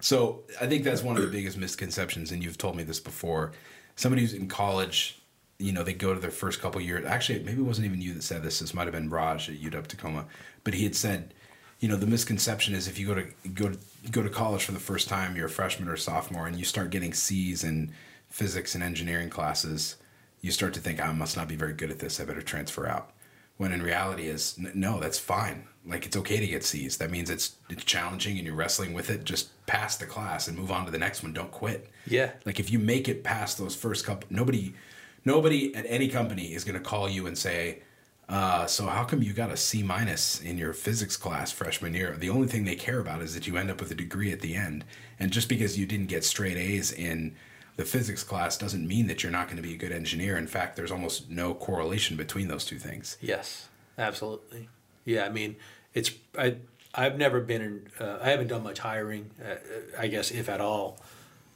So 0.00 0.42
I 0.60 0.66
think 0.66 0.84
that's 0.84 1.02
one 1.02 1.16
of 1.16 1.22
the 1.22 1.28
biggest 1.28 1.58
misconceptions, 1.58 2.30
and 2.30 2.42
you've 2.42 2.58
told 2.58 2.76
me 2.76 2.84
this 2.84 3.00
before. 3.00 3.52
Somebody 3.96 4.22
who's 4.22 4.32
in 4.32 4.46
college, 4.46 5.20
you 5.58 5.72
know, 5.72 5.82
they 5.82 5.92
go 5.92 6.14
to 6.14 6.20
their 6.20 6.30
first 6.30 6.60
couple 6.60 6.80
years. 6.80 7.04
Actually, 7.04 7.40
maybe 7.40 7.60
it 7.60 7.64
wasn't 7.64 7.86
even 7.86 8.00
you 8.00 8.14
that 8.14 8.22
said 8.22 8.42
this. 8.42 8.60
This 8.60 8.74
might 8.74 8.84
have 8.84 8.92
been 8.92 9.10
Raj 9.10 9.48
at 9.48 9.60
UW 9.60 9.86
Tacoma, 9.86 10.26
but 10.62 10.74
he 10.74 10.84
had 10.84 10.94
said, 10.94 11.34
you 11.80 11.88
know, 11.88 11.96
the 11.96 12.06
misconception 12.06 12.74
is 12.74 12.86
if 12.86 12.98
you 12.98 13.06
go 13.06 13.14
to 13.14 13.26
go 13.50 13.68
to 13.70 13.78
go 14.10 14.22
to 14.22 14.28
college 14.28 14.64
for 14.64 14.72
the 14.72 14.80
first 14.80 15.08
time, 15.08 15.36
you're 15.36 15.46
a 15.46 15.50
freshman 15.50 15.88
or 15.88 15.96
sophomore, 15.96 16.46
and 16.46 16.56
you 16.56 16.64
start 16.64 16.90
getting 16.90 17.12
C's 17.12 17.64
in 17.64 17.92
physics 18.28 18.74
and 18.74 18.84
engineering 18.84 19.30
classes, 19.30 19.96
you 20.40 20.50
start 20.50 20.74
to 20.74 20.80
think 20.80 21.00
I 21.00 21.12
must 21.12 21.36
not 21.36 21.48
be 21.48 21.56
very 21.56 21.72
good 21.72 21.90
at 21.90 21.98
this. 21.98 22.20
I 22.20 22.24
better 22.24 22.42
transfer 22.42 22.86
out. 22.86 23.12
When 23.56 23.72
in 23.72 23.82
reality 23.82 24.28
is 24.28 24.56
no, 24.56 25.00
that's 25.00 25.18
fine. 25.18 25.66
Like 25.84 26.06
it's 26.06 26.16
okay 26.16 26.38
to 26.38 26.46
get 26.46 26.62
C's. 26.62 26.98
That 26.98 27.10
means 27.10 27.28
it's 27.28 27.56
it's 27.68 27.82
challenging 27.82 28.36
and 28.36 28.46
you're 28.46 28.54
wrestling 28.54 28.94
with 28.94 29.10
it. 29.10 29.24
Just 29.24 29.48
pass 29.66 29.96
the 29.96 30.06
class 30.06 30.46
and 30.46 30.56
move 30.56 30.70
on 30.70 30.84
to 30.84 30.92
the 30.92 30.98
next 30.98 31.24
one. 31.24 31.32
Don't 31.32 31.50
quit. 31.50 31.90
Yeah. 32.06 32.30
Like 32.44 32.60
if 32.60 32.70
you 32.70 32.78
make 32.78 33.08
it 33.08 33.24
past 33.24 33.58
those 33.58 33.74
first 33.74 34.04
couple, 34.04 34.28
nobody, 34.30 34.74
nobody 35.24 35.74
at 35.74 35.86
any 35.88 36.08
company 36.08 36.54
is 36.54 36.62
going 36.62 36.80
to 36.80 36.84
call 36.84 37.08
you 37.08 37.26
and 37.26 37.36
say, 37.36 37.82
uh, 38.28 38.66
"So 38.66 38.86
how 38.86 39.02
come 39.02 39.22
you 39.22 39.32
got 39.32 39.50
a 39.50 39.56
C 39.56 39.82
minus 39.82 40.40
in 40.40 40.56
your 40.56 40.72
physics 40.72 41.16
class 41.16 41.50
freshman 41.50 41.94
year?" 41.94 42.14
The 42.16 42.30
only 42.30 42.46
thing 42.46 42.64
they 42.64 42.76
care 42.76 43.00
about 43.00 43.22
is 43.22 43.34
that 43.34 43.48
you 43.48 43.56
end 43.56 43.72
up 43.72 43.80
with 43.80 43.90
a 43.90 43.96
degree 43.96 44.30
at 44.30 44.40
the 44.40 44.54
end. 44.54 44.84
And 45.18 45.32
just 45.32 45.48
because 45.48 45.76
you 45.76 45.84
didn't 45.84 46.06
get 46.06 46.22
straight 46.22 46.56
A's 46.56 46.92
in 46.92 47.34
the 47.78 47.84
physics 47.84 48.24
class 48.24 48.58
doesn't 48.58 48.86
mean 48.86 49.06
that 49.06 49.22
you're 49.22 49.30
not 49.30 49.46
going 49.46 49.56
to 49.56 49.62
be 49.62 49.72
a 49.72 49.76
good 49.76 49.92
engineer. 49.92 50.36
In 50.36 50.48
fact, 50.48 50.74
there's 50.74 50.90
almost 50.90 51.30
no 51.30 51.54
correlation 51.54 52.16
between 52.16 52.48
those 52.48 52.64
two 52.64 52.76
things. 52.76 53.16
Yes, 53.20 53.68
absolutely. 53.96 54.68
Yeah, 55.04 55.24
I 55.24 55.30
mean, 55.30 55.56
it's 55.94 56.10
I. 56.36 56.56
I've 56.92 57.16
never 57.16 57.40
been 57.40 57.62
in. 57.62 57.86
Uh, 58.00 58.18
I 58.20 58.30
haven't 58.30 58.48
done 58.48 58.64
much 58.64 58.80
hiring, 58.80 59.30
uh, 59.42 59.54
I 59.96 60.08
guess, 60.08 60.32
if 60.32 60.48
at 60.48 60.60
all. 60.60 60.98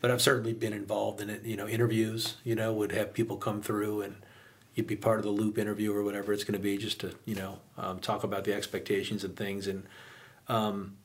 But 0.00 0.12
I've 0.12 0.22
certainly 0.22 0.52
been 0.52 0.72
involved 0.72 1.20
in 1.20 1.28
it. 1.28 1.42
You 1.44 1.56
know, 1.56 1.66
interviews. 1.66 2.37
You 2.44 2.54
know, 2.54 2.72
would 2.72 2.92
have 2.92 3.12
people 3.12 3.37
come 3.37 3.61
through 3.61 4.02
and 4.02 4.16
you'd 4.76 4.87
be 4.87 4.96
part 4.96 5.18
of 5.18 5.24
the 5.24 5.30
loop 5.30 5.58
interview 5.58 5.92
or 5.92 6.04
whatever 6.04 6.32
it's 6.32 6.44
going 6.44 6.58
to 6.58 6.62
be, 6.62 6.78
just 6.78 7.00
to 7.00 7.16
you 7.24 7.35
know 7.35 7.58
um, 7.76 7.98
talk 7.98 8.22
about 8.22 8.44
the 8.44 8.54
expectations 8.54 9.24
and 9.24 9.37
things. 9.37 9.66
And 9.66 9.82
um, 10.46 10.98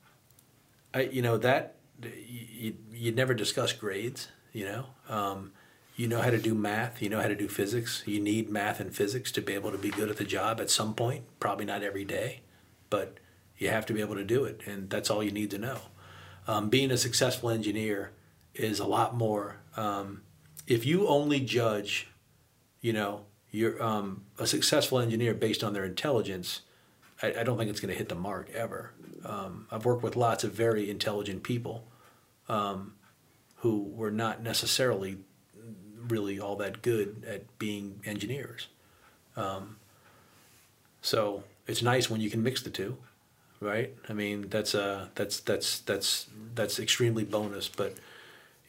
I, 0.93 1.01
you 1.01 1.23
know, 1.23 1.37
that 1.39 1.73
you 2.03 2.75
you'd 2.93 3.15
never 3.15 3.33
discuss 3.33 3.73
grades. 3.73 4.27
You 4.57 4.65
know, 4.65 4.85
um, 5.07 5.51
you 5.95 6.07
know 6.07 6.19
how 6.19 6.31
to 6.31 6.39
do 6.39 6.55
math, 6.55 6.99
you 6.99 7.09
know 7.09 7.21
how 7.21 7.27
to 7.27 7.35
do 7.35 7.47
physics. 7.47 8.01
You 8.07 8.19
need 8.19 8.49
math 8.49 8.79
and 8.79 8.91
physics 8.91 9.31
to 9.33 9.41
be 9.43 9.53
able 9.53 9.69
to 9.69 9.77
be 9.77 9.91
good 9.91 10.09
at 10.09 10.17
the 10.17 10.23
job 10.23 10.59
at 10.59 10.71
some 10.71 10.95
point. 10.95 11.25
Probably 11.39 11.63
not 11.63 11.83
every 11.83 12.03
day, 12.03 12.41
but 12.89 13.19
you 13.59 13.69
have 13.69 13.85
to 13.85 13.93
be 13.93 14.01
able 14.01 14.15
to 14.15 14.23
do 14.23 14.45
it, 14.45 14.61
and 14.65 14.89
that's 14.89 15.11
all 15.11 15.23
you 15.23 15.29
need 15.29 15.51
to 15.51 15.59
know. 15.59 15.77
Um, 16.47 16.69
being 16.69 16.89
a 16.89 16.97
successful 16.97 17.51
engineer 17.51 18.13
is 18.55 18.79
a 18.79 18.87
lot 18.87 19.15
more. 19.15 19.57
Um, 19.75 20.23
if 20.65 20.87
you 20.87 21.07
only 21.07 21.39
judge, 21.39 22.07
you 22.81 22.93
know, 22.93 23.25
you're 23.51 23.79
um, 23.83 24.23
a 24.39 24.47
successful 24.47 24.97
engineer 24.97 25.35
based 25.35 25.63
on 25.63 25.73
their 25.73 25.85
intelligence, 25.85 26.61
I, 27.21 27.41
I 27.41 27.43
don't 27.43 27.59
think 27.59 27.69
it's 27.69 27.79
going 27.79 27.93
to 27.93 27.97
hit 27.97 28.09
the 28.09 28.15
mark 28.15 28.49
ever. 28.55 28.91
Um, 29.23 29.67
I've 29.69 29.85
worked 29.85 30.01
with 30.01 30.15
lots 30.15 30.43
of 30.43 30.53
very 30.53 30.89
intelligent 30.89 31.43
people 31.43 31.87
um, 32.49 32.93
who 33.67 33.91
were 33.93 34.11
not 34.11 34.41
necessarily 34.41 35.17
really 36.07 36.39
all 36.39 36.55
that 36.55 36.81
good 36.81 37.25
at 37.27 37.59
being 37.59 37.99
engineers. 38.05 38.67
Um, 39.35 39.75
so 41.01 41.43
it's 41.67 41.81
nice 41.81 42.09
when 42.09 42.21
you 42.21 42.29
can 42.29 42.41
mix 42.41 42.61
the 42.61 42.69
two, 42.69 42.95
right? 43.59 43.93
I 44.07 44.13
mean, 44.13 44.47
that's 44.47 44.73
uh, 44.73 45.07
that's 45.15 45.41
that's 45.41 45.79
that's 45.79 46.27
that's 46.55 46.79
extremely 46.79 47.25
bonus. 47.25 47.67
But 47.67 47.95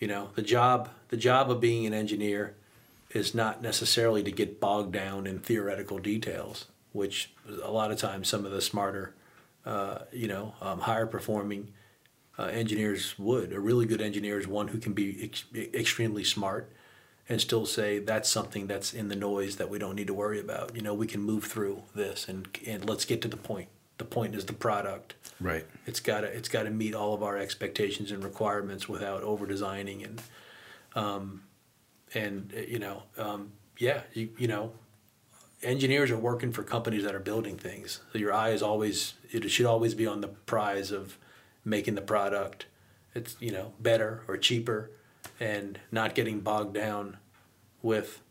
you 0.00 0.08
know, 0.08 0.30
the 0.34 0.42
job 0.42 0.90
the 1.11 1.16
job 1.16 1.48
of 1.48 1.61
being 1.61 1.87
an 1.87 1.94
engineer 1.94 2.56
is 3.11 3.32
not 3.37 3.62
necessarily 3.62 4.24
to 4.24 4.32
get 4.32 4.58
bogged 4.58 4.92
down 4.92 5.28
in 5.28 5.38
theoretical 5.38 5.98
details, 5.98 6.64
which 6.92 7.32
a 7.62 7.70
lot 7.70 7.92
of 7.92 7.98
times 7.98 8.26
some 8.26 8.44
of 8.44 8.50
the 8.50 8.61
smarter, 8.61 9.14
uh, 9.64 9.98
you 10.12 10.26
know, 10.26 10.54
um, 10.61 10.80
higher 10.80 11.06
performing 11.06 11.72
uh, 12.38 12.44
engineers 12.44 13.18
would. 13.18 13.53
A 13.53 13.61
really 13.61 13.87
good 13.87 14.01
engineer 14.01 14.38
is 14.38 14.46
one 14.46 14.68
who 14.68 14.79
can 14.79 14.92
be 14.92 15.24
ex- 15.24 15.44
extremely 15.74 16.24
smart 16.24 16.72
and 17.29 17.40
still 17.40 17.66
say 17.66 17.98
that's 17.98 18.29
something 18.29 18.66
that's 18.66 18.94
in 18.94 19.09
the 19.09 19.16
noise 19.16 19.57
that 19.57 19.68
we 19.68 19.79
don't 19.79 19.96
need 19.96 20.07
to 20.07 20.14
worry 20.14 20.40
about. 20.40 20.74
You 20.74 20.83
know, 20.83 20.94
we 20.94 21.07
can 21.07 21.20
move 21.20 21.44
through 21.44 21.83
this 21.94 22.29
and 22.29 22.48
and 22.66 22.88
let's 22.88 23.05
get 23.05 23.20
to 23.22 23.29
the 23.29 23.37
point. 23.37 23.68
The 23.98 24.05
point 24.05 24.35
is 24.35 24.46
the 24.46 24.53
product. 24.53 25.14
Right. 25.40 25.66
It's 25.87 26.01
got 26.01 26.22
to 26.22 26.29
it's 26.29 26.48
got 26.48 26.62
to 26.62 26.70
meet 26.70 26.94
all 26.94 27.14
of 27.14 27.22
our 27.22 27.37
expectations 27.37 28.11
and 28.12 28.22
requirements 28.24 28.88
without 28.88 29.22
over 29.22 29.46
designing 29.46 30.05
and 30.05 30.22
um, 30.94 31.42
and 32.14 32.53
uh, 32.57 32.61
you 32.61 32.79
know 32.79 33.03
um, 33.18 33.53
yeah 33.79 34.03
you 34.14 34.31
you 34.38 34.48
know 34.48 34.72
engineers 35.62 36.11
are 36.11 36.18
working 36.18 36.53
for 36.53 36.62
companies 36.62 37.03
that 37.03 37.14
are 37.14 37.20
building 37.20 37.59
things. 37.59 38.01
So 38.12 38.18
your 38.18 38.33
eye 38.33 38.51
is 38.51 38.62
always 38.62 39.14
it 39.31 39.46
should 39.51 39.66
always 39.66 39.94
be 39.94 40.07
on 40.07 40.20
the 40.20 40.29
prize 40.29 40.92
of 40.92 41.18
making 41.68 41.94
the 41.94 42.02
product 42.02 42.66
it's 43.14 43.37
you 43.40 43.50
know 43.50 43.72
better 43.81 44.22
or 44.28 44.37
cheaper 44.37 44.90
and 45.40 45.78
not 45.90 46.14
getting 46.14 46.40
bogged 46.40 46.74
down 46.74 47.16
with 47.83 48.22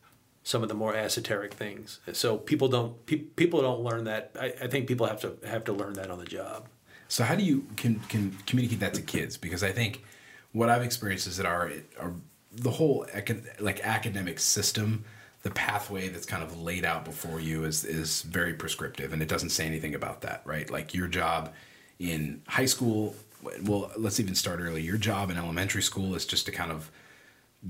some 0.44 0.64
of 0.64 0.70
the 0.70 0.76
more 0.76 0.96
esoteric 0.96 1.54
things. 1.54 2.00
So 2.14 2.38
people 2.38 2.70
don't 2.70 3.06
pe- 3.06 3.18
people 3.18 3.62
don't 3.62 3.82
learn 3.82 4.06
that. 4.06 4.32
I, 4.40 4.54
I 4.62 4.68
think 4.68 4.88
people 4.88 5.06
have 5.06 5.20
to 5.22 5.38
have 5.46 5.64
to 5.66 5.74
learn 5.74 5.94
that 5.94 6.10
on 6.10 6.20
the 6.20 6.26
job. 6.26 6.68
So 7.08 7.24
how 7.24 7.36
do 7.36 7.44
you 7.44 7.66
can 7.76 8.00
can 8.08 8.38
communicate 8.46 8.80
that 8.80 8.94
to 8.96 9.02
kids? 9.02 9.38
Because 9.38 9.64
I 9.64 9.72
think 9.72 10.04
what 10.54 10.70
I've 10.70 10.84
experienced 10.84 11.28
is 11.28 11.38
that 11.38 11.46
our, 11.46 11.72
our 12.00 12.14
the 12.54 12.72
whole 12.72 13.06
econ, 13.14 13.46
like 13.60 13.82
academic 13.82 14.40
system, 14.40 15.04
the 15.44 15.52
pathway 15.52 16.10
that's 16.10 16.26
kind 16.26 16.44
of 16.44 16.62
laid 16.62 16.86
out 16.86 17.06
before 17.06 17.40
you 17.40 17.66
is 17.66 17.84
is 17.84 18.22
very 18.24 18.54
prescriptive, 18.54 19.14
and 19.14 19.22
it 19.22 19.28
doesn't 19.28 19.50
say 19.50 19.66
anything 19.66 19.96
about 19.96 20.22
that, 20.22 20.42
right? 20.46 20.70
Like 20.70 20.94
your 20.94 21.08
job 21.08 21.54
in 22.00 22.42
high 22.48 22.66
school. 22.66 23.16
Well, 23.64 23.92
let's 23.98 24.20
even 24.20 24.36
start 24.36 24.60
early. 24.60 24.82
Your 24.82 24.98
job 24.98 25.30
in 25.30 25.38
elementary 25.38 25.82
school 25.82 26.16
is 26.16 26.26
just 26.26 26.46
to 26.48 26.52
kind 26.52 26.72
of 26.72 26.92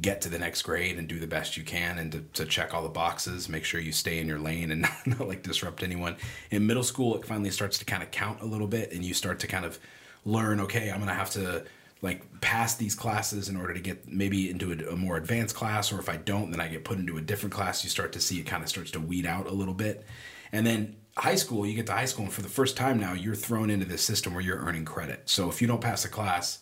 get 0.01 0.21
to 0.21 0.29
the 0.29 0.37
next 0.37 0.63
grade 0.63 0.97
and 0.97 1.07
do 1.07 1.17
the 1.19 1.27
best 1.27 1.55
you 1.55 1.63
can 1.63 1.97
and 1.97 2.11
to, 2.11 2.19
to 2.33 2.45
check 2.45 2.73
all 2.73 2.83
the 2.83 2.89
boxes 2.89 3.47
make 3.47 3.63
sure 3.63 3.79
you 3.79 3.93
stay 3.93 4.19
in 4.19 4.27
your 4.27 4.37
lane 4.37 4.69
and 4.69 4.81
not, 5.05 5.07
not 5.07 5.27
like 5.27 5.43
disrupt 5.43 5.81
anyone. 5.81 6.15
In 6.51 6.67
middle 6.67 6.83
school 6.83 7.15
it 7.15 7.25
finally 7.25 7.51
starts 7.51 7.79
to 7.79 7.85
kind 7.85 8.03
of 8.03 8.11
count 8.11 8.41
a 8.41 8.45
little 8.45 8.67
bit 8.67 8.91
and 8.91 9.03
you 9.03 9.13
start 9.13 9.39
to 9.39 9.47
kind 9.47 9.63
of 9.63 9.79
learn 10.25 10.59
okay 10.59 10.91
i'm 10.91 10.99
gonna 10.99 11.13
have 11.13 11.29
to 11.29 11.63
like 12.01 12.41
pass 12.41 12.75
these 12.75 12.95
classes 12.95 13.47
in 13.47 13.55
order 13.55 13.73
to 13.73 13.79
get 13.79 14.07
maybe 14.07 14.49
into 14.49 14.71
a, 14.71 14.91
a 14.91 14.95
more 14.95 15.15
advanced 15.15 15.55
class 15.55 15.91
or 15.91 15.99
if 15.99 16.09
i 16.09 16.17
don't 16.17 16.51
then 16.51 16.59
i 16.59 16.67
get 16.67 16.83
put 16.83 16.97
into 16.97 17.17
a 17.17 17.21
different 17.21 17.53
class. 17.53 17.83
You 17.83 17.89
start 17.89 18.11
to 18.13 18.19
see 18.19 18.39
it 18.39 18.43
kind 18.43 18.63
of 18.63 18.69
starts 18.69 18.91
to 18.91 18.99
weed 18.99 19.25
out 19.25 19.47
a 19.47 19.53
little 19.53 19.73
bit. 19.73 20.05
And 20.51 20.65
then 20.65 20.95
high 21.17 21.35
school 21.35 21.65
you 21.65 21.73
get 21.73 21.85
to 21.85 21.93
high 21.93 22.05
school 22.05 22.25
and 22.25 22.33
for 22.33 22.41
the 22.41 22.49
first 22.49 22.77
time 22.77 22.99
now 22.99 23.13
you're 23.13 23.35
thrown 23.35 23.69
into 23.69 23.85
this 23.85 24.01
system 24.01 24.33
where 24.33 24.43
you're 24.43 24.59
earning 24.59 24.85
credit 24.85 25.21
so 25.25 25.49
if 25.49 25.61
you 25.61 25.67
don't 25.67 25.81
pass 25.81 26.05
a 26.05 26.09
class 26.09 26.59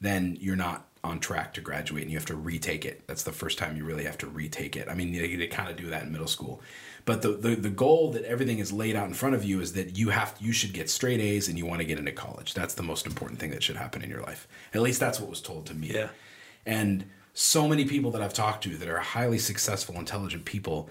then 0.00 0.36
you're 0.40 0.56
not 0.56 0.88
on 1.04 1.20
track 1.20 1.52
to 1.54 1.60
graduate 1.60 2.02
and 2.02 2.10
you 2.10 2.16
have 2.16 2.26
to 2.26 2.34
retake 2.34 2.84
it. 2.84 3.06
That's 3.06 3.22
the 3.22 3.32
first 3.32 3.58
time 3.58 3.76
you 3.76 3.84
really 3.84 4.04
have 4.04 4.18
to 4.18 4.26
retake 4.26 4.74
it. 4.74 4.88
I 4.88 4.94
mean, 4.94 5.12
they, 5.12 5.36
they 5.36 5.46
kind 5.46 5.68
of 5.68 5.76
do 5.76 5.90
that 5.90 6.04
in 6.04 6.12
middle 6.12 6.26
school. 6.26 6.62
But 7.04 7.20
the, 7.20 7.32
the, 7.32 7.54
the 7.54 7.70
goal 7.70 8.10
that 8.12 8.24
everything 8.24 8.58
is 8.58 8.72
laid 8.72 8.96
out 8.96 9.06
in 9.06 9.14
front 9.14 9.34
of 9.34 9.44
you 9.44 9.60
is 9.60 9.74
that 9.74 9.98
you 9.98 10.08
have 10.08 10.34
you 10.40 10.52
should 10.52 10.72
get 10.72 10.88
straight 10.88 11.20
A's 11.20 11.48
and 11.48 11.58
you 11.58 11.66
want 11.66 11.80
to 11.80 11.86
get 11.86 11.98
into 11.98 12.12
college. 12.12 12.54
That's 12.54 12.74
the 12.74 12.82
most 12.82 13.06
important 13.06 13.38
thing 13.38 13.50
that 13.50 13.62
should 13.62 13.76
happen 13.76 14.02
in 14.02 14.08
your 14.08 14.22
life. 14.22 14.48
At 14.72 14.80
least 14.80 15.00
that's 15.00 15.20
what 15.20 15.28
was 15.28 15.42
told 15.42 15.66
to 15.66 15.74
me. 15.74 15.88
Yeah. 15.92 16.08
And 16.64 17.04
so 17.34 17.68
many 17.68 17.84
people 17.84 18.10
that 18.12 18.22
I've 18.22 18.32
talked 18.32 18.64
to 18.64 18.70
that 18.78 18.88
are 18.88 18.98
highly 18.98 19.38
successful, 19.38 19.96
intelligent 19.96 20.46
people 20.46 20.88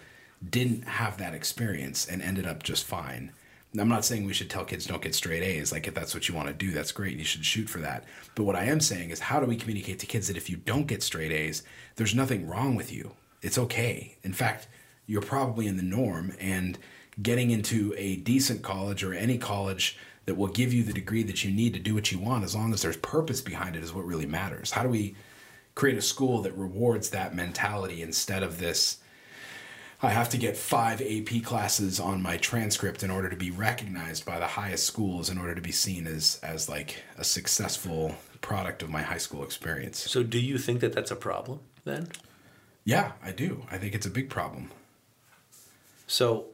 didn't 0.50 0.84
have 0.84 1.18
that 1.18 1.34
experience 1.34 2.08
and 2.08 2.22
ended 2.22 2.46
up 2.46 2.64
just 2.64 2.86
fine. 2.86 3.32
I'm 3.80 3.89
not 3.89 4.06
saying 4.06 4.26
we 4.26 4.34
should 4.34 4.52
tell 4.52 4.66
kids 4.66 4.86
don't 4.86 5.02
get 5.02 5.16
straight 5.16 5.41
A's. 5.41 5.72
Like 5.72 5.88
if 5.88 5.96
that's 5.96 6.14
what 6.14 6.30
you 6.30 6.36
want 6.36 6.48
to 6.48 6.54
do, 6.54 6.72
that's 6.72 6.91
great. 6.91 7.18
You 7.18 7.24
should 7.24 7.44
shoot 7.46 7.68
for 7.68 7.80
that. 7.80 8.04
But 8.36 8.44
what 8.44 8.56
I 8.56 8.66
am 8.66 8.80
saying 8.80 9.10
is 9.10 9.20
how 9.20 9.39
do 9.39 9.48
we 9.48 9.56
communicate 9.56 10.00
to 10.00 10.06
kids 10.06 10.28
that 10.28 10.38
if 10.38 10.50
you 10.50 10.58
don't 10.58 10.86
get 10.86 11.02
straight 11.02 11.32
A's, 11.32 11.64
there's 11.96 12.14
nothing 12.14 12.48
wrong 12.48 12.76
with 12.76 12.94
you. 12.94 13.14
It's 13.41 13.58
okay. 13.58 14.18
In 14.24 14.34
fact, 14.34 14.68
you're 15.08 15.22
probably 15.22 15.68
in 15.68 15.78
the 15.78 15.84
norm 15.84 16.34
and 16.39 16.78
getting 17.22 17.52
into 17.52 17.94
a 17.98 18.18
decent 18.18 18.62
college 18.62 19.04
or 19.04 19.14
any 19.14 19.38
college 19.38 19.98
that 20.26 20.36
will 20.36 20.48
give 20.48 20.72
you 20.72 20.84
the 20.84 20.94
degree 20.94 21.24
that 21.24 21.44
you 21.44 21.52
need 21.52 21.74
to 21.74 21.80
do 21.80 21.94
what 21.94 22.12
you 22.12 22.20
want 22.20 22.44
as 22.44 22.56
long 22.56 22.74
as 22.74 22.82
there's 22.82 22.98
purpose 22.98 23.41
behind 23.41 23.76
it 23.76 23.84
is 23.84 23.94
what 23.94 24.06
really 24.06 24.26
matters. 24.26 24.72
How 24.72 24.84
do 24.84 24.89
we 24.89 25.16
create 25.76 25.98
a 25.98 26.02
school 26.02 26.41
that 26.44 26.56
rewards 26.58 27.10
that 27.10 27.36
mentality 27.36 28.02
instead 28.02 28.44
of 28.44 28.60
this 28.60 28.98
I 30.04 30.10
have 30.10 30.28
to 30.32 30.38
get 30.38 30.58
five 30.58 31.01
AP 31.01 31.43
classes 31.43 31.97
on 31.97 32.22
my 32.22 32.36
transcript 32.36 33.04
in 33.04 33.10
order 33.10 33.30
to 33.30 33.38
be 33.38 33.51
recognized 33.51 34.26
by 34.26 34.38
the 34.38 34.47
highest 34.47 34.86
schools 34.86 35.30
in 35.30 35.38
order 35.38 35.56
to 35.56 35.62
be 35.62 35.72
seen 35.72 36.08
as 36.08 36.41
as 36.43 36.68
like 36.68 37.01
a 37.18 37.24
successful 37.24 38.16
product 38.41 38.84
of 38.84 38.89
my 38.89 39.01
high 39.01 39.18
school 39.18 39.43
experience. 39.43 39.99
So, 39.99 40.22
do 40.22 40.39
you 40.39 40.58
think 40.58 40.82
that 40.82 40.91
that's 40.91 41.10
a 41.10 41.16
problem 41.16 41.62
then? 41.86 42.10
Yeah, 42.84 43.14
I 43.24 43.32
do. 43.32 43.66
I 43.72 43.78
think 43.78 43.95
it's 43.95 44.06
a 44.06 44.10
big 44.10 44.30
problem. 44.30 44.72
So, 46.06 46.47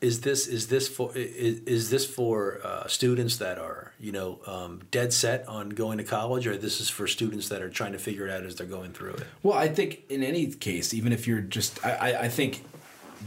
is 0.00 0.22
this 0.22 0.46
is 0.46 0.68
this 0.68 0.88
for 0.88 1.14
is, 1.14 1.60
is 1.60 1.90
this 1.90 2.06
for 2.06 2.60
uh, 2.64 2.86
students 2.86 3.36
that 3.36 3.58
are 3.58 3.92
you 4.00 4.12
know 4.12 4.40
um, 4.46 4.80
dead 4.90 5.12
set 5.12 5.46
on 5.46 5.70
going 5.70 5.98
to 5.98 6.04
college, 6.04 6.46
or 6.46 6.56
this 6.56 6.80
is 6.80 6.88
for 6.88 7.06
students 7.06 7.48
that 7.48 7.62
are 7.62 7.68
trying 7.68 7.92
to 7.92 7.98
figure 7.98 8.26
it 8.26 8.32
out 8.32 8.44
as 8.44 8.56
they're 8.56 8.66
going 8.66 8.92
through 8.92 9.12
it? 9.12 9.24
Well, 9.42 9.56
I 9.56 9.68
think 9.68 10.02
in 10.08 10.22
any 10.22 10.46
case, 10.46 10.94
even 10.94 11.12
if 11.12 11.26
you're 11.26 11.40
just, 11.40 11.84
I, 11.84 11.90
I, 11.90 12.20
I 12.22 12.28
think 12.28 12.64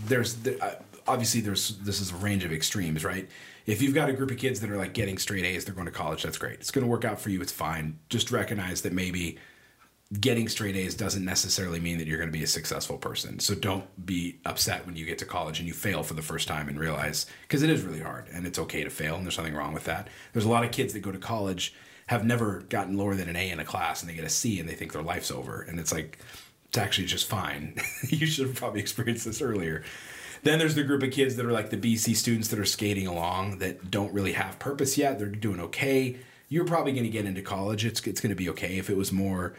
there's 0.05 0.35
the, 0.35 0.77
obviously 1.07 1.41
there's 1.41 1.77
this 1.77 2.01
is 2.01 2.11
a 2.11 2.15
range 2.15 2.43
of 2.43 2.51
extremes, 2.51 3.03
right? 3.03 3.29
If 3.65 3.81
you've 3.81 3.93
got 3.93 4.09
a 4.09 4.13
group 4.13 4.31
of 4.31 4.37
kids 4.37 4.59
that 4.61 4.69
are 4.69 4.77
like 4.77 4.93
getting 4.93 5.17
straight 5.17 5.45
A's, 5.45 5.65
they're 5.65 5.75
going 5.75 5.85
to 5.85 5.91
college. 5.91 6.23
That's 6.23 6.37
great. 6.37 6.55
It's 6.55 6.71
going 6.71 6.85
to 6.85 6.89
work 6.91 7.05
out 7.05 7.21
for 7.21 7.29
you. 7.29 7.41
It's 7.41 7.51
fine. 7.51 7.99
Just 8.09 8.31
recognize 8.31 8.81
that 8.81 8.93
maybe 8.93 9.37
getting 10.19 10.47
straight 10.47 10.75
A's 10.75 10.95
doesn't 10.95 11.25
necessarily 11.25 11.79
mean 11.79 11.97
that 11.97 12.07
you're 12.07 12.17
going 12.17 12.29
to 12.29 12.37
be 12.37 12.43
a 12.43 12.47
successful 12.47 12.97
person. 12.97 13.39
So 13.39 13.55
don't 13.55 14.05
be 14.05 14.39
upset 14.45 14.85
when 14.85 14.95
you 14.95 15.05
get 15.05 15.17
to 15.19 15.25
college 15.25 15.59
and 15.59 15.67
you 15.67 15.73
fail 15.73 16.03
for 16.03 16.13
the 16.13 16.21
first 16.21 16.47
time 16.47 16.67
and 16.67 16.79
realize 16.79 17.25
because 17.43 17.63
it 17.63 17.69
is 17.69 17.81
really 17.81 18.01
hard 18.01 18.27
and 18.31 18.45
it's 18.45 18.59
okay 18.59 18.83
to 18.83 18.89
fail 18.89 19.15
and 19.15 19.25
there's 19.25 19.37
nothing 19.37 19.55
wrong 19.55 19.73
with 19.73 19.85
that. 19.85 20.09
There's 20.33 20.45
a 20.45 20.49
lot 20.49 20.63
of 20.63 20.71
kids 20.71 20.93
that 20.93 20.99
go 20.99 21.11
to 21.11 21.17
college 21.17 21.73
have 22.07 22.25
never 22.25 22.61
gotten 22.69 22.97
lower 22.97 23.15
than 23.15 23.29
an 23.29 23.35
A 23.35 23.49
in 23.49 23.59
a 23.59 23.65
class 23.65 24.01
and 24.01 24.09
they 24.09 24.15
get 24.15 24.25
a 24.25 24.29
C 24.29 24.59
and 24.59 24.67
they 24.67 24.75
think 24.75 24.93
their 24.93 25.01
life's 25.01 25.31
over 25.31 25.61
and 25.61 25.79
it's 25.79 25.91
like 25.91 26.19
it's 26.67 26.77
actually 26.77 27.07
just 27.07 27.27
fine. 27.27 27.75
you 28.09 28.25
should 28.25 28.47
have 28.47 28.55
probably 28.55 28.81
experienced 28.81 29.25
this 29.25 29.41
earlier. 29.41 29.83
Then 30.43 30.59
there's 30.59 30.75
the 30.75 30.83
group 30.83 31.03
of 31.03 31.11
kids 31.11 31.37
that 31.37 31.45
are 31.45 31.51
like 31.51 31.69
the 31.69 31.77
BC 31.77 32.15
students 32.15 32.49
that 32.49 32.59
are 32.59 32.65
skating 32.65 33.07
along 33.07 33.59
that 33.59 33.89
don't 33.89 34.13
really 34.13 34.33
have 34.33 34.59
purpose 34.59 34.97
yet. 34.97 35.17
They're 35.17 35.29
doing 35.29 35.59
okay. 35.61 36.17
You're 36.49 36.65
probably 36.65 36.91
going 36.91 37.05
to 37.05 37.09
get 37.09 37.25
into 37.25 37.41
college. 37.41 37.85
It's 37.85 38.05
it's 38.05 38.19
going 38.19 38.31
to 38.31 38.35
be 38.35 38.49
okay 38.49 38.77
if 38.77 38.89
it 38.89 38.97
was 38.97 39.11
more 39.11 39.53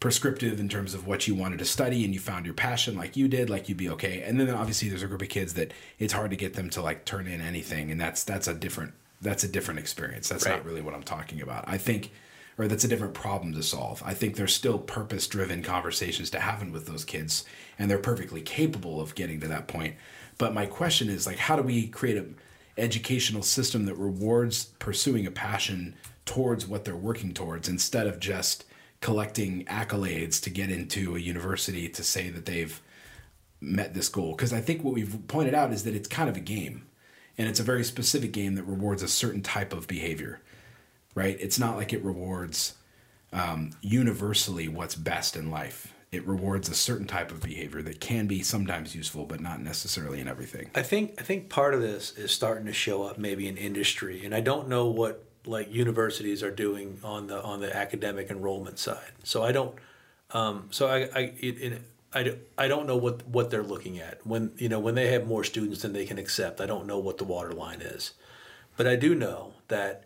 prescriptive 0.00 0.60
in 0.60 0.68
terms 0.68 0.92
of 0.94 1.06
what 1.06 1.26
you 1.26 1.34
wanted 1.34 1.58
to 1.58 1.64
study 1.64 2.04
and 2.04 2.12
you 2.12 2.20
found 2.20 2.44
your 2.44 2.54
passion 2.54 2.96
like 2.96 3.16
you 3.16 3.28
did 3.28 3.48
like 3.48 3.68
you'd 3.68 3.78
be 3.78 3.88
okay. 3.88 4.22
And 4.22 4.38
then 4.38 4.50
obviously 4.50 4.88
there's 4.88 5.02
a 5.02 5.06
group 5.06 5.22
of 5.22 5.28
kids 5.28 5.54
that 5.54 5.72
it's 5.98 6.12
hard 6.12 6.30
to 6.30 6.36
get 6.36 6.54
them 6.54 6.68
to 6.70 6.82
like 6.82 7.04
turn 7.04 7.26
in 7.26 7.40
anything. 7.40 7.90
And 7.90 8.00
that's 8.00 8.22
that's 8.22 8.46
a 8.46 8.54
different 8.54 8.92
that's 9.22 9.42
a 9.42 9.48
different 9.48 9.80
experience. 9.80 10.28
That's 10.28 10.44
Right. 10.44 10.56
not 10.56 10.66
really 10.66 10.82
what 10.82 10.94
i'm 10.94 11.02
talking 11.02 11.40
about. 11.40 11.64
I 11.66 11.78
think 11.78 12.10
or 12.58 12.68
that's 12.68 12.84
a 12.84 12.88
different 12.88 13.14
problem 13.14 13.52
to 13.54 13.62
solve. 13.62 14.02
I 14.04 14.14
think 14.14 14.36
there's 14.36 14.54
still 14.54 14.78
purpose 14.78 15.26
driven 15.26 15.62
conversations 15.62 16.30
to 16.30 16.40
happen 16.40 16.72
with 16.72 16.86
those 16.86 17.04
kids 17.04 17.44
and 17.78 17.90
they're 17.90 17.98
perfectly 17.98 18.42
capable 18.42 19.00
of 19.00 19.14
getting 19.14 19.40
to 19.40 19.48
that 19.48 19.66
point. 19.66 19.94
But 20.38 20.52
my 20.52 20.66
question 20.66 21.08
is 21.08 21.26
like 21.26 21.38
how 21.38 21.56
do 21.56 21.62
we 21.62 21.86
create 21.88 22.18
a 22.18 22.26
educational 22.78 23.42
system 23.42 23.86
that 23.86 23.94
rewards 23.94 24.66
pursuing 24.78 25.26
a 25.26 25.30
passion 25.30 25.94
towards 26.26 26.66
what 26.66 26.84
they're 26.84 26.94
working 26.94 27.32
towards 27.32 27.66
instead 27.70 28.06
of 28.06 28.20
just 28.20 28.65
collecting 29.06 29.64
accolades 29.66 30.42
to 30.42 30.50
get 30.50 30.70
into 30.70 31.14
a 31.14 31.18
university 31.18 31.88
to 31.88 32.02
say 32.02 32.28
that 32.28 32.44
they've 32.44 32.82
met 33.60 33.94
this 33.94 34.08
goal. 34.08 34.32
Because 34.32 34.52
i 34.52 34.60
think 34.60 34.82
what 34.82 34.94
we've 34.94 35.16
pointed 35.28 35.54
out 35.54 35.72
is 35.72 35.84
that 35.84 35.94
it's 35.94 36.08
kind 36.08 36.28
of 36.28 36.36
a 36.36 36.40
game 36.40 36.86
and 37.38 37.48
it's 37.48 37.60
a 37.60 37.62
very 37.62 37.84
specific 37.84 38.32
game 38.32 38.54
that 38.56 38.64
rewards 38.64 39.02
a 39.02 39.08
certain 39.08 39.42
type 39.42 39.72
of 39.72 39.86
behavior 39.86 40.40
right? 41.16 41.36
It's 41.40 41.58
not 41.58 41.76
like 41.76 41.92
it 41.92 42.04
rewards 42.04 42.74
um, 43.32 43.70
universally 43.80 44.68
what's 44.68 44.94
best 44.94 45.34
in 45.34 45.50
life. 45.50 45.92
It 46.12 46.24
rewards 46.24 46.68
a 46.68 46.74
certain 46.74 47.06
type 47.06 47.32
of 47.32 47.40
behavior 47.40 47.82
that 47.82 48.00
can 48.00 48.28
be 48.28 48.42
sometimes 48.42 48.94
useful 48.94 49.24
but 49.24 49.40
not 49.40 49.60
necessarily 49.60 50.20
in 50.20 50.28
everything. 50.28 50.70
I 50.74 50.82
think 50.82 51.14
I 51.18 51.22
think 51.22 51.48
part 51.48 51.74
of 51.74 51.80
this 51.80 52.12
is 52.12 52.30
starting 52.30 52.66
to 52.66 52.72
show 52.72 53.02
up 53.02 53.18
maybe 53.18 53.48
in 53.48 53.56
industry, 53.56 54.24
and 54.24 54.32
I 54.32 54.40
don't 54.40 54.68
know 54.68 54.86
what 54.86 55.24
like 55.46 55.72
universities 55.72 56.42
are 56.42 56.50
doing 56.50 56.98
on 57.02 57.26
the 57.28 57.42
on 57.42 57.60
the 57.60 57.74
academic 57.74 58.30
enrollment 58.30 58.78
side. 58.78 59.12
So 59.24 59.42
I 59.42 59.52
don't. 59.52 59.74
Um, 60.32 60.68
so 60.70 60.88
I 60.88 61.08
I 61.14 61.20
it, 61.38 61.62
it, 61.62 61.82
I, 62.12 62.36
I 62.56 62.68
don't 62.68 62.86
know 62.86 62.96
what 62.96 63.26
what 63.28 63.50
they're 63.50 63.62
looking 63.62 63.98
at 63.98 64.26
when 64.26 64.52
you 64.56 64.68
know 64.68 64.80
when 64.80 64.94
they 64.94 65.08
have 65.12 65.26
more 65.26 65.44
students 65.44 65.82
than 65.82 65.92
they 65.92 66.06
can 66.06 66.18
accept. 66.18 66.60
I 66.60 66.66
don't 66.66 66.86
know 66.86 66.98
what 66.98 67.18
the 67.18 67.24
water 67.24 67.52
line 67.52 67.80
is, 67.80 68.12
but 68.76 68.86
I 68.86 68.96
do 68.96 69.14
know 69.14 69.52
that 69.68 70.04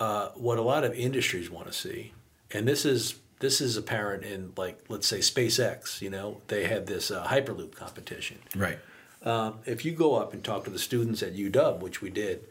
uh, 0.00 0.28
what 0.34 0.58
a 0.58 0.62
lot 0.62 0.84
of 0.84 0.94
industries 0.94 1.50
want 1.50 1.66
to 1.68 1.72
see, 1.72 2.12
and 2.50 2.66
this 2.66 2.84
is 2.84 3.16
this 3.38 3.60
is 3.60 3.76
apparent 3.76 4.24
in 4.24 4.52
like 4.56 4.80
let's 4.88 5.06
say 5.06 5.18
SpaceX. 5.18 6.00
You 6.02 6.10
know 6.10 6.40
they 6.48 6.64
had 6.64 6.86
this 6.86 7.10
uh, 7.10 7.24
Hyperloop 7.26 7.74
competition. 7.74 8.38
right 8.56 8.78
Um, 9.22 9.60
if 9.64 9.84
you 9.84 9.92
go 9.92 10.16
up 10.16 10.32
and 10.34 10.42
talk 10.42 10.64
to 10.64 10.70
the 10.70 10.78
students 10.78 11.22
at 11.22 11.34
UW, 11.34 11.78
which 11.78 12.02
we 12.02 12.10
did, 12.10 12.46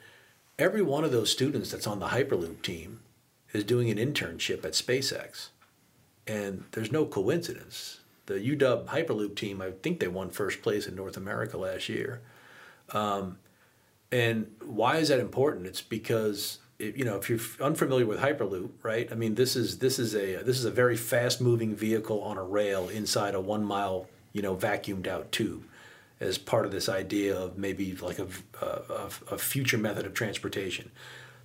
every 0.57 0.81
one 0.81 1.03
of 1.03 1.11
those 1.11 1.31
students 1.31 1.71
that's 1.71 1.87
on 1.87 1.99
the 1.99 2.07
Hyperloop 2.07 2.61
team 2.61 2.99
is 3.53 3.63
doing 3.63 3.89
an 3.89 3.97
internship 3.97 4.65
at 4.65 4.73
SpaceX. 4.73 5.49
And 6.25 6.63
there's 6.71 6.91
no 6.91 7.05
coincidence. 7.05 7.99
The 8.25 8.35
UW 8.35 8.85
Hyperloop 8.85 9.35
team, 9.35 9.61
I 9.61 9.71
think 9.71 9.99
they 9.99 10.07
won 10.07 10.29
first 10.29 10.61
place 10.61 10.87
in 10.87 10.95
North 10.95 11.17
America 11.17 11.57
last 11.57 11.89
year. 11.89 12.21
Um, 12.91 13.37
and 14.11 14.51
why 14.63 14.97
is 14.97 15.09
that 15.09 15.19
important? 15.19 15.65
It's 15.65 15.81
because 15.81 16.59
it, 16.79 16.95
you 16.95 17.03
know 17.03 17.17
if 17.17 17.29
you're 17.29 17.39
unfamiliar 17.59 18.05
with 18.05 18.19
Hyperloop, 18.19 18.69
right? 18.83 19.11
I 19.11 19.15
mean, 19.15 19.35
this 19.35 19.55
is 19.55 19.79
this 19.79 19.99
is 19.99 20.15
a 20.15 20.43
this 20.43 20.59
is 20.59 20.65
a 20.65 20.71
very 20.71 20.95
fast 20.95 21.41
moving 21.41 21.75
vehicle 21.75 22.21
on 22.21 22.37
a 22.37 22.43
rail 22.43 22.89
inside 22.89 23.35
a 23.35 23.41
one 23.41 23.63
mile 23.63 24.07
you 24.31 24.41
know 24.41 24.55
vacuumed 24.55 25.07
out 25.07 25.31
tube, 25.31 25.63
as 26.19 26.37
part 26.37 26.65
of 26.65 26.71
this 26.71 26.87
idea 26.87 27.37
of 27.37 27.57
maybe 27.57 27.95
like 27.95 28.19
a, 28.19 28.27
a, 28.61 29.09
a 29.31 29.37
future 29.37 29.77
method 29.77 30.05
of 30.05 30.13
transportation. 30.13 30.91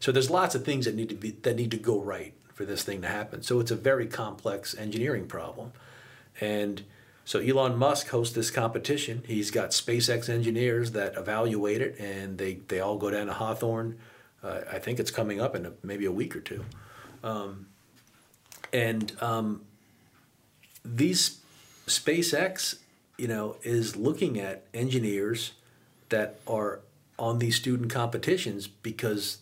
So 0.01 0.13
there's 0.13 0.31
lots 0.31 0.55
of 0.55 0.65
things 0.65 0.85
that 0.85 0.95
need 0.95 1.09
to 1.09 1.15
be 1.15 1.31
that 1.31 1.57
need 1.57 1.71
to 1.73 1.79
go 1.79 2.01
right 2.01 2.35
for 2.55 2.65
this 2.65 2.83
thing 2.83 3.03
to 3.03 3.09
happen. 3.09 3.43
So 3.43 3.61
it's 3.61 3.71
a 3.71 3.77
very 3.77 4.07
complex 4.07 4.77
engineering 4.77 5.27
problem, 5.27 5.73
and 6.41 6.85
so 7.29 7.41
Elon 7.41 7.77
Musk 7.77 8.09
hosts 8.09 8.35
this 8.35 8.51
competition. 8.51 9.23
He's 9.27 9.51
got 9.51 9.73
SpaceX 9.73 10.31
engineers 10.31 10.93
that 10.93 11.15
evaluate 11.15 11.83
it, 11.83 11.99
and 12.01 12.39
they, 12.39 12.55
they 12.69 12.81
all 12.81 12.97
go 12.97 13.11
down 13.11 13.27
to 13.27 13.35
Hawthorne. 13.35 13.99
Uh, 14.43 14.61
I 14.73 14.79
think 14.79 14.99
it's 14.99 15.11
coming 15.11 15.39
up 15.39 15.55
in 15.55 15.67
a, 15.67 15.73
maybe 15.83 16.07
a 16.07 16.11
week 16.11 16.35
or 16.35 16.41
two. 16.41 16.65
Um, 17.23 17.67
and 18.73 19.13
um, 19.21 19.61
these 20.83 21.41
SpaceX, 21.87 22.77
you 23.19 23.29
know, 23.29 23.57
is 23.63 23.97
looking 23.97 24.39
at 24.39 24.65
engineers 24.73 25.53
that 26.09 26.39
are 26.47 26.81
on 27.19 27.41
these 27.41 27.57
student 27.57 27.93
competitions 27.93 28.69
because, 28.69 29.39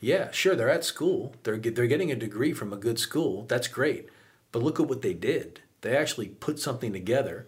yeah, 0.00 0.30
sure, 0.30 0.54
they're 0.54 0.70
at 0.70 0.84
school. 0.84 1.34
They're 1.42 1.58
they're 1.58 1.88
getting 1.88 2.12
a 2.12 2.16
degree 2.16 2.52
from 2.52 2.72
a 2.72 2.76
good 2.76 2.98
school. 2.98 3.44
That's 3.48 3.68
great, 3.68 4.08
but 4.52 4.62
look 4.62 4.80
at 4.80 4.86
what 4.86 5.02
they 5.02 5.12
did. 5.12 5.60
They 5.82 5.96
actually 5.96 6.28
put 6.28 6.58
something 6.58 6.92
together. 6.92 7.46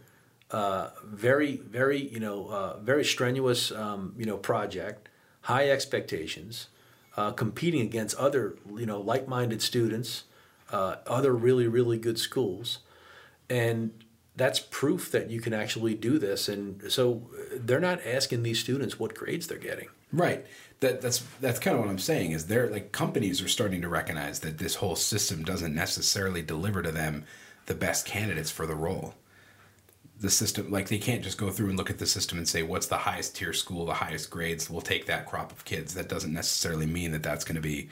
Uh, 0.51 0.91
very, 1.05 1.57
very, 1.57 1.99
you 1.99 2.21
know, 2.21 2.49
uh, 2.49 2.77
very 2.79 3.05
strenuous, 3.05 3.73
um, 3.73 4.15
you 4.19 4.27
know, 4.27 4.37
project. 4.37 5.09
High 5.43 5.71
expectations, 5.71 6.69
uh, 7.17 7.33
competing 7.33 7.81
against 7.81 8.15
other, 8.17 8.57
you 8.77 8.87
know, 8.87 9.01
like-minded 9.01 9.61
students, 9.61 10.25
uh, 10.71 10.97
other 11.07 11.35
really, 11.35 11.67
really 11.67 11.99
good 11.99 12.19
schools, 12.19 12.79
and 13.51 13.91
that's 14.37 14.61
proof 14.61 15.11
that 15.11 15.30
you 15.30 15.41
can 15.41 15.53
actually 15.53 15.95
do 15.95 16.18
this. 16.18 16.49
And 16.49 16.91
so 16.91 17.28
uh, 17.35 17.59
they're 17.61 17.80
not 17.80 18.01
asking 18.07 18.43
these 18.43 18.61
students 18.61 18.99
what 18.99 19.14
grades 19.14 19.47
they're 19.47 19.59
getting. 19.59 19.89
Right. 20.12 20.45
That 20.80 21.01
that's 21.01 21.22
that's 21.41 21.59
kind 21.59 21.76
of 21.76 21.83
what 21.83 21.91
I'm 21.91 21.99
saying 21.99 22.33
is 22.33 22.47
they're 22.47 22.68
like 22.68 22.93
companies 22.93 23.41
are 23.43 23.49
starting 23.49 23.83
to 23.83 23.89
recognize 23.89 24.41
that 24.41 24.59
this 24.59 24.76
whole 24.76 24.97
system 24.97 25.45
doesn't 25.45 25.74
necessarily 25.74 26.43
deliver 26.43 26.83
to 26.83 26.93
them 26.93 27.24
the 27.66 27.74
best 27.74 28.07
candidates 28.07 28.51
for 28.51 28.66
the 28.66 28.74
role. 28.74 29.14
The 30.18 30.30
system 30.30 30.70
like 30.70 30.89
they 30.89 30.99
can't 30.99 31.22
just 31.22 31.39
go 31.39 31.51
through 31.51 31.68
and 31.68 31.78
look 31.78 31.91
at 31.91 31.99
the 31.99 32.07
system 32.07 32.39
and 32.39 32.49
say 32.49 32.62
what's 32.62 32.87
the 32.87 32.97
highest 32.99 33.37
tier 33.37 33.53
school, 33.53 33.87
the 33.87 33.95
highest 33.95 34.30
grades, 34.30 34.68
we'll 34.68 34.80
take 34.80 35.07
that 35.07 35.26
crop 35.26 35.53
of 35.53 35.64
kids. 35.64 35.95
That 35.95 36.09
doesn't 36.09 36.33
necessarily 36.33 36.87
mean 36.87 37.12
that 37.12 37.22
that's 37.22 37.45
going 37.45 37.57
to 37.57 37.62
be 37.62 37.89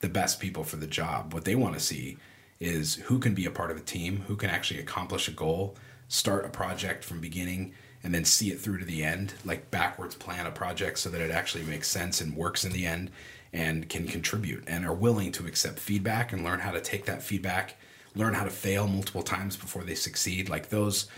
the 0.00 0.08
best 0.08 0.40
people 0.40 0.64
for 0.64 0.76
the 0.76 0.86
job. 0.86 1.32
What 1.32 1.44
they 1.44 1.54
want 1.54 1.74
to 1.74 1.80
see 1.80 2.18
is 2.60 2.94
who 2.94 3.18
can 3.18 3.34
be 3.34 3.46
a 3.46 3.50
part 3.50 3.70
of 3.70 3.76
a 3.76 3.80
team, 3.80 4.24
who 4.26 4.36
can 4.36 4.50
actually 4.50 4.80
accomplish 4.80 5.28
a 5.28 5.32
goal, 5.32 5.76
start 6.08 6.44
a 6.44 6.48
project 6.48 7.04
from 7.04 7.20
beginning 7.20 7.74
and 8.02 8.14
then 8.14 8.24
see 8.24 8.50
it 8.50 8.60
through 8.60 8.78
to 8.78 8.84
the 8.84 9.02
end, 9.02 9.34
like 9.44 9.70
backwards 9.70 10.14
plan 10.14 10.46
a 10.46 10.50
project 10.50 10.98
so 10.98 11.10
that 11.10 11.20
it 11.20 11.30
actually 11.30 11.64
makes 11.64 11.88
sense 11.88 12.20
and 12.20 12.36
works 12.36 12.64
in 12.64 12.72
the 12.72 12.86
end 12.86 13.10
and 13.52 13.88
can 13.88 14.06
contribute 14.06 14.64
and 14.66 14.86
are 14.86 14.94
willing 14.94 15.32
to 15.32 15.46
accept 15.46 15.78
feedback 15.78 16.32
and 16.32 16.44
learn 16.44 16.60
how 16.60 16.70
to 16.70 16.80
take 16.80 17.06
that 17.06 17.22
feedback, 17.22 17.76
learn 18.14 18.34
how 18.34 18.44
to 18.44 18.50
fail 18.50 18.86
multiple 18.86 19.22
times 19.22 19.56
before 19.56 19.82
they 19.82 19.94
succeed. 19.94 20.48
Like 20.48 20.68
those 20.68 21.08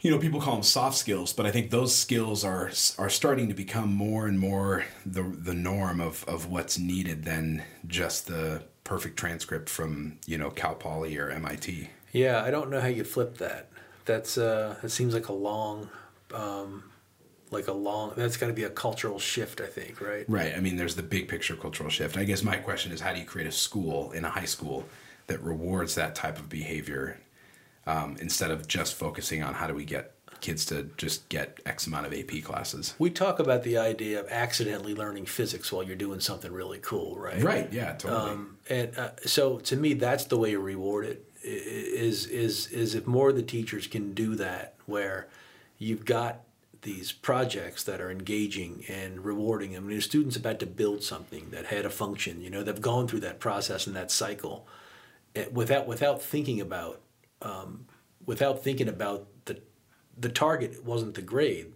you 0.00 0.10
know 0.10 0.18
people 0.18 0.38
call 0.38 0.52
them 0.52 0.62
soft 0.62 0.98
skills 0.98 1.32
but 1.32 1.46
i 1.46 1.50
think 1.50 1.70
those 1.70 1.96
skills 1.96 2.44
are 2.44 2.70
are 2.98 3.08
starting 3.08 3.48
to 3.48 3.54
become 3.54 3.90
more 3.90 4.26
and 4.26 4.38
more 4.38 4.84
the 5.06 5.22
the 5.22 5.54
norm 5.54 5.98
of 5.98 6.22
of 6.28 6.46
what's 6.50 6.78
needed 6.78 7.24
than 7.24 7.62
just 7.86 8.26
the 8.26 8.62
perfect 8.84 9.16
transcript 9.16 9.68
from 9.68 10.18
you 10.26 10.38
know 10.38 10.50
cal 10.50 10.74
poly 10.74 11.16
or 11.16 11.36
mit 11.38 11.88
Yeah, 12.12 12.42
I 12.42 12.50
don't 12.50 12.70
know 12.70 12.80
how 12.80 12.88
you 12.88 13.04
flip 13.04 13.38
that. 13.38 13.68
That's 14.04 14.38
uh, 14.38 14.76
it 14.82 14.90
seems 14.90 15.14
like 15.14 15.28
a 15.28 15.32
long, 15.32 15.88
um, 16.32 16.84
like 17.50 17.66
a 17.68 17.72
long. 17.72 18.12
That's 18.16 18.36
got 18.36 18.48
to 18.48 18.52
be 18.52 18.64
a 18.64 18.70
cultural 18.70 19.18
shift, 19.18 19.60
I 19.60 19.66
think, 19.66 20.00
right? 20.00 20.24
right 20.28 20.54
i 20.54 20.60
mean 20.60 20.76
there's 20.76 20.94
the 20.94 21.02
big 21.02 21.28
picture 21.28 21.56
cultural 21.56 21.90
shift 21.90 22.16
i 22.16 22.24
guess 22.24 22.42
my 22.42 22.56
question 22.56 22.92
is 22.92 23.00
how 23.00 23.12
do 23.12 23.18
you 23.18 23.26
create 23.26 23.46
a 23.48 23.52
school 23.52 24.12
in 24.12 24.24
a 24.24 24.28
high 24.28 24.44
school 24.44 24.84
that 25.26 25.42
rewards 25.42 25.94
that 25.94 26.14
type 26.14 26.38
of 26.38 26.48
behavior 26.48 27.18
um, 27.86 28.16
instead 28.20 28.50
of 28.50 28.66
just 28.66 28.94
focusing 28.94 29.42
on 29.42 29.54
how 29.54 29.66
do 29.66 29.74
we 29.74 29.84
get 29.84 30.13
kids 30.44 30.66
to 30.66 30.90
just 30.98 31.26
get 31.30 31.58
x 31.64 31.86
amount 31.86 32.06
of 32.06 32.12
ap 32.12 32.30
classes 32.44 32.94
We 32.98 33.08
talk 33.08 33.38
about 33.38 33.62
the 33.62 33.78
idea 33.78 34.20
of 34.20 34.28
accidentally 34.28 34.94
learning 34.94 35.24
physics 35.24 35.72
while 35.72 35.82
you're 35.82 35.96
doing 35.96 36.20
something 36.20 36.52
really 36.52 36.80
cool, 36.80 37.16
right? 37.18 37.42
right 37.42 37.72
yeah 37.72 37.94
totally 37.94 38.30
Um, 38.30 38.58
and 38.68 38.98
uh, 38.98 39.10
so 39.24 39.58
to 39.60 39.74
me, 39.76 39.94
that's 39.94 40.24
the 40.24 40.36
way 40.36 40.50
you 40.50 40.60
reward 40.60 41.06
it. 41.06 41.30
Is 41.42 42.26
is 42.26 42.68
is 42.68 42.94
if 42.94 43.06
more 43.06 43.30
of 43.30 43.36
the 43.36 43.42
teachers 43.42 43.86
can 43.86 44.14
do 44.14 44.34
that, 44.36 44.74
where 44.86 45.28
you've 45.78 46.04
got 46.04 46.40
these 46.82 47.12
projects 47.12 47.82
that 47.84 48.00
are 48.00 48.10
engaging 48.10 48.84
and 48.88 49.24
rewarding. 49.24 49.76
I 49.76 49.80
mean, 49.80 49.96
the 49.96 50.02
students 50.02 50.36
about 50.36 50.58
to 50.60 50.66
build 50.66 51.02
something 51.02 51.50
that 51.50 51.66
had 51.66 51.84
a 51.86 51.90
function. 51.90 52.42
You 52.42 52.50
know, 52.50 52.62
they've 52.62 52.80
gone 52.92 53.08
through 53.08 53.20
that 53.20 53.40
process 53.40 53.86
and 53.86 53.96
that 53.96 54.10
cycle, 54.10 54.66
eh, 55.34 55.46
without 55.52 55.86
without 55.86 56.22
thinking 56.22 56.60
about 56.60 57.00
um, 57.42 57.86
without 58.26 58.62
thinking 58.62 58.88
about 58.88 59.26
the 59.44 59.60
the 60.18 60.28
target 60.28 60.84
wasn't 60.84 61.14
the 61.14 61.22
grade. 61.22 61.72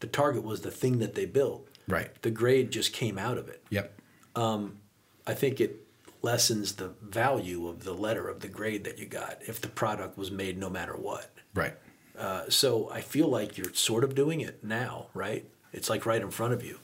The 0.00 0.06
target 0.06 0.44
was 0.44 0.60
the 0.60 0.70
thing 0.70 0.98
that 0.98 1.14
they 1.14 1.26
built. 1.26 1.68
right 1.88 2.10
The 2.22 2.30
grade 2.30 2.70
just 2.70 2.92
came 2.92 3.18
out 3.18 3.38
of 3.38 3.48
it. 3.48 3.62
yep 3.70 3.92
I 4.36 5.34
think 5.34 5.60
it 5.60 5.84
lessens 6.22 6.72
the 6.76 6.88
value 7.02 7.68
of 7.68 7.84
the 7.84 7.92
letter 7.92 8.28
of 8.28 8.40
the 8.40 8.48
grade 8.48 8.84
that 8.84 8.98
you 8.98 9.06
got 9.06 9.38
if 9.46 9.60
the 9.60 9.68
product 9.68 10.16
was 10.16 10.30
made 10.30 10.56
no 10.58 10.70
matter 10.70 10.94
what. 10.94 11.30
right 11.54 11.74
Uh, 12.18 12.48
so 12.48 12.90
I 12.90 13.00
feel 13.00 13.28
like 13.28 13.56
you're 13.56 13.72
sort 13.74 14.02
of 14.04 14.14
doing 14.14 14.40
it 14.40 14.64
now, 14.64 15.06
right? 15.14 15.44
It's 15.72 15.88
like 15.88 16.04
right 16.06 16.20
in 16.20 16.30
front 16.30 16.52
of 16.54 16.64
you. 16.64 16.78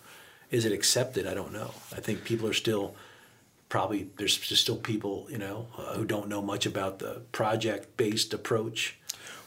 Is 0.51 0.65
it 0.65 0.73
accepted? 0.73 1.27
I 1.27 1.35
don't 1.35 1.53
know. 1.53 1.73
I 1.97 2.01
think 2.01 2.25
people 2.25 2.47
are 2.49 2.53
still 2.53 2.95
probably 3.69 4.11
there's 4.19 4.37
just 4.39 4.63
still 4.63 4.77
people 4.77 5.27
you 5.31 5.39
know 5.39 5.67
uh, 5.77 5.95
who 5.95 6.05
don't 6.05 6.29
know 6.29 6.43
much 6.43 6.67
about 6.67 6.99
the 7.01 7.23
project 7.33 7.97
based 7.97 8.33
approach. 8.35 8.99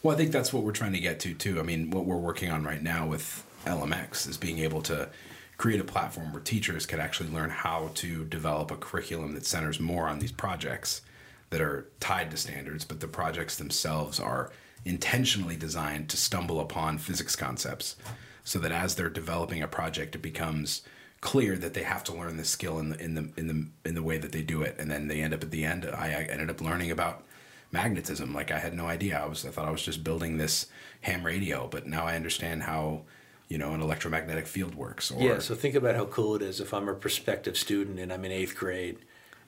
Well, 0.03 0.15
I 0.15 0.17
think 0.17 0.31
that's 0.31 0.53
what 0.53 0.63
we're 0.63 0.71
trying 0.71 0.93
to 0.93 0.99
get 0.99 1.19
to 1.21 1.33
too. 1.33 1.59
I 1.59 1.63
mean, 1.63 1.89
what 1.89 2.05
we're 2.05 2.17
working 2.17 2.51
on 2.51 2.63
right 2.63 2.81
now 2.81 3.07
with 3.07 3.45
LMX 3.65 4.27
is 4.27 4.37
being 4.37 4.59
able 4.59 4.81
to 4.83 5.09
create 5.57 5.79
a 5.79 5.83
platform 5.83 6.31
where 6.31 6.41
teachers 6.41 6.85
can 6.85 6.99
actually 6.99 7.29
learn 7.29 7.49
how 7.49 7.89
to 7.95 8.23
develop 8.25 8.69
a 8.69 8.77
curriculum 8.77 9.33
that 9.33 9.45
centers 9.45 9.79
more 9.79 10.07
on 10.07 10.19
these 10.19 10.31
projects 10.31 11.01
that 11.49 11.61
are 11.61 11.87
tied 11.99 12.29
to 12.31 12.37
standards, 12.37 12.85
but 12.85 12.99
the 12.99 13.07
projects 13.07 13.55
themselves 13.55 14.19
are 14.19 14.51
intentionally 14.85 15.55
designed 15.55 16.09
to 16.09 16.17
stumble 16.17 16.59
upon 16.59 16.97
physics 16.97 17.35
concepts 17.35 17.95
so 18.43 18.59
that 18.59 18.71
as 18.71 18.95
they're 18.95 19.09
developing 19.09 19.61
a 19.61 19.67
project 19.67 20.15
it 20.15 20.21
becomes 20.21 20.83
clear 21.19 21.57
that 21.57 21.73
they 21.73 21.83
have 21.83 22.03
to 22.03 22.13
learn 22.13 22.37
this 22.37 22.49
skill 22.49 22.79
in 22.79 22.89
the 22.89 23.03
in 23.03 23.15
the 23.15 23.29
in 23.35 23.47
the 23.47 23.67
in 23.89 23.95
the 23.95 24.03
way 24.03 24.17
that 24.17 24.31
they 24.31 24.41
do 24.41 24.61
it 24.61 24.75
and 24.77 24.89
then 24.89 25.07
they 25.07 25.21
end 25.21 25.33
up 25.33 25.43
at 25.43 25.51
the 25.51 25.65
end 25.65 25.83
I 25.85 26.27
ended 26.29 26.49
up 26.49 26.61
learning 26.61 26.91
about 26.91 27.23
magnetism 27.71 28.33
like 28.33 28.51
I 28.51 28.59
had 28.59 28.73
no 28.73 28.87
idea 28.87 29.19
I 29.21 29.25
was 29.25 29.45
I 29.45 29.49
thought 29.49 29.67
I 29.67 29.71
was 29.71 29.83
just 29.83 30.03
building 30.03 30.37
this 30.37 30.67
ham 31.01 31.25
radio 31.25 31.67
but 31.67 31.85
now 31.85 32.05
I 32.05 32.15
understand 32.15 32.63
how 32.63 33.01
you 33.49 33.57
know 33.57 33.73
an 33.73 33.81
electromagnetic 33.81 34.47
field 34.47 34.75
works 34.75 35.11
or 35.11 35.21
Yeah, 35.21 35.39
so 35.39 35.53
think 35.55 35.75
about 35.75 35.95
how 35.95 36.05
cool 36.05 36.35
it 36.35 36.41
is 36.41 36.59
if 36.59 36.73
I'm 36.73 36.87
a 36.89 36.93
prospective 36.93 37.57
student 37.57 37.99
and 37.99 38.11
I'm 38.13 38.23
in 38.25 38.31
eighth 38.31 38.55
grade 38.55 38.99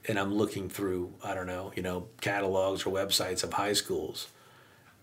and 0.07 0.17
I'm 0.17 0.33
looking 0.33 0.69
through, 0.69 1.13
I 1.21 1.33
don't 1.33 1.45
know, 1.47 1.73
you 1.75 1.83
know, 1.83 2.07
catalogs 2.21 2.85
or 2.85 2.93
websites 2.93 3.43
of 3.43 3.51
high 3.51 3.73
schools. 3.73 4.29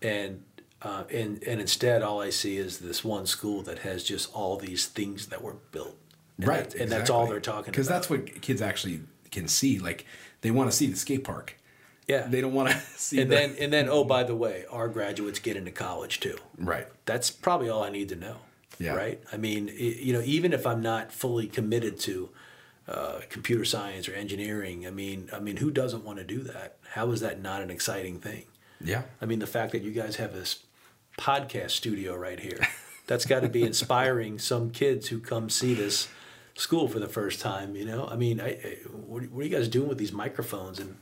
And 0.01 0.43
uh, 0.81 1.03
and 1.11 1.43
and 1.43 1.59
instead 1.61 2.01
all 2.01 2.21
I 2.21 2.29
see 2.31 2.57
is 2.57 2.79
this 2.79 3.03
one 3.03 3.25
school 3.27 3.61
that 3.63 3.79
has 3.79 4.03
just 4.03 4.33
all 4.33 4.57
these 4.57 4.87
things 4.87 5.27
that 5.27 5.41
were 5.43 5.57
built. 5.71 5.97
And 6.37 6.47
right 6.47 6.69
that- 6.69 6.79
and 6.81 6.91
that's 6.91 7.09
all 7.09 7.27
they're 7.27 7.39
talking 7.39 7.65
about. 7.69 7.71
because 7.73 7.87
that's 7.87 8.09
what 8.09 8.41
kids 8.41 8.61
actually 8.61 9.01
can 9.31 9.47
see 9.47 9.77
like 9.79 10.05
they 10.41 10.51
want 10.51 10.69
to 10.71 10.75
see 10.75 10.87
the 10.87 10.95
skate 10.95 11.23
park 11.23 11.55
yeah. 12.07 12.27
they 12.27 12.41
don't 12.41 12.53
want 12.53 12.69
to 12.69 12.79
see 12.95 13.21
and 13.21 13.31
the, 13.31 13.35
then 13.35 13.55
and 13.59 13.71
then 13.73 13.89
oh 13.89 14.03
by 14.15 14.23
the 14.23 14.35
way, 14.35 14.65
our 14.69 14.87
graduates 14.87 15.39
get 15.39 15.55
into 15.55 15.71
college 15.71 16.19
too. 16.19 16.37
right 16.57 16.87
that's 17.05 17.29
probably 17.29 17.69
all 17.69 17.83
I 17.83 17.89
need 17.89 18.09
to 18.09 18.15
know. 18.15 18.37
Yeah. 18.79 18.93
Right. 18.93 19.19
I 19.31 19.37
mean, 19.37 19.69
i 19.69 19.73
you 19.73 20.13
know, 20.13 20.21
even 20.23 20.53
if 20.53 20.67
I'm 20.67 20.81
not 20.81 21.11
fully 21.11 21.47
committed 21.47 21.99
to 22.01 22.29
uh, 22.87 23.21
computer 23.29 23.65
science 23.65 24.07
or 24.07 24.13
engineering, 24.13 24.85
I 24.85 24.91
mean, 24.91 25.29
I 25.33 25.39
mean, 25.39 25.57
who 25.57 25.71
doesn't 25.71 26.03
want 26.05 26.19
to 26.19 26.23
do 26.23 26.43
that? 26.43 26.77
How 26.91 27.09
is 27.11 27.21
that 27.21 27.41
not 27.41 27.61
an 27.61 27.71
exciting 27.71 28.19
thing? 28.19 28.43
yeah 28.79 29.01
I 29.19 29.25
mean, 29.25 29.39
the 29.39 29.47
fact 29.47 29.71
that 29.71 29.81
you 29.81 29.91
guys 29.91 30.17
have 30.17 30.33
this 30.33 30.59
podcast 31.17 31.71
studio 31.71 32.15
right 32.15 32.39
here, 32.39 32.59
that's 33.07 33.25
got 33.25 33.41
to 33.41 33.49
be 33.49 33.63
inspiring 33.71 34.37
some 34.37 34.69
kids 34.69 35.07
who 35.07 35.19
come 35.19 35.49
see 35.49 35.73
this 35.73 36.07
school 36.53 36.87
for 36.87 36.99
the 36.99 37.07
first 37.07 37.41
time. 37.41 37.75
You 37.75 37.85
know, 37.85 38.07
I 38.07 38.15
mean, 38.15 38.39
I, 38.39 38.49
I, 38.49 38.77
what, 38.91 39.23
what 39.31 39.41
are 39.41 39.43
you 39.43 39.49
guys 39.49 39.67
doing 39.67 39.89
with 39.89 39.97
these 39.97 40.13
microphones 40.13 40.79
and, 40.79 40.97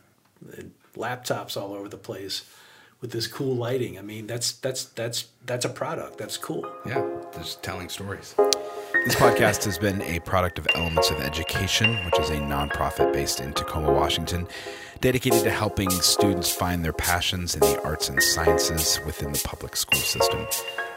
and 0.58 0.72
laptops 0.96 1.60
all 1.60 1.74
over 1.74 1.90
the 1.90 1.98
place? 1.98 2.44
With 3.02 3.12
this 3.12 3.28
cool 3.28 3.56
lighting, 3.56 4.00
I 4.00 4.02
mean 4.02 4.26
that's 4.26 4.54
that's 4.54 4.86
that's 4.86 5.28
that's 5.46 5.66
a 5.66 5.70
product. 5.70 6.18
That's 6.18 6.38
cool. 6.38 6.66
Yeah, 6.86 7.06
just 7.36 7.62
telling 7.62 7.90
stories. 7.90 8.34
This 9.06 9.16
podcast 9.16 9.66
has 9.66 9.78
been 9.78 10.02
a 10.02 10.20
product 10.22 10.58
of 10.58 10.68
Elements 10.74 11.12
of 11.12 11.20
Education, 11.22 11.94
which 12.06 12.18
is 12.18 12.32
a 12.32 12.38
nonprofit 12.38 13.14
based 13.14 13.40
in 13.40 13.54
Tacoma, 13.54 13.92
Washington, 13.92 14.48
dedicated 15.00 15.44
to 15.44 15.52
helping 15.52 15.92
students 15.92 16.52
find 16.52 16.84
their 16.84 16.94
passions 16.94 17.54
in 17.54 17.60
the 17.60 17.80
arts 17.84 18.10
and 18.10 18.24
sciences 18.24 19.00
within 19.06 19.32
the 19.32 19.42
public 19.46 19.76
school 19.76 20.00
system. 20.00 20.48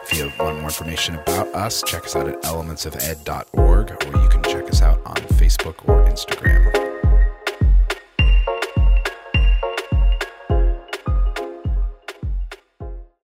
If 0.03 0.17
you 0.17 0.31
want 0.39 0.55
more 0.55 0.65
information 0.65 1.15
about 1.15 1.53
us, 1.53 1.83
check 1.83 2.05
us 2.05 2.15
out 2.15 2.27
at 2.27 2.41
elementsofed.org 2.41 3.91
or 3.91 4.21
you 4.23 4.29
can 4.29 4.41
check 4.41 4.67
us 4.69 4.81
out 4.81 4.99
on 5.05 5.15
Facebook 5.37 5.87
or 5.87 6.03
Instagram. 6.09 6.88